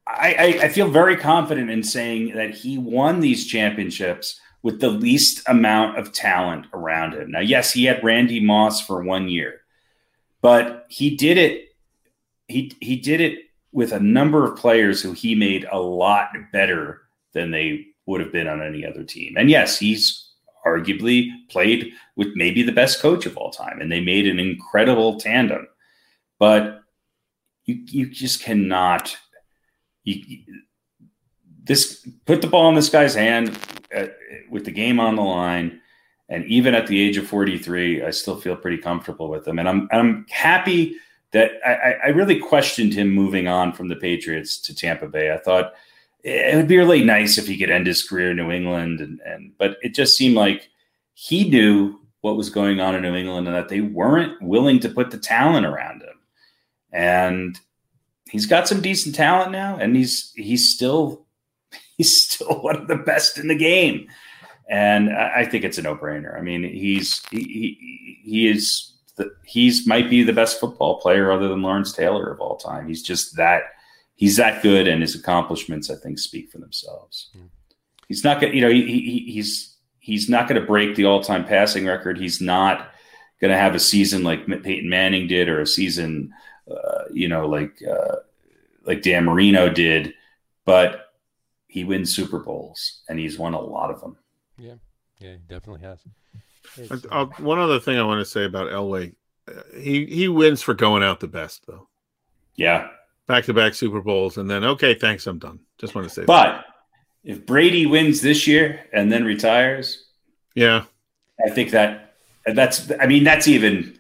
[0.08, 4.90] I, I, I feel very confident in saying that he won these championships with the
[4.90, 7.30] least amount of talent around him.
[7.30, 9.62] Now, yes, he had Randy Moss for one year,
[10.42, 11.68] but he did it.
[12.48, 13.38] He he did it
[13.72, 17.02] with a number of players who he made a lot better
[17.34, 19.36] than they would have been on any other team.
[19.38, 20.32] And yes, he's
[20.66, 25.20] arguably played with maybe the best coach of all time, and they made an incredible
[25.20, 25.68] tandem.
[26.40, 26.82] But
[27.66, 29.16] you you just cannot
[30.06, 30.40] you,
[31.64, 33.56] this put the ball in this guy's hand
[33.94, 34.08] uh
[34.50, 35.82] with the game on the line,
[36.30, 39.68] and even at the age of 43, I still feel pretty comfortable with him, and
[39.68, 40.96] I'm I'm happy
[41.32, 45.32] that I, I- I really questioned him moving on from the Patriots to Tampa Bay.
[45.34, 45.74] I thought
[46.24, 49.20] it would be really nice if he could end his career in New England, and,
[49.26, 50.70] and but it just seemed like
[51.14, 54.90] he knew what was going on in New England and that they weren't willing to
[54.90, 56.18] put the talent around him,
[56.92, 57.60] and
[58.30, 61.25] he's got some decent talent now, and he's he's still
[61.98, 64.08] he's still one of the best in the game,
[64.70, 66.38] and I, think it's a no brainer.
[66.38, 71.32] I mean, he's he he, he is the, he's might be the best football player
[71.32, 72.88] other than Lawrence Taylor of all time.
[72.88, 73.64] He's just that
[74.16, 77.30] he's that good, and his accomplishments I think speak for themselves.
[77.38, 77.50] Mm.
[78.08, 81.24] He's not gonna you know, he, he, he's he's not going to break the all
[81.24, 82.20] time passing record.
[82.20, 82.92] He's not
[83.42, 86.32] going to have a season like Peyton Manning did, or a season,
[86.70, 88.18] uh, you know, like uh,
[88.86, 90.14] like Dan Marino did,
[90.64, 91.05] but
[91.76, 94.16] he wins Super Bowls, and he's won a lot of them.
[94.58, 94.76] Yeah,
[95.20, 96.00] yeah, he definitely has.
[96.78, 99.14] It's, And, uh, one other thing I want to say about Elway,
[99.50, 101.90] uh, he he wins for going out the best though.
[102.56, 102.88] Yeah,
[103.28, 105.60] Back to back Super Bowls, and then okay, thanks, I'm done.
[105.78, 106.28] Just want to say, that.
[106.28, 106.66] but
[107.26, 110.06] if Brady wins this year and then retires,
[110.56, 110.86] yeah,
[111.46, 112.14] I think that
[112.46, 114.00] that's I mean that's even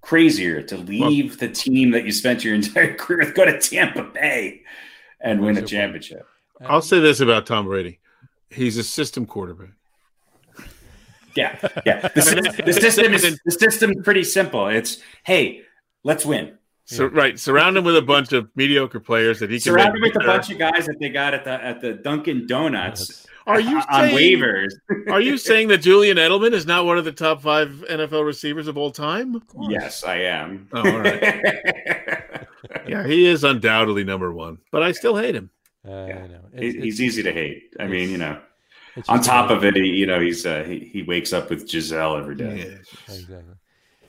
[0.00, 4.04] crazier to leave the team that you spent your entire career with, go to Tampa
[4.04, 4.62] Bay
[5.20, 5.68] and win a Super Bowl.
[5.68, 6.26] championship.
[6.66, 8.00] I'll say this about Tom Brady:
[8.50, 9.70] he's a system quarterback.
[11.36, 11.56] Yeah,
[11.86, 12.08] yeah.
[12.08, 14.66] The, sy- the system is the system's pretty simple.
[14.66, 15.62] It's hey,
[16.02, 16.58] let's win.
[16.86, 20.02] So right, surround him with a bunch of mediocre players that he can surround him
[20.02, 23.26] with a bunch of guys that they got at the at the Dunkin' Donuts.
[23.46, 24.72] Are you uh, on saying, waivers?
[25.10, 28.66] Are you saying that Julian Edelman is not one of the top five NFL receivers
[28.66, 29.40] of all time?
[29.68, 30.68] yes, I am.
[30.72, 32.46] Oh, all right.
[32.86, 35.50] Yeah, he is undoubtedly number one, but I still hate him.
[35.86, 36.40] Uh, I know.
[36.54, 37.74] He- It's- he's it's- easy to hate.
[37.80, 38.38] I mean, you know,
[39.08, 42.16] on top of it, he, you know, he's uh, he, he wakes up with Gisele
[42.16, 42.78] every day.
[43.08, 43.42] Exactly.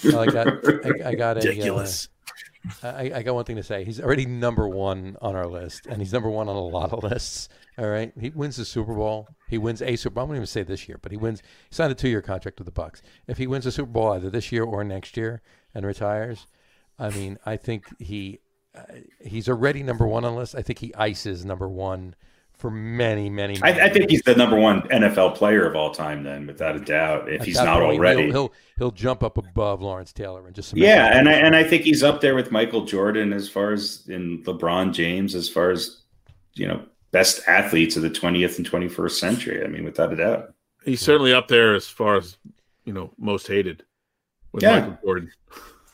[0.04, 2.10] Well, I got, I, I got a, uh, Ridiculous.
[2.84, 3.84] I, I got one thing to say.
[3.84, 7.04] He's already number one on our list, and he's number one on a lot of
[7.04, 7.50] lists.
[7.78, 9.28] All right, he wins the Super Bowl.
[9.50, 10.16] He wins a Super.
[10.16, 10.24] Bowl.
[10.24, 11.42] I won't even say this year, but he wins.
[11.70, 13.02] He signed a two-year contract with the Bucs.
[13.28, 15.42] If he wins the Super Bowl either this year or next year
[15.74, 16.48] and retires,
[17.00, 18.40] I mean, I think he
[18.76, 18.82] uh,
[19.20, 20.56] he's already number one on the list.
[20.56, 22.16] I think he ices number one
[22.54, 23.60] for many, many.
[23.60, 26.76] many I, I think he's the number one NFL player of all time, then, without
[26.76, 27.28] a doubt.
[27.28, 30.56] If At he's not point, already, he'll, he'll he'll jump up above Lawrence Taylor and
[30.56, 33.74] just yeah, and I and I think he's up there with Michael Jordan as far
[33.74, 36.02] as in LeBron James as far as
[36.54, 39.66] you know best athletes of the 20th and 21st century.
[39.66, 40.54] I mean, without a doubt.
[40.86, 42.38] He's certainly up there as far as
[42.86, 43.84] you know most hated
[44.54, 44.80] with Yeah.
[44.82, 45.32] Michael Jordan.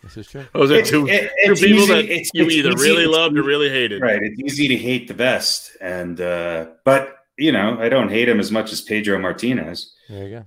[0.08, 0.46] This is true.
[0.54, 3.12] Those are two, it- two people easy- that it's- you it's either easy- really it's
[3.12, 4.02] loved or easy- really hated.
[4.02, 4.20] Right.
[4.22, 8.40] It's easy to hate the best, and uh, but you know I don't hate him
[8.40, 10.46] as much as Pedro Martinez, There you go.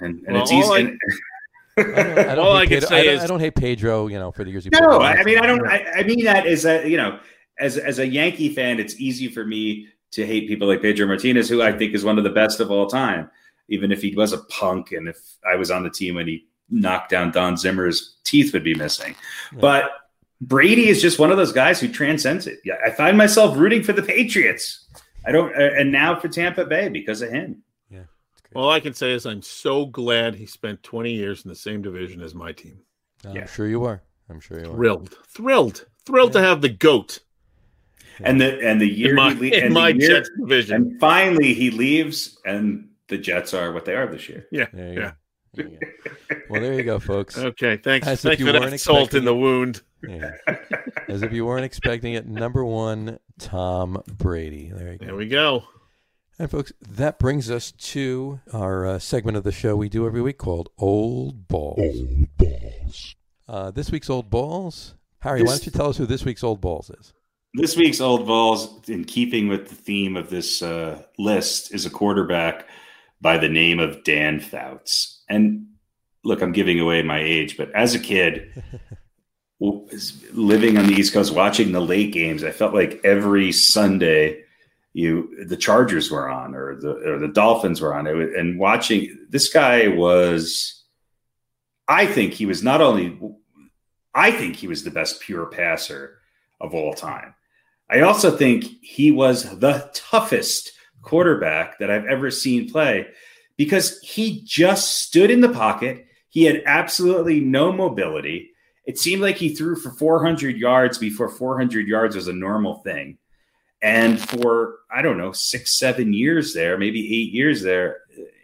[0.00, 0.62] and, and Well, it's easy.
[0.62, 0.98] all I- and-
[1.78, 3.54] I don't, I don't All I can Pedro, say I don't, is- I don't hate
[3.54, 4.06] Pedro.
[4.08, 4.82] You know, for the years he played.
[4.82, 5.66] No, for I mean I don't.
[5.66, 7.20] I, I mean that is a you know,
[7.60, 11.48] as as a Yankee fan, it's easy for me to hate people like Pedro Martinez,
[11.48, 13.30] who I think is one of the best of all time.
[13.68, 15.18] Even if he was a punk, and if
[15.48, 19.14] I was on the team when he knocked down Don Zimmer's teeth would be missing.
[19.52, 19.58] Yeah.
[19.60, 19.90] But
[20.40, 22.58] Brady is just one of those guys who transcends it.
[22.64, 24.86] Yeah, I find myself rooting for the Patriots.
[25.26, 27.62] I don't, uh, and now for Tampa Bay because of him.
[27.90, 28.54] It's great.
[28.62, 31.82] All I can say is I'm so glad he spent 20 years in the same
[31.82, 32.78] division as my team.
[33.26, 33.46] I'm yeah.
[33.46, 34.00] sure you are.
[34.30, 34.74] I'm sure you are.
[34.74, 37.18] Thrilled, thrilled, thrilled to have the goat
[38.20, 40.74] And the and the year in my, he le- in my year- Jets division.
[40.76, 44.46] and finally he leaves, and the Jets are what they are this year.
[44.52, 45.12] yeah, There yeah.
[45.56, 45.62] Go.
[45.62, 46.44] There.
[46.50, 47.36] Well, there you go, folks.
[47.36, 48.06] Okay, thanks.
[48.06, 49.82] As if you for weren't salt expecting in the wound.
[50.02, 50.30] Yeah.
[51.08, 52.26] As if you weren't expecting it.
[52.26, 54.70] Number one, Tom Brady.
[54.74, 55.06] There you go.
[55.06, 55.64] There we go.
[56.38, 60.22] And folks, that brings us to our uh, segment of the show we do every
[60.22, 61.80] week called Old Balls.
[61.80, 63.16] Old balls.
[63.48, 64.94] Uh, this week's Old Balls.
[65.20, 67.12] Harry, why don't you tell us who this week's Old Balls is?
[67.54, 71.90] This week's old balls, in keeping with the theme of this uh, list, is a
[71.90, 72.68] quarterback
[73.20, 75.17] by the name of Dan Fouts.
[75.28, 75.66] And
[76.24, 78.52] look, I'm giving away my age, but as a kid,
[79.60, 84.44] living on the East Coast, watching the late games, I felt like every Sunday,
[84.92, 88.58] you the Chargers were on or the or the Dolphins were on, it was, and
[88.58, 90.82] watching this guy was,
[91.86, 93.18] I think he was not only,
[94.14, 96.18] I think he was the best pure passer
[96.60, 97.34] of all time.
[97.90, 100.72] I also think he was the toughest
[101.02, 103.08] quarterback that I've ever seen play
[103.58, 106.06] because he just stood in the pocket.
[106.30, 108.52] He had absolutely no mobility.
[108.86, 113.18] It seemed like he threw for 400 yards before 400 yards was a normal thing.
[113.82, 117.98] And for, I don't know, six, seven years there, maybe eight years there,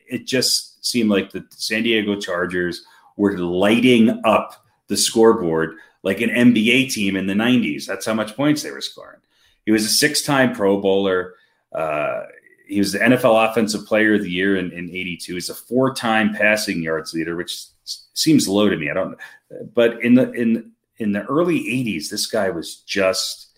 [0.07, 2.85] it just seemed like the San Diego Chargers
[3.17, 7.87] were lighting up the scoreboard like an NBA team in the 90s.
[7.87, 9.21] That's how much points they were scoring.
[9.65, 11.35] He was a six time Pro Bowler.
[11.73, 12.25] Uh,
[12.67, 15.35] he was the NFL Offensive Player of the Year in, in 82.
[15.35, 17.67] He's a four time passing yards leader, which
[18.15, 18.91] seems low to me.
[18.91, 19.19] I don't
[19.75, 23.49] but in the in in the early 80s, this guy was just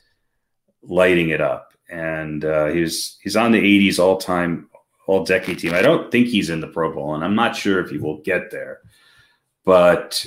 [0.83, 1.73] lighting it up.
[1.89, 4.69] And uh, he's he's on the 80s all time,
[5.07, 5.75] all decade team.
[5.75, 8.19] I don't think he's in the Pro Bowl, and I'm not sure if he will
[8.19, 8.81] get there.
[9.65, 10.27] But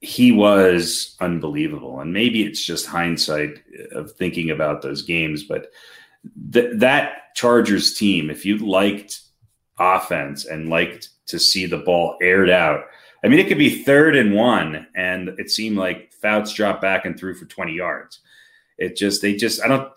[0.00, 2.00] he was unbelievable.
[2.00, 3.58] And maybe it's just hindsight
[3.92, 5.72] of thinking about those games, but
[6.52, 9.20] th- that Chargers team, if you liked
[9.78, 12.86] offense and liked to see the ball aired out,
[13.22, 17.04] I mean, it could be third and one, and it seemed like Fouts dropped back
[17.04, 18.18] and threw for 20 yards.
[18.76, 19.88] It just, they just, I don't,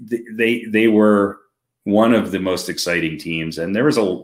[0.00, 1.38] they, they were
[1.84, 3.58] one of the most exciting teams.
[3.58, 4.20] And there was a,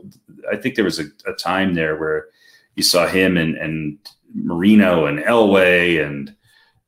[0.51, 2.27] I think there was a, a time there where
[2.75, 3.99] you saw him and, and
[4.33, 6.35] Marino and Elway and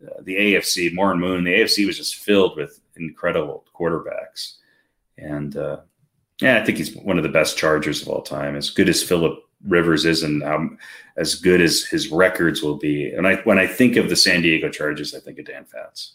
[0.05, 1.45] uh, the AFC, Warren Moon.
[1.45, 4.56] The AFC was just filled with incredible quarterbacks.
[5.18, 5.77] And uh,
[6.41, 8.56] yeah, I think he's one of the best Chargers of all time.
[8.56, 10.77] As good as Philip Rivers is, and um,
[11.18, 13.10] as good as his records will be.
[13.11, 16.14] And I, when I think of the San Diego Chargers, I think of Dan Fouts.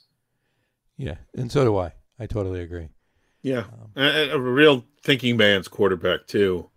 [0.97, 1.93] Yeah, and so do I.
[2.21, 2.89] I totally agree.
[3.43, 6.71] Yeah, Um, a, a real thinking man's quarterback too,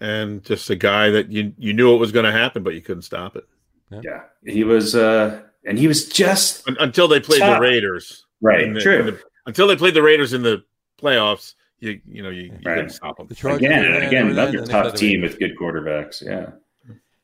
[0.00, 2.82] and just a guy that you you knew it was going to happen, but you
[2.82, 3.44] couldn't stop it
[3.90, 8.26] Yeah, he was, uh, and he was just until they played the Raiders.
[8.42, 8.60] right.
[8.60, 8.98] in the- True.
[9.00, 10.62] in the- until they played the Raiders in the
[11.04, 12.76] playoffs, you you know you, you Right.
[12.76, 13.26] got to stop them.
[13.28, 16.22] The Chargers Again, and again, another and tough team with good quarterbacks.
[16.24, 16.50] Yeah.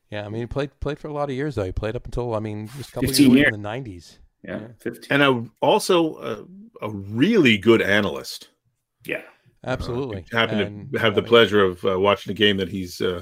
[0.09, 1.63] Yeah, I mean, he played played for a lot of years though.
[1.63, 3.47] He played up until I mean, just a couple 15 years years.
[3.55, 4.19] in the nineties.
[4.43, 4.59] Yeah.
[4.59, 4.67] Yeah.
[4.79, 5.07] 15.
[5.11, 8.49] And a, also a, a really good analyst.
[9.05, 9.21] yeah.
[9.63, 10.25] Absolutely.
[10.31, 12.99] Happen And, to have the I mean, pleasure of uh, watching the game that he's
[12.99, 13.21] uh,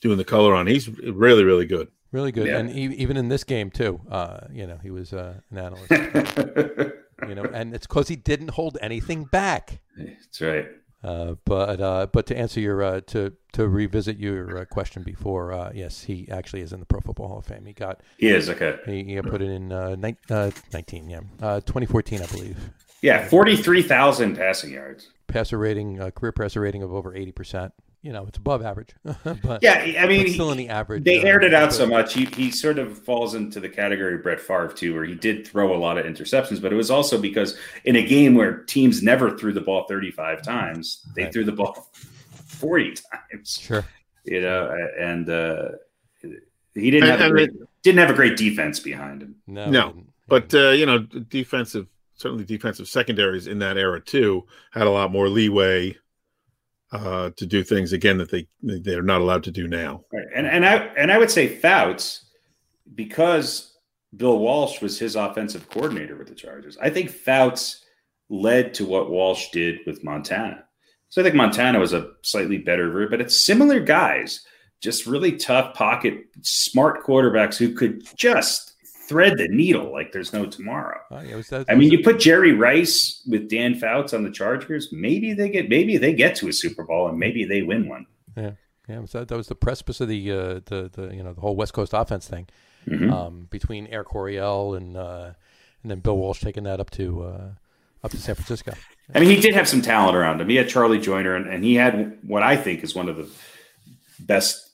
[0.00, 0.66] doing the color on.
[0.68, 1.88] He's really really good.
[2.12, 2.58] Really good, Yeah.
[2.58, 4.00] and e- even in this game too.
[4.08, 5.90] Uh, you know, he was uh, an analyst.
[7.28, 9.80] you know, and it's because he didn't hold anything back.
[9.96, 10.66] That's right.
[11.04, 15.52] Uh, but uh, but to answer your uh, to to revisit your uh, question before,
[15.52, 17.64] uh, yes, he actually is in the Pro Football Hall of Fame.
[17.66, 18.48] He got He is.
[18.48, 18.76] Okay.
[18.86, 19.96] he, he put it in uh,
[20.30, 22.56] uh, nineteen, yeah, uh, twenty fourteen, I believe.
[23.02, 23.26] Yeah.
[23.26, 25.08] 43,000 passing yards.
[25.26, 27.74] Passer rating, uh, career passer rating of over eighty percent.
[28.02, 28.90] You know, it's above average.
[29.24, 29.74] but Yeah.
[30.00, 31.04] I mean, but he- still in the average.
[31.04, 32.14] They uh, aired it out but- so much.
[32.14, 35.46] He he sort of falls into the category of Brett Favre too, where he did
[35.46, 39.02] throw a lot of interceptions, but it was also because in a game where teams
[39.02, 41.32] never threw the ball 35 times, they Right.
[41.32, 41.88] threw the ball
[42.46, 42.94] 40
[43.30, 43.58] times.
[43.60, 43.84] Sure.
[44.24, 45.68] You know, and uh,
[46.74, 47.50] he didn't have And- a and great,
[47.82, 49.36] didn't have a great defense behind him.
[49.46, 49.70] No.
[49.70, 50.04] No.
[50.28, 55.10] But uh, you know, defensive certainly defensive secondaries in that era too had a lot
[55.10, 55.96] more leeway
[56.92, 60.04] uh, to do things again that they they're not allowed to do now.
[60.12, 60.26] Right.
[60.34, 62.26] And and I and I would say Fouts,
[62.94, 63.76] because
[64.16, 66.76] Bill Walsh was his offensive coordinator with the Chargers.
[66.80, 67.84] I think Fouts
[68.28, 70.64] led to what Walsh did with Montana.
[71.08, 74.46] So I think Montana was a slightly better route, but it's similar guys,
[74.80, 78.71] just really tough pocket, smart quarterbacks who could just
[79.12, 80.98] thread the needle like there's no tomorrow.
[81.10, 84.30] Oh, yeah, was that, I mean, you put Jerry Rice with Dan Fouts on the
[84.30, 87.88] Chargers, maybe they get maybe they get to a Super Bowl and maybe they win
[87.88, 88.06] one.
[88.36, 88.52] Yeah,
[88.88, 91.40] it was that, that was the precipice of the uh, the the you know the
[91.40, 92.48] whole West Coast offense thing
[92.88, 93.12] Mhm.
[93.12, 95.32] um, between Air Coryell and uh,
[95.82, 97.50] and then Bill Walsh taking that up to uh,
[98.02, 98.72] up to San Francisco.
[99.14, 100.48] I mean, he did have some talent around him.
[100.48, 103.28] He had Charlie Joiner, and, and he had what I think is one of the
[104.18, 104.71] best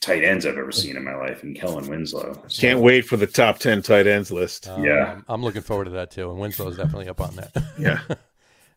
[0.00, 2.42] tight ends I've ever seen in my life, in Kellen Winslow.
[2.56, 4.68] Can't wait for the top ten tight ends list.
[4.68, 5.12] Um, Yeah.
[5.16, 7.52] I'm, I'm looking forward to that too, and Winslow's definitely up on that.
[7.78, 8.00] Yeah.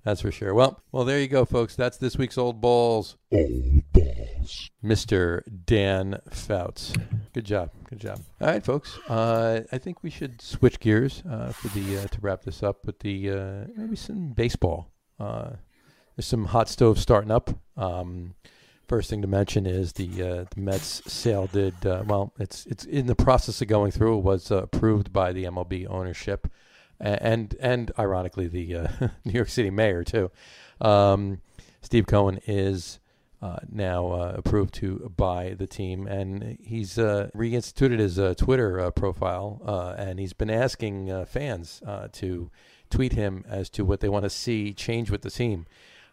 [0.05, 0.53] That's for sure.
[0.53, 1.75] Well, well, there you go, folks.
[1.75, 4.69] That's this week's old balls, Old balls.
[4.81, 5.41] Mr.
[5.65, 6.93] Dan Fouts.
[7.33, 8.21] Good job, good job.
[8.39, 8.97] All right, folks.
[9.09, 12.85] Uh, I think we should switch gears uh, for the uh, to wrap this up
[12.85, 14.89] with the uh, maybe some baseball.
[15.19, 15.49] Uh,
[16.15, 17.49] there's some hot stove starting up.
[17.75, 18.35] Um,
[18.89, 22.33] first thing to mention is the uh, the Mets sale did uh, well.
[22.39, 24.17] It's it's in the process of going through.
[24.17, 26.51] It was uh, approved by the MLB ownership,
[26.99, 28.87] and and ironically the uh,
[29.23, 30.31] New York City mayor too.
[30.81, 31.41] Um,
[31.81, 32.99] Steve Cohen is
[33.41, 40.19] uh, now uh, approved to buy the team, and he's reinstituted his Twitter profile, and
[40.19, 41.81] he's been asking fans
[42.13, 42.49] to
[42.89, 45.67] tweet him as to what they want to see change with the team.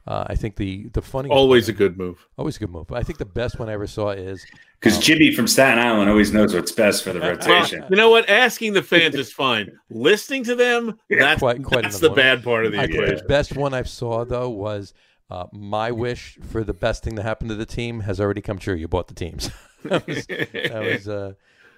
[0.07, 2.29] Uh, I think the the funny Always a good move.
[2.39, 2.93] always a good move.
[2.93, 4.47] I think the best one I ever saw is
[4.79, 7.85] Because Jimmy from Staten Island always knows what's best for the Well, rotation.
[7.91, 8.29] you know what?
[8.29, 9.73] Asking the fans is fine.
[9.91, 12.17] Listening to them, that's, Quite- quite that's the one.
[12.17, 13.17] bad part of the I think equation.
[13.17, 14.95] the best one I saw though was
[15.29, 18.59] uh, my wish for the best thing to happen to the team has already come
[18.59, 18.75] true.
[18.75, 19.51] You bought the teams.
[19.87, 21.33] that was that was uh,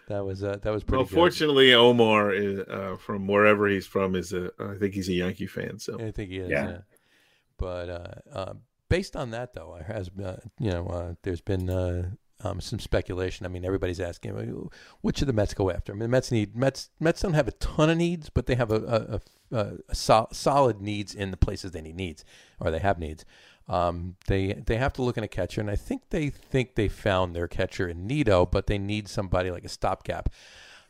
[0.09, 1.14] that was uh, that was pretty well, good.
[1.14, 4.50] fortunately, Omar is uh, from wherever he's from is a.
[4.60, 5.78] I think he's a Yankee fan.
[5.78, 6.50] So I think he is.
[6.50, 6.68] Yeah.
[6.68, 6.78] Yeah.
[7.59, 8.55] But uh, uh,
[8.89, 12.10] based on that, though, there has uh, you know uh, there's been uh,
[12.43, 13.44] um, some speculation.
[13.44, 15.93] I mean, everybody's asking, well, what should the Mets go after?
[15.93, 16.90] I mean, the Mets need Mets.
[17.01, 19.20] Mets don't have a ton of needs, but they have a,
[19.52, 22.24] a, a, a sol- solid needs in the places they need needs,
[22.60, 23.24] or they have needs.
[23.68, 26.89] Um, they they have to look in a catcher, and I think they think they
[26.89, 30.30] found their catcher in Nido, but they need somebody like a stopgap.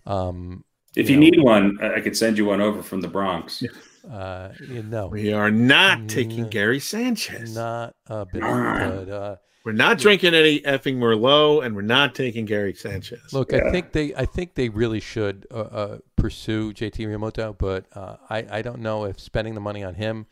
[0.07, 0.65] Um,
[0.95, 3.65] If you need one, I I could send you one over from the Bronx.
[4.11, 6.51] Uh, you know, we are not taking Mm.
[6.51, 7.55] Gary Sanchez.
[7.55, 9.09] not a bit, but.
[9.09, 13.33] Uh, We're not drinking any effing Merlot, and we're not taking Gary Sanchez.
[13.33, 13.67] Look, Yeah.
[13.67, 18.17] I think they, I think they really should uh, uh, pursue JT Realmuto, but uh,
[18.31, 20.27] I, I don't know if spending the money on him,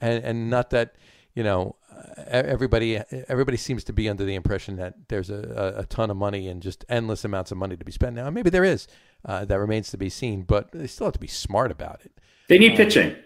[0.00, 0.96] and, and not that,
[1.34, 2.98] you know, uh, everybody,
[3.28, 6.48] everybody seems to be under the impression that there's a, a, a ton of money
[6.48, 8.16] and just endless amounts of money to be spent.
[8.16, 8.88] Now, maybe there is.
[9.22, 12.12] Uh, that remains to be seen, but they still have to be smart about it.
[12.50, 13.16] They need pitching,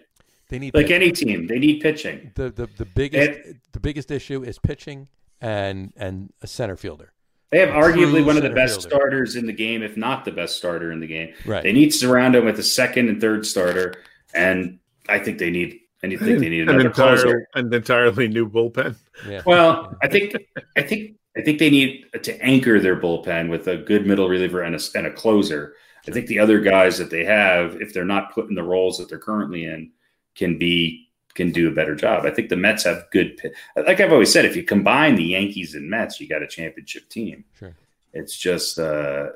[0.49, 1.01] They need like pitching.
[1.01, 1.47] any team.
[1.47, 2.31] They need pitching.
[2.35, 3.39] the, the the biggest
[3.73, 5.07] the biggest issue is pitching
[5.41, 7.11] and and a center fielder.
[7.51, 8.95] They have arguably one of the best fielder.
[8.95, 11.33] starters in the game, if not the best starter in the game.
[11.45, 11.63] Right.
[11.63, 13.95] They need to surround him with a second and third starter,
[14.33, 14.79] and
[15.09, 15.79] I think they need.
[16.03, 17.47] I think they need an another entire, closer.
[17.55, 18.95] an entirely new bullpen.
[19.27, 19.41] Yeah.
[19.45, 20.35] Well, I think
[20.77, 24.61] I think I think they need to anchor their bullpen with a good middle reliever
[24.61, 25.73] and a, and a closer.
[26.07, 28.97] I think the other guys that they have, if they're not put in the roles
[28.97, 29.91] that they're currently in,
[30.35, 32.25] can be can do a better job.
[32.25, 33.39] I think the Mets have good.
[33.75, 37.09] Like I've always said, if you combine the Yankees and Mets, you got a championship
[37.09, 37.43] team.
[37.59, 37.75] Sure.
[38.13, 39.27] It's just, uh,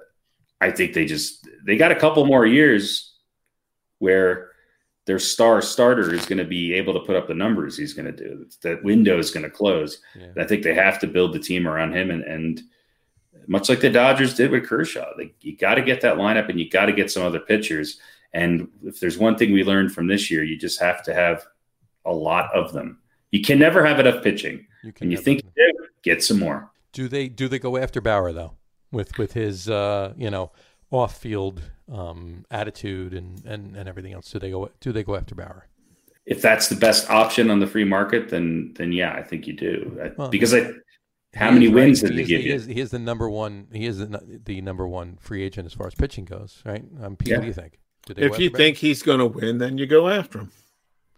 [0.61, 3.15] I think they just they got a couple more years
[3.97, 4.51] where
[5.05, 8.05] their star starter is going to be able to put up the numbers he's going
[8.05, 8.45] to do.
[8.61, 10.01] That window is going to close.
[10.15, 10.27] Yeah.
[10.37, 12.61] I think they have to build the team around him, and, and
[13.47, 16.59] much like the Dodgers did with Kershaw, they, you got to get that lineup, and
[16.59, 17.99] you got to get some other pitchers.
[18.33, 21.45] And if there's one thing we learned from this year, you just have to have
[22.05, 22.99] a lot of them.
[23.31, 26.39] You can never have enough pitching, You can and you think you do, get some
[26.39, 26.71] more.
[26.93, 28.53] Do they do they go after Bauer though,
[28.91, 30.51] with with his uh, you know
[30.91, 31.61] off field
[31.91, 34.31] um, attitude and, and, and everything else?
[34.31, 35.67] Do they go do they go after Bauer?
[36.25, 39.53] If that's the best option on the free market, then then yeah, I think you
[39.53, 40.11] do.
[40.17, 40.71] Well, because I,
[41.35, 42.09] how many wins right?
[42.11, 42.49] did he they is, give he?
[42.51, 43.67] Is, he is the number one.
[43.71, 46.83] He is the, the number one free agent as far as pitching goes, right?
[47.01, 47.79] Um, Pete, what do you think?
[48.07, 48.57] Do If you Bauer?
[48.57, 50.51] think he's going to win, then you go after him.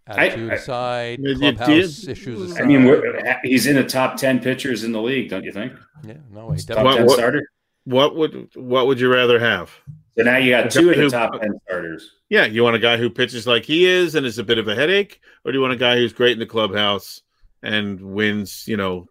[0.06, 4.16] attitude I- I- aside, You clubhouse issues I aside, I mean, he's in the top
[4.16, 5.72] ten pitchers in the league, don't you think?
[6.04, 6.56] yeah, no way.
[6.56, 6.84] Top Definitely.
[6.84, 7.42] What- ten what- starter.
[7.84, 9.72] What would what would you rather have?
[10.16, 12.12] So now you got two of the top ten starters.
[12.28, 14.68] Yeah, you want a guy who pitches like he is and is a bit of
[14.68, 17.22] a headache, or do you want a guy who's great in the clubhouse
[17.60, 19.08] and wins, you know,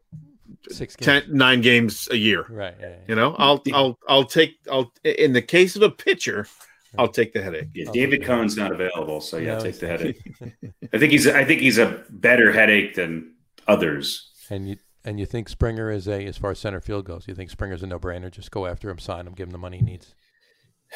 [0.69, 1.05] Six games.
[1.25, 2.45] ten, nine games a year?
[2.49, 2.75] Right.
[2.79, 2.95] Yeah, yeah.
[3.07, 6.47] You know, I'll I'll I'll take I'll in the case of a pitcher,
[6.97, 7.69] I'll take the headache.
[7.73, 8.27] Yeah, David yeah.
[8.27, 10.21] Cone's not available, so yeah, No, take the headache.
[10.93, 13.33] I think he's I think he's a better headache than
[13.67, 14.29] others.
[14.49, 17.27] And you and you think Springer is a as far as center field goes?
[17.27, 18.29] You think Springer's a no brainer?
[18.31, 20.13] Just go after him, sign him, give him the money he needs.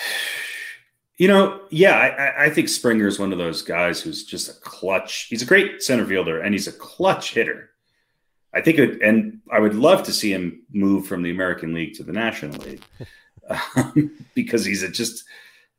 [1.18, 4.50] You know, yeah, I, I- I think Springer is one of those guys who's just
[4.50, 5.28] a clutch.
[5.30, 7.70] He's a great center fielder and he's a clutch hitter.
[8.56, 11.94] I think, it, and I would love to see him move from the American League
[11.96, 12.82] to the National League
[13.76, 15.24] um, because he's a just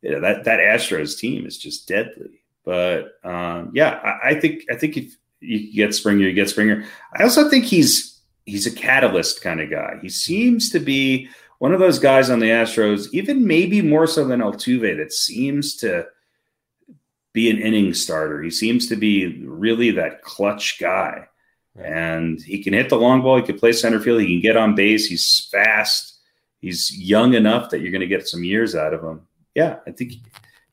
[0.01, 2.41] you know, that that Astros team is just deadly.
[2.63, 6.85] But um, yeah, I, I think I think if you get Springer, you get Springer.
[7.15, 9.95] I also think he's he's a catalyst kind of guy.
[10.01, 11.29] He seems to be
[11.59, 15.75] one of those guys on the Astros, even maybe more so than Altuve, that seems
[15.77, 16.05] to
[17.33, 18.41] be an inning starter.
[18.41, 21.27] He seems to be really that clutch guy.
[21.77, 21.85] Right.
[21.85, 23.37] And he can hit the long ball.
[23.37, 24.21] He can play center field.
[24.21, 25.05] He can get on base.
[25.05, 26.15] He's fast.
[26.59, 29.21] He's young enough that you're going to get some years out of him.
[29.53, 30.13] Yeah, I think.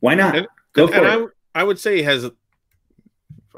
[0.01, 0.35] Why not?
[0.37, 1.31] And- Go for and it.
[1.55, 2.29] I, I would say he has.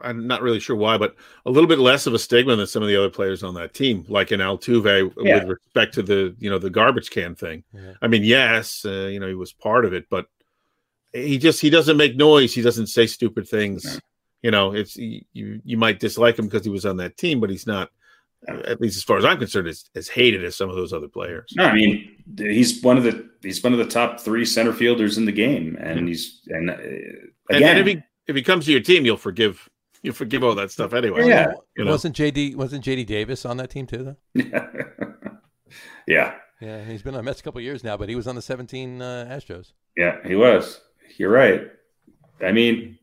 [0.02, 1.16] I'm not really sure why, but
[1.46, 3.72] a little bit less of a stigma than some of the other players on that
[3.72, 5.38] team, like in Altuve, Yeah.
[5.44, 7.64] with respect to the you know the garbage can thing.
[7.72, 7.92] Yeah.
[8.02, 10.26] I mean, yes, uh, you know he was part of it, but
[11.14, 12.52] he just he doesn't make noise.
[12.54, 13.84] He doesn't say stupid things.
[13.86, 13.98] No.
[14.42, 17.50] You know, it's you you might dislike him because he was on that team, but
[17.50, 17.90] he's not.
[18.48, 21.08] At least as far as I'm concerned, as, as hated as some of those other
[21.08, 21.52] players.
[21.56, 25.18] No, I mean he's one of the he's one of the top three center fielders
[25.18, 26.74] in the game, and he's and uh,
[27.50, 29.68] again, and if he if he comes to your team, you'll forgive
[30.06, 31.26] you forgive all that stuff anyway.
[31.26, 31.52] Yeah.
[31.76, 31.90] You know?
[31.90, 34.42] Wasn't JD wasn't JD Davis on that team too though?
[36.06, 38.26] yeah, Yeah, he's been on the Mets a couple of years now, but he was
[38.26, 39.72] on the 17 uh, Astros.
[39.96, 40.80] yeah, he was.
[41.18, 41.68] You're right.
[42.40, 42.98] I mean,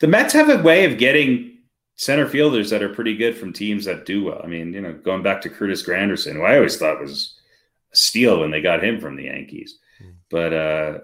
[0.00, 1.58] the Mets have a way of getting
[1.96, 4.40] center fielders that are pretty good from teams that do well.
[4.42, 7.38] I mean, you know, going back to Curtis Granderson, who I always thought was
[7.92, 9.78] a steal when they got him from the Yankees.
[9.98, 10.10] Hmm.
[10.30, 10.98] But uh,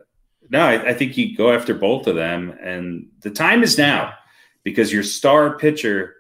[0.48, 4.14] no, I, I think you go after both of them, and the time is now
[4.64, 6.14] because your star pitcher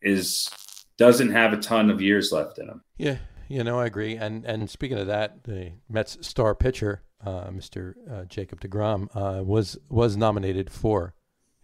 [0.00, 0.48] is
[0.96, 2.82] doesn't have a ton of years left in him.
[2.98, 3.18] Yeah,
[3.48, 4.16] you know, I agree.
[4.16, 7.94] And and speaking of that, the Mets star pitcher, uh, Mr.
[8.08, 11.14] Uh, Jacob DeGrom, uh, was was nominated for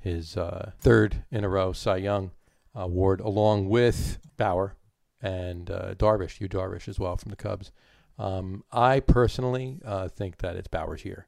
[0.04, 2.30] his uh, third in a row Cy Young
[2.74, 4.76] award, along with Bauer
[5.22, 7.72] and uh, Darvish, you Darvish as well from the Cubs.
[8.18, 11.26] Um, I personally uh, think that it's Bauer's year.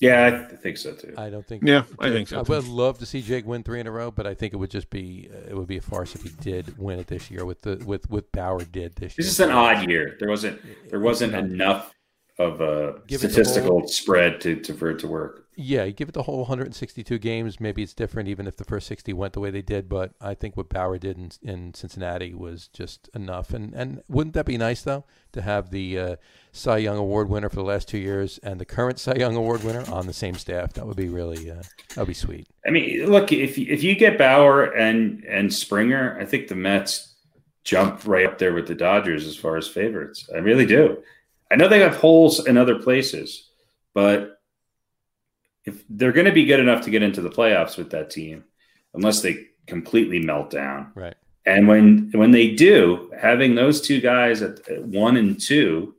[0.00, 1.14] Yeah, I think so too.
[1.16, 1.62] I don't think.
[1.64, 2.52] Yeah, I think so, I too.
[2.52, 4.70] would love to see Jake win three in a row, but I think it would
[4.70, 7.44] just be uh, it would be a farce if he did win it this year
[7.44, 9.24] with the with with Bauer did this year.
[9.24, 10.16] This is an odd year.
[10.20, 11.94] There wasn't there wasn't enough
[12.38, 15.44] of a Give it the statistical spread to, to for it to work.
[15.56, 17.58] Yeah, you give it the whole 162 games.
[17.58, 19.88] Maybe it's different, even if the first 60 went the way they did.
[19.88, 23.52] But I think what Bauer did in, in Cincinnati was just enough.
[23.52, 26.16] And and wouldn't that be nice though to have the uh,
[26.52, 29.64] Cy Young Award winner for the last two years and the current Cy Young Award
[29.64, 30.74] winner on the same staff?
[30.74, 32.46] That would be really uh, that would be sweet.
[32.64, 37.16] I mean, look if if you get Bauer and and Springer, I think the Mets
[37.64, 40.30] jump right up there with the Dodgers as far as favorites.
[40.32, 41.02] I really do.
[41.50, 43.48] I know they have holes in other places,
[43.94, 44.38] but
[45.64, 48.44] if they're going to be good enough to get into the playoffs with that team,
[48.94, 51.14] unless they completely melt down, Right.
[51.46, 55.94] And when when they do, having those two guys at, at one and two,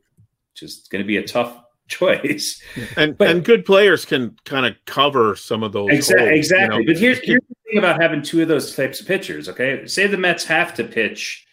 [0.54, 2.62] just going to be a tough choice.
[2.96, 5.90] and But- and good players can kind of cover some of those.
[5.90, 6.20] Exactly.
[6.26, 6.78] holes, you exactly.
[6.80, 6.86] know.
[6.86, 9.50] But here's here's the thing about having two of those types of pitchers.
[9.50, 11.48] Okay, say the Mets have to pitch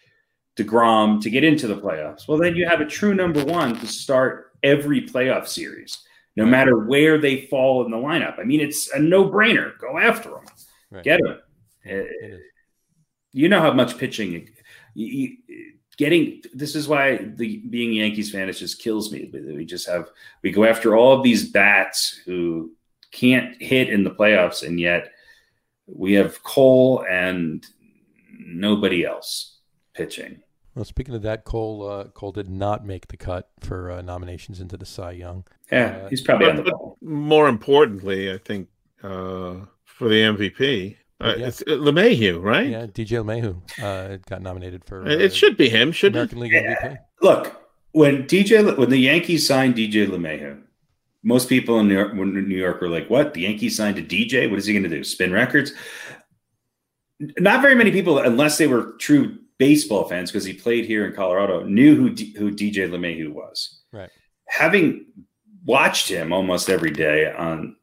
[0.57, 2.27] Degrom to get into the playoffs.
[2.27, 5.99] Well, then you have a true number one to start every playoff series,
[6.35, 8.39] no matter where they fall in the lineup.
[8.39, 9.77] I mean, it's a no-brainer.
[9.79, 10.45] Go after them,
[10.91, 11.03] Right.
[11.03, 11.39] get them.
[11.83, 12.39] It is.
[12.39, 12.43] Eh,
[13.33, 14.49] you know how much pitching.
[14.95, 15.37] You, you,
[15.97, 19.29] getting this is why the being a Yankees fan it just kills me.
[19.33, 20.09] We just have
[20.41, 22.71] we go after all of these bats who
[23.11, 25.11] can't hit in the playoffs, and yet
[25.85, 27.65] we have Cole and
[28.39, 29.59] nobody else
[29.93, 30.41] pitching.
[30.77, 34.59] Well, speaking of that, Cole uh, Cole did not make the cut for uh, nominations
[34.61, 35.43] into the Cy Young.
[35.71, 36.97] Yeah, Uh, he's probably on the ball.
[37.01, 38.67] more importantly, I think
[39.01, 39.55] uh,
[39.85, 41.47] for the MVP, uh, Yeah.
[41.47, 42.67] it's uh, LeMahieu, right?
[42.67, 45.03] Yeah, DJ LeMahieu uh, got nominated for.
[45.03, 46.19] Uh, It it should be him, shouldn't it?
[46.35, 46.75] American League Yeah.
[46.75, 46.97] MVP.
[47.23, 47.59] Look,
[47.93, 50.61] when DJ when the Yankees signed DJ LeMahieu,
[51.23, 53.33] most people in New York, when New York were like, "What?
[53.33, 54.47] The Yankees signed a DJ?
[54.47, 55.03] What is he going to do?
[55.03, 55.73] Spin records?"
[57.19, 61.13] Not very many people, unless they were true baseball fans, because he played here in
[61.13, 63.79] Colorado, knew who D, who DJ LeMahieu was.
[63.91, 64.09] Right.
[64.47, 65.05] Having
[65.65, 67.75] watched him almost every day on,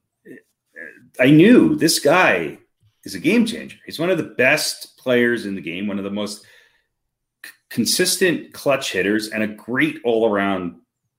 [1.21, 2.59] I knew this guy
[3.05, 3.77] is a game changer.
[3.85, 6.43] He's one of the best players in the game, one of the most
[7.45, 10.77] c- consistent clutch hitters, and a great all around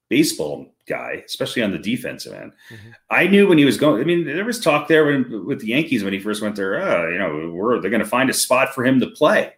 [0.09, 2.53] baseball guy, especially on the defensive end.
[2.71, 2.93] Mhm.
[3.09, 4.01] I knew when he was going.
[4.01, 6.75] I mean, there was talk there when, with the Yankees when he first went there.
[6.81, 9.53] Oh, you know, we're they're going to find a spot for him to play.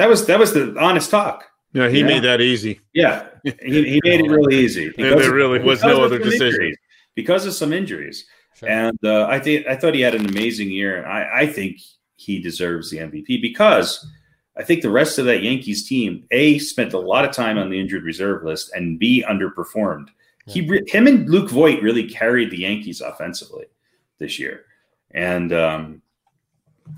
[0.00, 1.44] That was that was the honest talk.
[1.74, 2.06] Yeah, he Yeah.
[2.06, 2.80] made that easy.
[2.94, 4.90] Yeah, he, he made it really easy.
[4.96, 6.46] There, there of- really was because no of other some decision.
[6.48, 6.76] injuries.
[7.14, 8.24] because of some injuries.
[8.56, 8.68] Sure.
[8.68, 11.76] And uh, I think I thought he had an amazing year, and I, I think
[12.16, 14.04] he deserves the MVP because
[14.56, 17.68] I think the rest of that Yankees team a spent a lot of time on
[17.70, 20.08] the injured reserve list, and b underperformed.
[20.46, 23.66] He re- him and Luke Voit really carried the Yankees offensively
[24.18, 24.64] this year,
[25.12, 26.02] and um,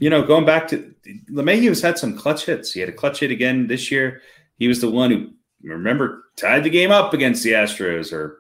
[0.01, 0.95] you know going back to
[1.31, 2.73] LeMahieu's had some clutch hits.
[2.73, 4.21] He had a clutch hit again this year.
[4.59, 5.31] He was the one who
[5.63, 8.39] remember tied the game up against the Astros, or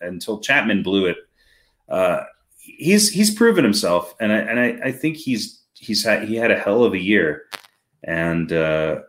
[0.00, 1.16] until Chapman blew it.
[1.88, 2.22] Uh,
[2.56, 6.50] he's he's proven himself, and I and I, I think he's he's had he had
[6.50, 7.44] a hell of a year,
[8.02, 9.00] and uh,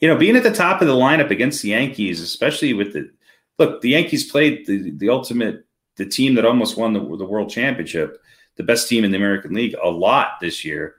[0.00, 3.10] you know being at the top of the lineup against the Yankees, especially with the
[3.58, 5.64] look, the Yankees played the the ultimate
[5.96, 8.18] the team that almost won the the world championship,
[8.56, 10.94] the best team in the American League, a lot this year,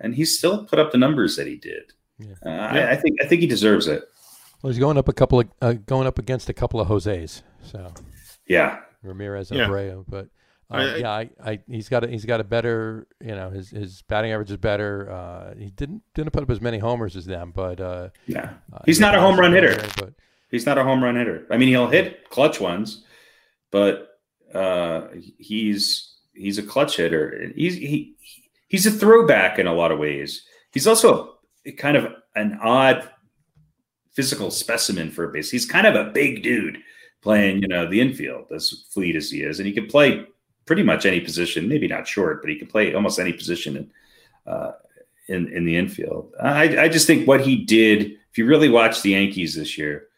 [0.00, 1.92] and he still put up the numbers that he did.
[2.18, 2.34] Yeah.
[2.44, 4.04] Uh, I, I think I think he deserves it.
[4.62, 7.42] Well, he's going up a couple of uh, going up against a couple of Jose's.
[7.62, 7.92] So
[8.46, 9.68] Yeah, Ramirez and Yeah.
[9.68, 10.28] Abreu, but.
[10.70, 13.50] Uh, I- I- yeah, I, I, he's got a, he's got a better, you know,
[13.50, 15.10] his, his batting average is better.
[15.12, 18.54] Uh, he didn't didn't put up as many homers as them, but uh, yeah.
[18.72, 19.76] uh, He's not a home run hitter.
[19.98, 20.14] But
[20.50, 21.46] He's not a home run hitter.
[21.50, 23.04] I mean, he'll hit clutch ones,
[23.70, 24.08] but
[24.54, 25.08] uh,
[25.38, 27.52] he's he's a clutch hitter.
[27.54, 28.14] He's he
[28.68, 30.42] he's a throwback in a lot of ways.
[30.72, 33.08] He's also a, kind of an odd
[34.12, 35.50] physical specimen for a base.
[35.50, 36.78] He's kind of a big dude
[37.22, 40.26] playing, you know, the infield as fleet as he is, and he can play
[40.66, 41.68] pretty much any position.
[41.68, 43.90] Maybe not short, but he can play almost any position in
[44.46, 44.72] uh,
[45.28, 46.32] in in the infield.
[46.40, 48.12] I I just think what he did.
[48.30, 50.08] If you really watch the Yankees this year,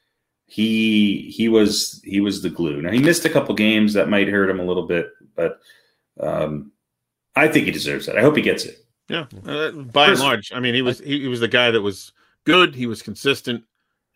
[0.47, 2.80] he he was he was the glue.
[2.80, 5.60] Now he missed a couple games that might hurt him a little bit, but
[6.20, 6.72] um,
[7.34, 8.16] I think he deserves it.
[8.16, 8.78] I hope he gets it.
[9.09, 11.80] Yeah, uh, by and large, I mean, he was he, he was the guy that
[11.82, 12.12] was
[12.44, 12.74] good.
[12.74, 13.62] He was consistent,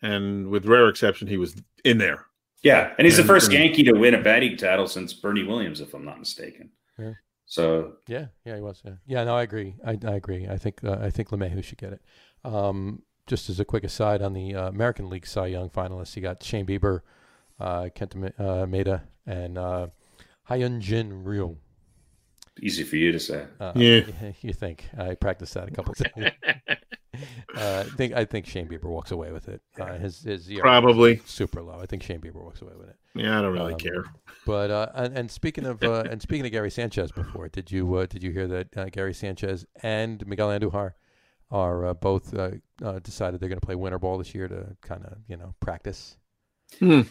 [0.01, 1.55] and with rare exception, he was
[1.85, 2.25] in there.
[2.63, 5.81] Yeah, and he's the first and- Yankee to win a batting title since Bernie Williams,
[5.81, 6.69] if I'm not mistaken.
[6.99, 7.13] Yeah.
[7.45, 8.81] So yeah, yeah, he was.
[8.85, 9.23] Yeah, yeah.
[9.23, 9.75] No, I agree.
[9.85, 10.47] I, I agree.
[10.47, 12.01] I think uh, I think LeMahieu should get it.
[12.43, 16.21] Um, just as a quick aside on the uh, American League Cy Young finalists, you
[16.21, 17.01] got Shane Bieber,
[17.59, 19.87] uh, Kenta Ma- uh, Maeda, and uh,
[20.49, 21.57] Hyun Jin Ryu.
[22.61, 23.45] Easy for you to say.
[23.59, 24.01] Uh, Yeah.
[24.41, 26.31] you think I practiced that a couple times.
[27.55, 29.61] uh, I think I think Shane Bieber walks away with it.
[29.79, 31.21] Uh, his his ERA Probably.
[31.25, 31.79] super low.
[31.79, 32.95] I think Shane Bieber walks away with it.
[33.15, 34.03] Yeah, I don't really Um, care.
[34.45, 37.93] But uh, and, and speaking of uh, and speaking of Gary Sanchez before, did you
[37.95, 40.93] uh, did you hear that uh, Gary Sanchez and Miguel Andujar
[41.51, 42.51] are uh, both uh,
[42.83, 45.53] uh, decided they're going to play winter ball this year to kind of you know
[45.59, 46.17] practice?
[46.81, 47.03] Eh,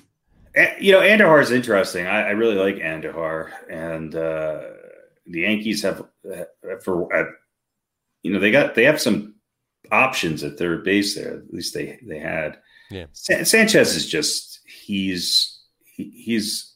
[0.80, 2.06] You know, Andujar is interesting.
[2.06, 4.60] I, I really like Andujar, and uh,
[5.26, 6.44] the Yankees have uh,
[6.82, 7.24] for uh,
[8.22, 9.34] you know they got they have some
[9.92, 11.34] options at third base there.
[11.38, 12.58] At least they they had.
[12.90, 13.06] Yeah.
[13.12, 16.74] San- Sanchez is just he's he, he's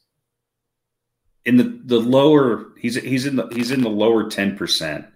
[1.44, 5.06] in the the lower he's he's in the he's in the lower ten percent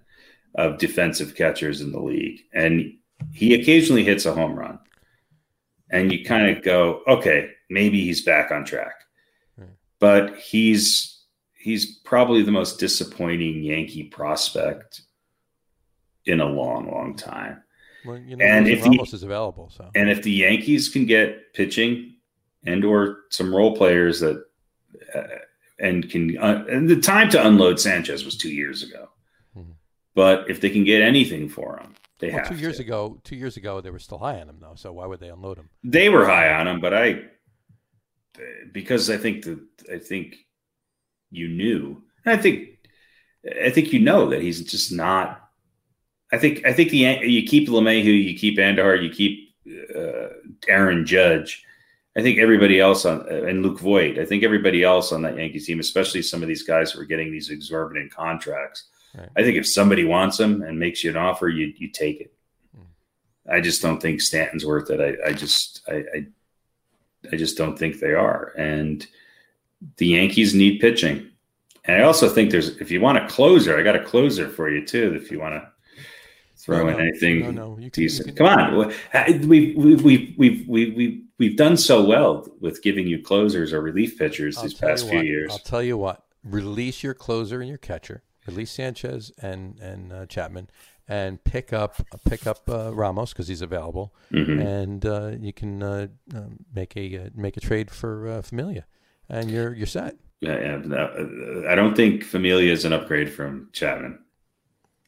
[0.55, 2.93] of defensive catchers in the league, and
[3.33, 4.79] he occasionally hits a home run,
[5.91, 8.95] and you kind of go, okay, maybe he's back on track,
[9.57, 9.69] Right.
[10.01, 11.18] but he's
[11.69, 15.03] he's probably the most disappointing Yankee prospect
[16.25, 17.63] in a long, long time.
[18.07, 21.05] Well, you know, And if he- Ramos is available, so And if the Yankees can
[21.05, 22.15] get pitching
[22.65, 24.45] and or some role players that
[25.15, 25.23] uh,
[25.79, 29.11] and can uh, and the time to unload Sanchez was two years ago,
[29.57, 29.75] Mhm.
[30.15, 32.83] but if they can get anything for him, they well, have two years to.
[32.83, 34.75] ago, two years ago they were still high on him though.
[34.77, 35.69] So why would they unload him?
[35.85, 37.25] They were high on him, but I
[38.73, 39.61] because I think that
[39.93, 40.37] I think
[41.31, 42.79] you knew, and I think
[43.65, 45.49] I think you know that he's just not.
[46.33, 49.55] I think I think the you keep LeMahieu, you keep Andujar, you keep
[49.95, 50.29] uh,
[50.69, 51.65] Aaron Judge.
[52.17, 54.19] I think everybody else on and Luke Voit.
[54.19, 57.07] I think everybody else on that Yankees team, especially some of these guys who are
[57.07, 58.85] getting these exorbitant contracts.
[59.17, 59.29] Right.
[59.37, 62.35] I think if somebody wants them and makes you an offer, you you take it.
[62.75, 63.53] Hmm.
[63.53, 65.01] I just don't think Stanton's worth it.
[65.01, 66.27] I, I just I, I
[67.33, 68.53] I just don't think they are.
[68.57, 69.07] And
[69.97, 71.27] the Yankees need pitching.
[71.85, 74.71] And I also think there's if you want a closer, I got a closer for
[74.71, 75.15] you too.
[75.15, 75.69] If you want to
[76.57, 77.03] throw No, in no.
[77.03, 78.93] anything No, no, you can- you decent, can- come on.
[79.49, 84.57] We've we've we've we've we've done so well with giving you closers or relief pitchers
[84.59, 85.53] I'll these past few what, years.
[85.53, 86.25] I'll tell you what.
[86.45, 88.23] Release your closer and your catcher.
[88.47, 90.69] Release Sanchez and and uh, Chapman,
[91.07, 94.65] and pick up pick up uh, Ramos because he's available, Mhm.
[94.65, 98.87] and uh, you can uh, um, make a uh, make a trade for uh, Familia,
[99.29, 100.17] and you're you're set.
[100.41, 100.97] Yeah, yeah, no,
[101.67, 104.21] uh, I don't think Familia is an upgrade from Chapman.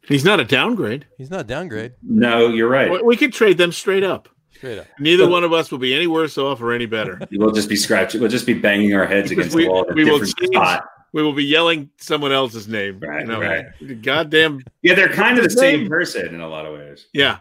[0.09, 1.07] He's not a downgrade.
[1.19, 1.93] He's not a downgrade.
[2.03, 2.91] No, you're right.
[2.91, 4.29] We- We could trade them straight up.
[4.57, 4.87] Straight up.
[4.99, 7.21] Neither But- one of us will be any worse off or any better.
[7.33, 8.21] We'll just be scratching.
[8.21, 10.85] We'll just be banging our heads Because against we- the wall we will change- spot.
[11.13, 12.99] We will be yelling someone else's name.
[13.01, 13.67] Right, you know, right.
[14.03, 14.63] Goddamn.
[14.83, 15.81] Yeah, they're kind of the Name.
[15.81, 17.07] same person in a lot of ways.
[17.13, 17.39] Yeah.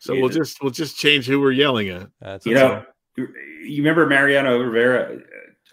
[0.00, 2.08] So we'll just we'll just change who we're yelling at.
[2.20, 2.84] That's You know,
[3.16, 3.28] you
[3.78, 5.18] remember Mariano Rivera?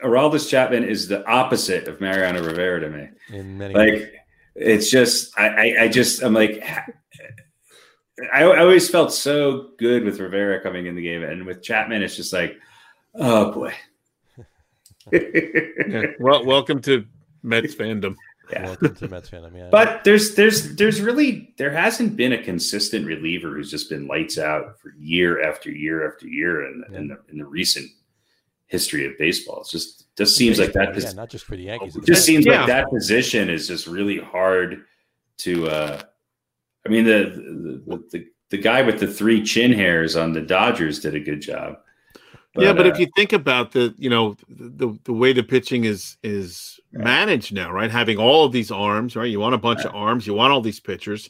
[0.03, 3.09] Aroldis Chapman is the opposite of Mariano Rivera to me.
[3.29, 4.01] in many ways.
[4.01, 4.13] Like,
[4.55, 6.63] it's just, I, I, I just, I'm like,
[8.33, 12.01] I, I always felt so good with Rivera coming in the game, and with Chapman,
[12.03, 12.57] it's just like,
[13.15, 13.73] oh boy.
[15.11, 16.01] Yeah.
[16.19, 17.05] Well, welcome to
[17.41, 18.15] Mets fandom.
[18.51, 18.65] yeah.
[18.65, 19.47] Welcome to Mets fandom.
[19.47, 23.71] I mean, I- But there's there's there's really there hasn't been a consistent reliever who's
[23.71, 27.45] just been lights out for year after year after year in, in the in the
[27.45, 27.89] recent
[28.69, 29.61] history of baseball.
[29.61, 30.97] It just just seems like that.
[30.97, 31.95] yeah, not just for the Yankees.
[31.95, 32.59] it just seems Yeah.
[32.59, 34.85] like that position is just really hard
[35.39, 35.67] to.
[35.67, 36.01] uh
[36.85, 40.41] I mean the the, the the the guy with the three chin hairs on the
[40.41, 41.77] Dodgers did a good job.
[42.57, 45.83] yeah, but uh, if you think about the, you know, the the way the pitching
[45.85, 47.91] is is managed now, right?
[47.91, 49.29] Having all of these arms, right?
[49.29, 51.29] You want a bunch of arms, you want all these pitchers.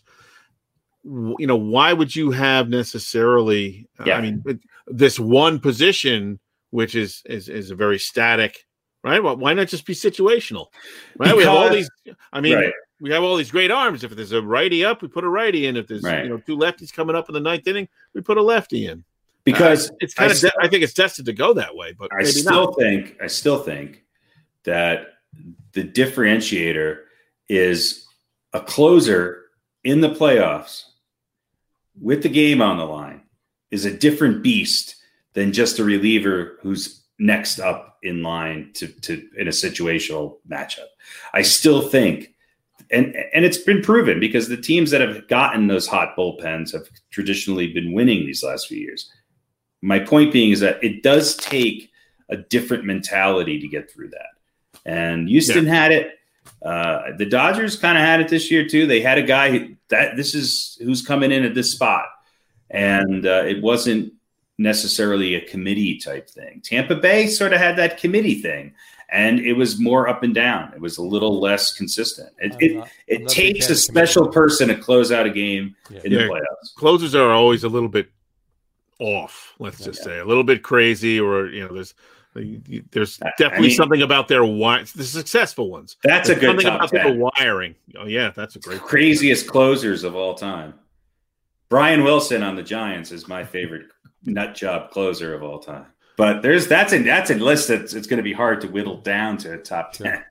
[1.04, 3.88] You know, why would you have necessarily?
[4.06, 4.16] Yeah.
[4.18, 4.44] I mean,
[4.88, 6.40] this one position,
[6.72, 8.66] which is is is a very static,
[9.04, 9.22] right?
[9.24, 10.68] Well, why not just be situational,
[11.18, 11.36] right?
[11.36, 11.90] we have all these.
[12.34, 12.74] I mean, right.
[13.02, 14.04] we have all these great arms.
[14.04, 15.76] If there's a righty up, we put a righty in.
[15.78, 16.24] If there's Right.
[16.24, 19.04] you know two lefties coming up in the ninth inning, we put a lefty in.
[19.46, 21.94] because Uh, it's kind I of still- I think it's destined to go that way,
[21.98, 22.78] but I still not.
[22.78, 24.04] think I still think
[24.66, 25.14] that
[25.72, 27.00] the differentiator
[27.48, 28.06] is
[28.54, 29.46] a closer
[29.84, 30.84] in the playoffs
[32.00, 33.22] with the game on the line
[33.72, 34.96] is a different beast
[35.34, 40.88] than just a reliever who's next up in line to, to in a situational matchup.
[41.34, 42.34] I still think
[42.92, 46.88] and and it's been proven because the teams that have gotten those hot bullpens have
[47.12, 49.12] traditionally been winning these last few years.
[49.82, 51.92] My point being is that it does take
[52.30, 54.28] a different mentality to get through that.
[54.86, 56.12] And Houston had it.
[56.64, 58.88] Uh, the Dodgers kind of had it this year too.
[58.88, 62.06] They had a guy who- that this is who's coming in at this spot,
[62.70, 64.14] and uh, it wasn't
[64.60, 66.62] necessarily a committee type thing.
[66.64, 68.74] Tampa Bay sort of had that committee thing,
[69.10, 70.72] and it was more up and down.
[70.76, 72.30] It was a little less consistent.
[72.40, 74.34] It, I'm it, not- it not a big takes a special committee.
[74.36, 76.02] person to close out a game Yeah.
[76.04, 76.18] in Yeah.
[76.20, 76.76] the playoffs.
[76.76, 78.12] Closers are always a little bit
[79.00, 79.56] off.
[79.60, 80.06] Let's just Yeah.
[80.06, 81.94] say a little bit crazy, or you know, there's
[82.92, 85.96] there's I- I definitely mean- something about their wi- the successful ones.
[86.04, 87.18] That's a good something about ten.
[87.18, 87.76] their wiring.
[87.98, 90.74] Oh yeah, that's a great craziest closers of all time.
[91.70, 93.88] Brian Wilson on the Giants is my favorite
[94.26, 95.88] nut job closer of all time.
[96.18, 98.98] But there's that's a that's a list that's it's going to be hard to whittle
[98.98, 100.24] down to a top ten.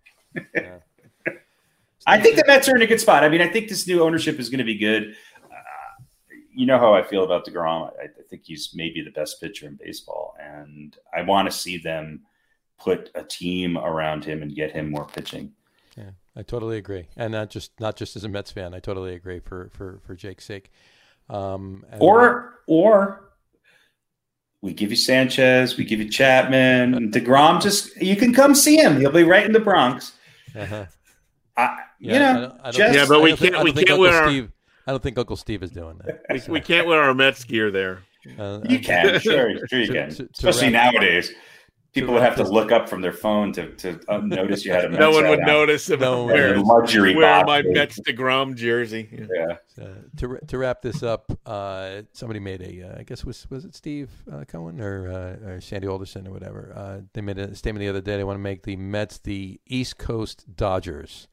[0.55, 0.79] Yeah.
[2.07, 3.25] I think the Mets are in a good spot.
[3.25, 5.15] I mean, I think this new ownership is going to be good.
[5.45, 7.91] Uh, you know how I feel about Degrom.
[7.99, 11.79] I, I think he's maybe the best pitcher in baseball, and I want to see
[11.79, 12.21] them
[12.79, 15.53] put a team around him and get him more pitching.
[15.97, 18.75] Yeah, I totally agree, and not just not just as a Mets fan.
[18.75, 20.71] I totally agree for for for Jake's sake.
[21.29, 23.28] Um, Or or
[24.63, 27.63] we give you Sanchez, we give you Chapman, and Degrom.
[27.63, 28.99] Just you can come see him.
[29.01, 30.13] He'll be right in the Bronx.
[30.55, 30.87] Uh-huh.
[31.57, 33.65] I, Yeah, you I know, don't- I don't just Yeah, but we don't think- can't-
[33.65, 34.51] we can't Uncle wear our- Steve.
[34.87, 36.23] I don't think Uncle Steve is doing that.
[36.49, 38.01] We, we can't wear our Mets gear there.
[38.39, 40.09] Uh, You can, sure, sure you To- can.
[40.11, 41.33] to- to Especially wrap- nowadays,
[41.95, 44.85] people would have to look up from their phone to to uh, notice you had
[44.85, 44.89] a.
[44.91, 45.01] Message.
[45.09, 45.47] No one would on.
[45.47, 47.75] notice if No I'm one wearing, luxury wearing my boxes.
[47.75, 49.09] Mets Degrom jersey.
[49.11, 49.57] Yeah.
[49.77, 49.89] Yeah, Uh,
[50.19, 53.75] to to wrap this up, uh, somebody made a uh, I guess was was it
[53.75, 56.73] Steve uh, Cohen or, uh, or Sandy Alderson or whatever.
[56.77, 58.17] Uh, they made a statement the other day.
[58.17, 61.29] They want to make the Mets the East Coast Dodgers.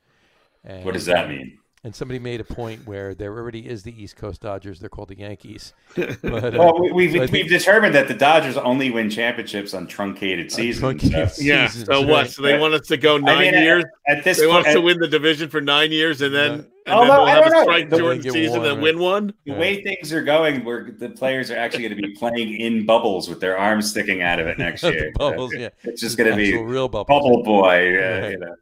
[0.63, 1.59] And, what does that mean?
[1.85, 4.79] And somebody made a point where there already is the East Coast Dodgers.
[4.79, 5.71] They're called the Yankees.
[5.95, 9.75] But, uh, Well, we- we've so we've think- determined that the Dodgers only win championships
[9.75, 10.79] on truncated seasons.
[10.81, 11.67] truncated so- Yeah.
[11.67, 12.09] Seasons, So what?
[12.09, 12.29] right.
[12.31, 13.83] So they want us to go nine I mean, years.
[14.07, 16.49] At this They want point, us to win the division for nine years, and then,
[16.49, 16.55] No.
[16.55, 18.75] and Although, then we'll I have don't a strike They'll during the season one, and
[18.77, 18.83] right.
[18.83, 19.33] win one.
[19.45, 22.87] the way things are going, where the players are actually going to be playing in
[22.87, 25.11] bubbles with their arms sticking out of it next year.
[25.13, 25.69] bubbles, yeah.
[25.83, 27.07] It's just going to be Actual real bubbles.
[27.21, 27.95] bubble boy.
[27.95, 28.31] Uh, Right.
[28.31, 28.55] you know,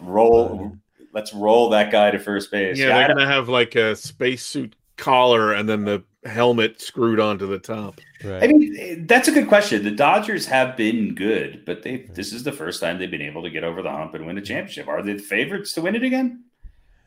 [0.00, 0.76] roll.
[1.12, 2.78] Let's roll that guy to first base.
[2.78, 7.46] Yeah, I they're gonna have like a spacesuit collar and then the helmet screwed onto
[7.46, 8.00] the top.
[8.22, 8.44] Right.
[8.44, 9.82] I mean, that's a good question.
[9.82, 13.42] The Dodgers have been good, but they this is the first time they've been able
[13.42, 14.88] to get over the hump and win a championship.
[14.88, 16.44] Are they the favorites to win it again?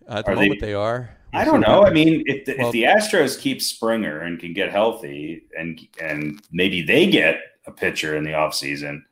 [0.08, 1.18] At the are they- moment, they, are.
[1.32, 1.84] We'll I don't know.
[1.86, 5.80] I mean, if the, Well- if the Astros keep Springer and can get healthy and
[6.02, 9.04] and maybe they get a pitcher in the offseason,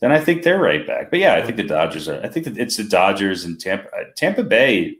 [0.00, 1.10] then I think they're right back.
[1.10, 2.20] But yeah, I think the Dodgers are.
[2.22, 4.98] I think that it's the Dodgers and Tampa uh, Tampa Bay.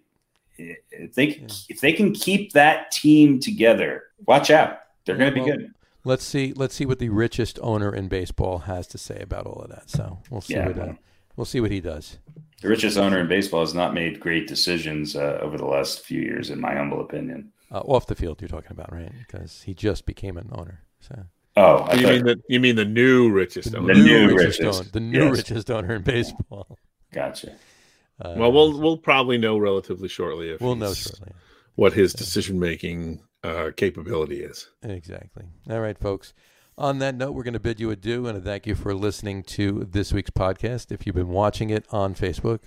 [0.57, 1.47] If they Yeah.
[1.69, 4.79] if they can keep that team together, watch out.
[5.05, 5.71] They're going to be Well, good.
[6.05, 6.53] Let's see.
[6.55, 9.91] Let's see what the richest owner in baseball has to say about all of that.
[9.91, 10.66] So we'll see Yeah.
[10.69, 10.93] what uh,
[11.37, 12.19] we'll see what he does.
[12.62, 16.21] The richest owner in baseball has not made great decisions uh, over the last few
[16.21, 17.53] years, in my humble opinion.
[17.71, 19.12] Uh, off the field, you're talking about, right?
[19.19, 20.83] Because he just became an owner.
[21.01, 21.25] So
[21.56, 23.94] Oh, I you thought- mean the you mean the new richest the, owner?
[23.94, 24.59] new new richest.
[24.60, 25.36] richest, owner, the new Yes.
[25.36, 26.78] richest owner in baseball.
[27.12, 27.52] gotcha.
[28.20, 31.32] Uh, Well, we'll we'll probably know relatively shortly if we'll know he's- shortly.
[31.76, 34.68] what his decision making uh, capability is.
[34.82, 35.44] Exactly.
[35.68, 36.32] All right, folks.
[36.78, 39.86] On that note, we're going to bid you adieu and thank you for listening to
[39.89, 40.90] this week's podcast.
[40.90, 42.60] If you've been watching it on Facebook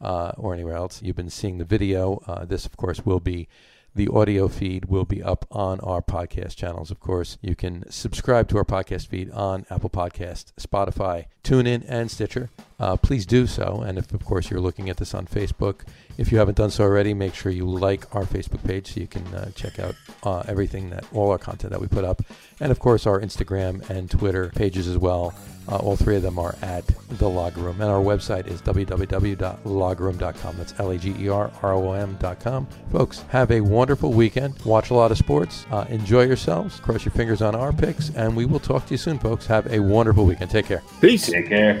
[0.00, 2.22] uh, or anywhere else, you've been seeing the video.
[2.26, 3.48] Uh, this, of course, will be
[3.94, 6.90] the audio feed will be up on our podcast channels.
[6.90, 12.10] Of course, you can subscribe to our podcast feed on Apple Podcast, Spotify, TuneIn, and
[12.10, 12.50] Stitcher.
[12.80, 13.82] Uh, please do so.
[13.86, 15.82] And if, of course, you're looking at this on Facebook,
[16.16, 19.06] if you haven't done so already, make sure you like our Facebook page so you
[19.06, 22.22] can uh, check out uh, everything that all our content that we put up,
[22.60, 25.34] and of course our Instagram and Twitter pages as well.
[25.68, 30.56] Uh, all three of them are at the Log Room, and our website is www.logroom.com.
[30.56, 32.66] That's L-A-G-E-R-R-O-M.com.
[32.90, 34.60] Folks, have a wonderful weekend.
[34.64, 35.64] Watch a lot of sports.
[35.70, 36.80] Uh, enjoy yourselves.
[36.80, 39.46] Cross your fingers on our picks, and we will talk to you soon, folks.
[39.46, 40.50] Have a wonderful weekend.
[40.50, 40.82] Take care.
[41.00, 41.30] Peace.
[41.30, 41.80] Take care.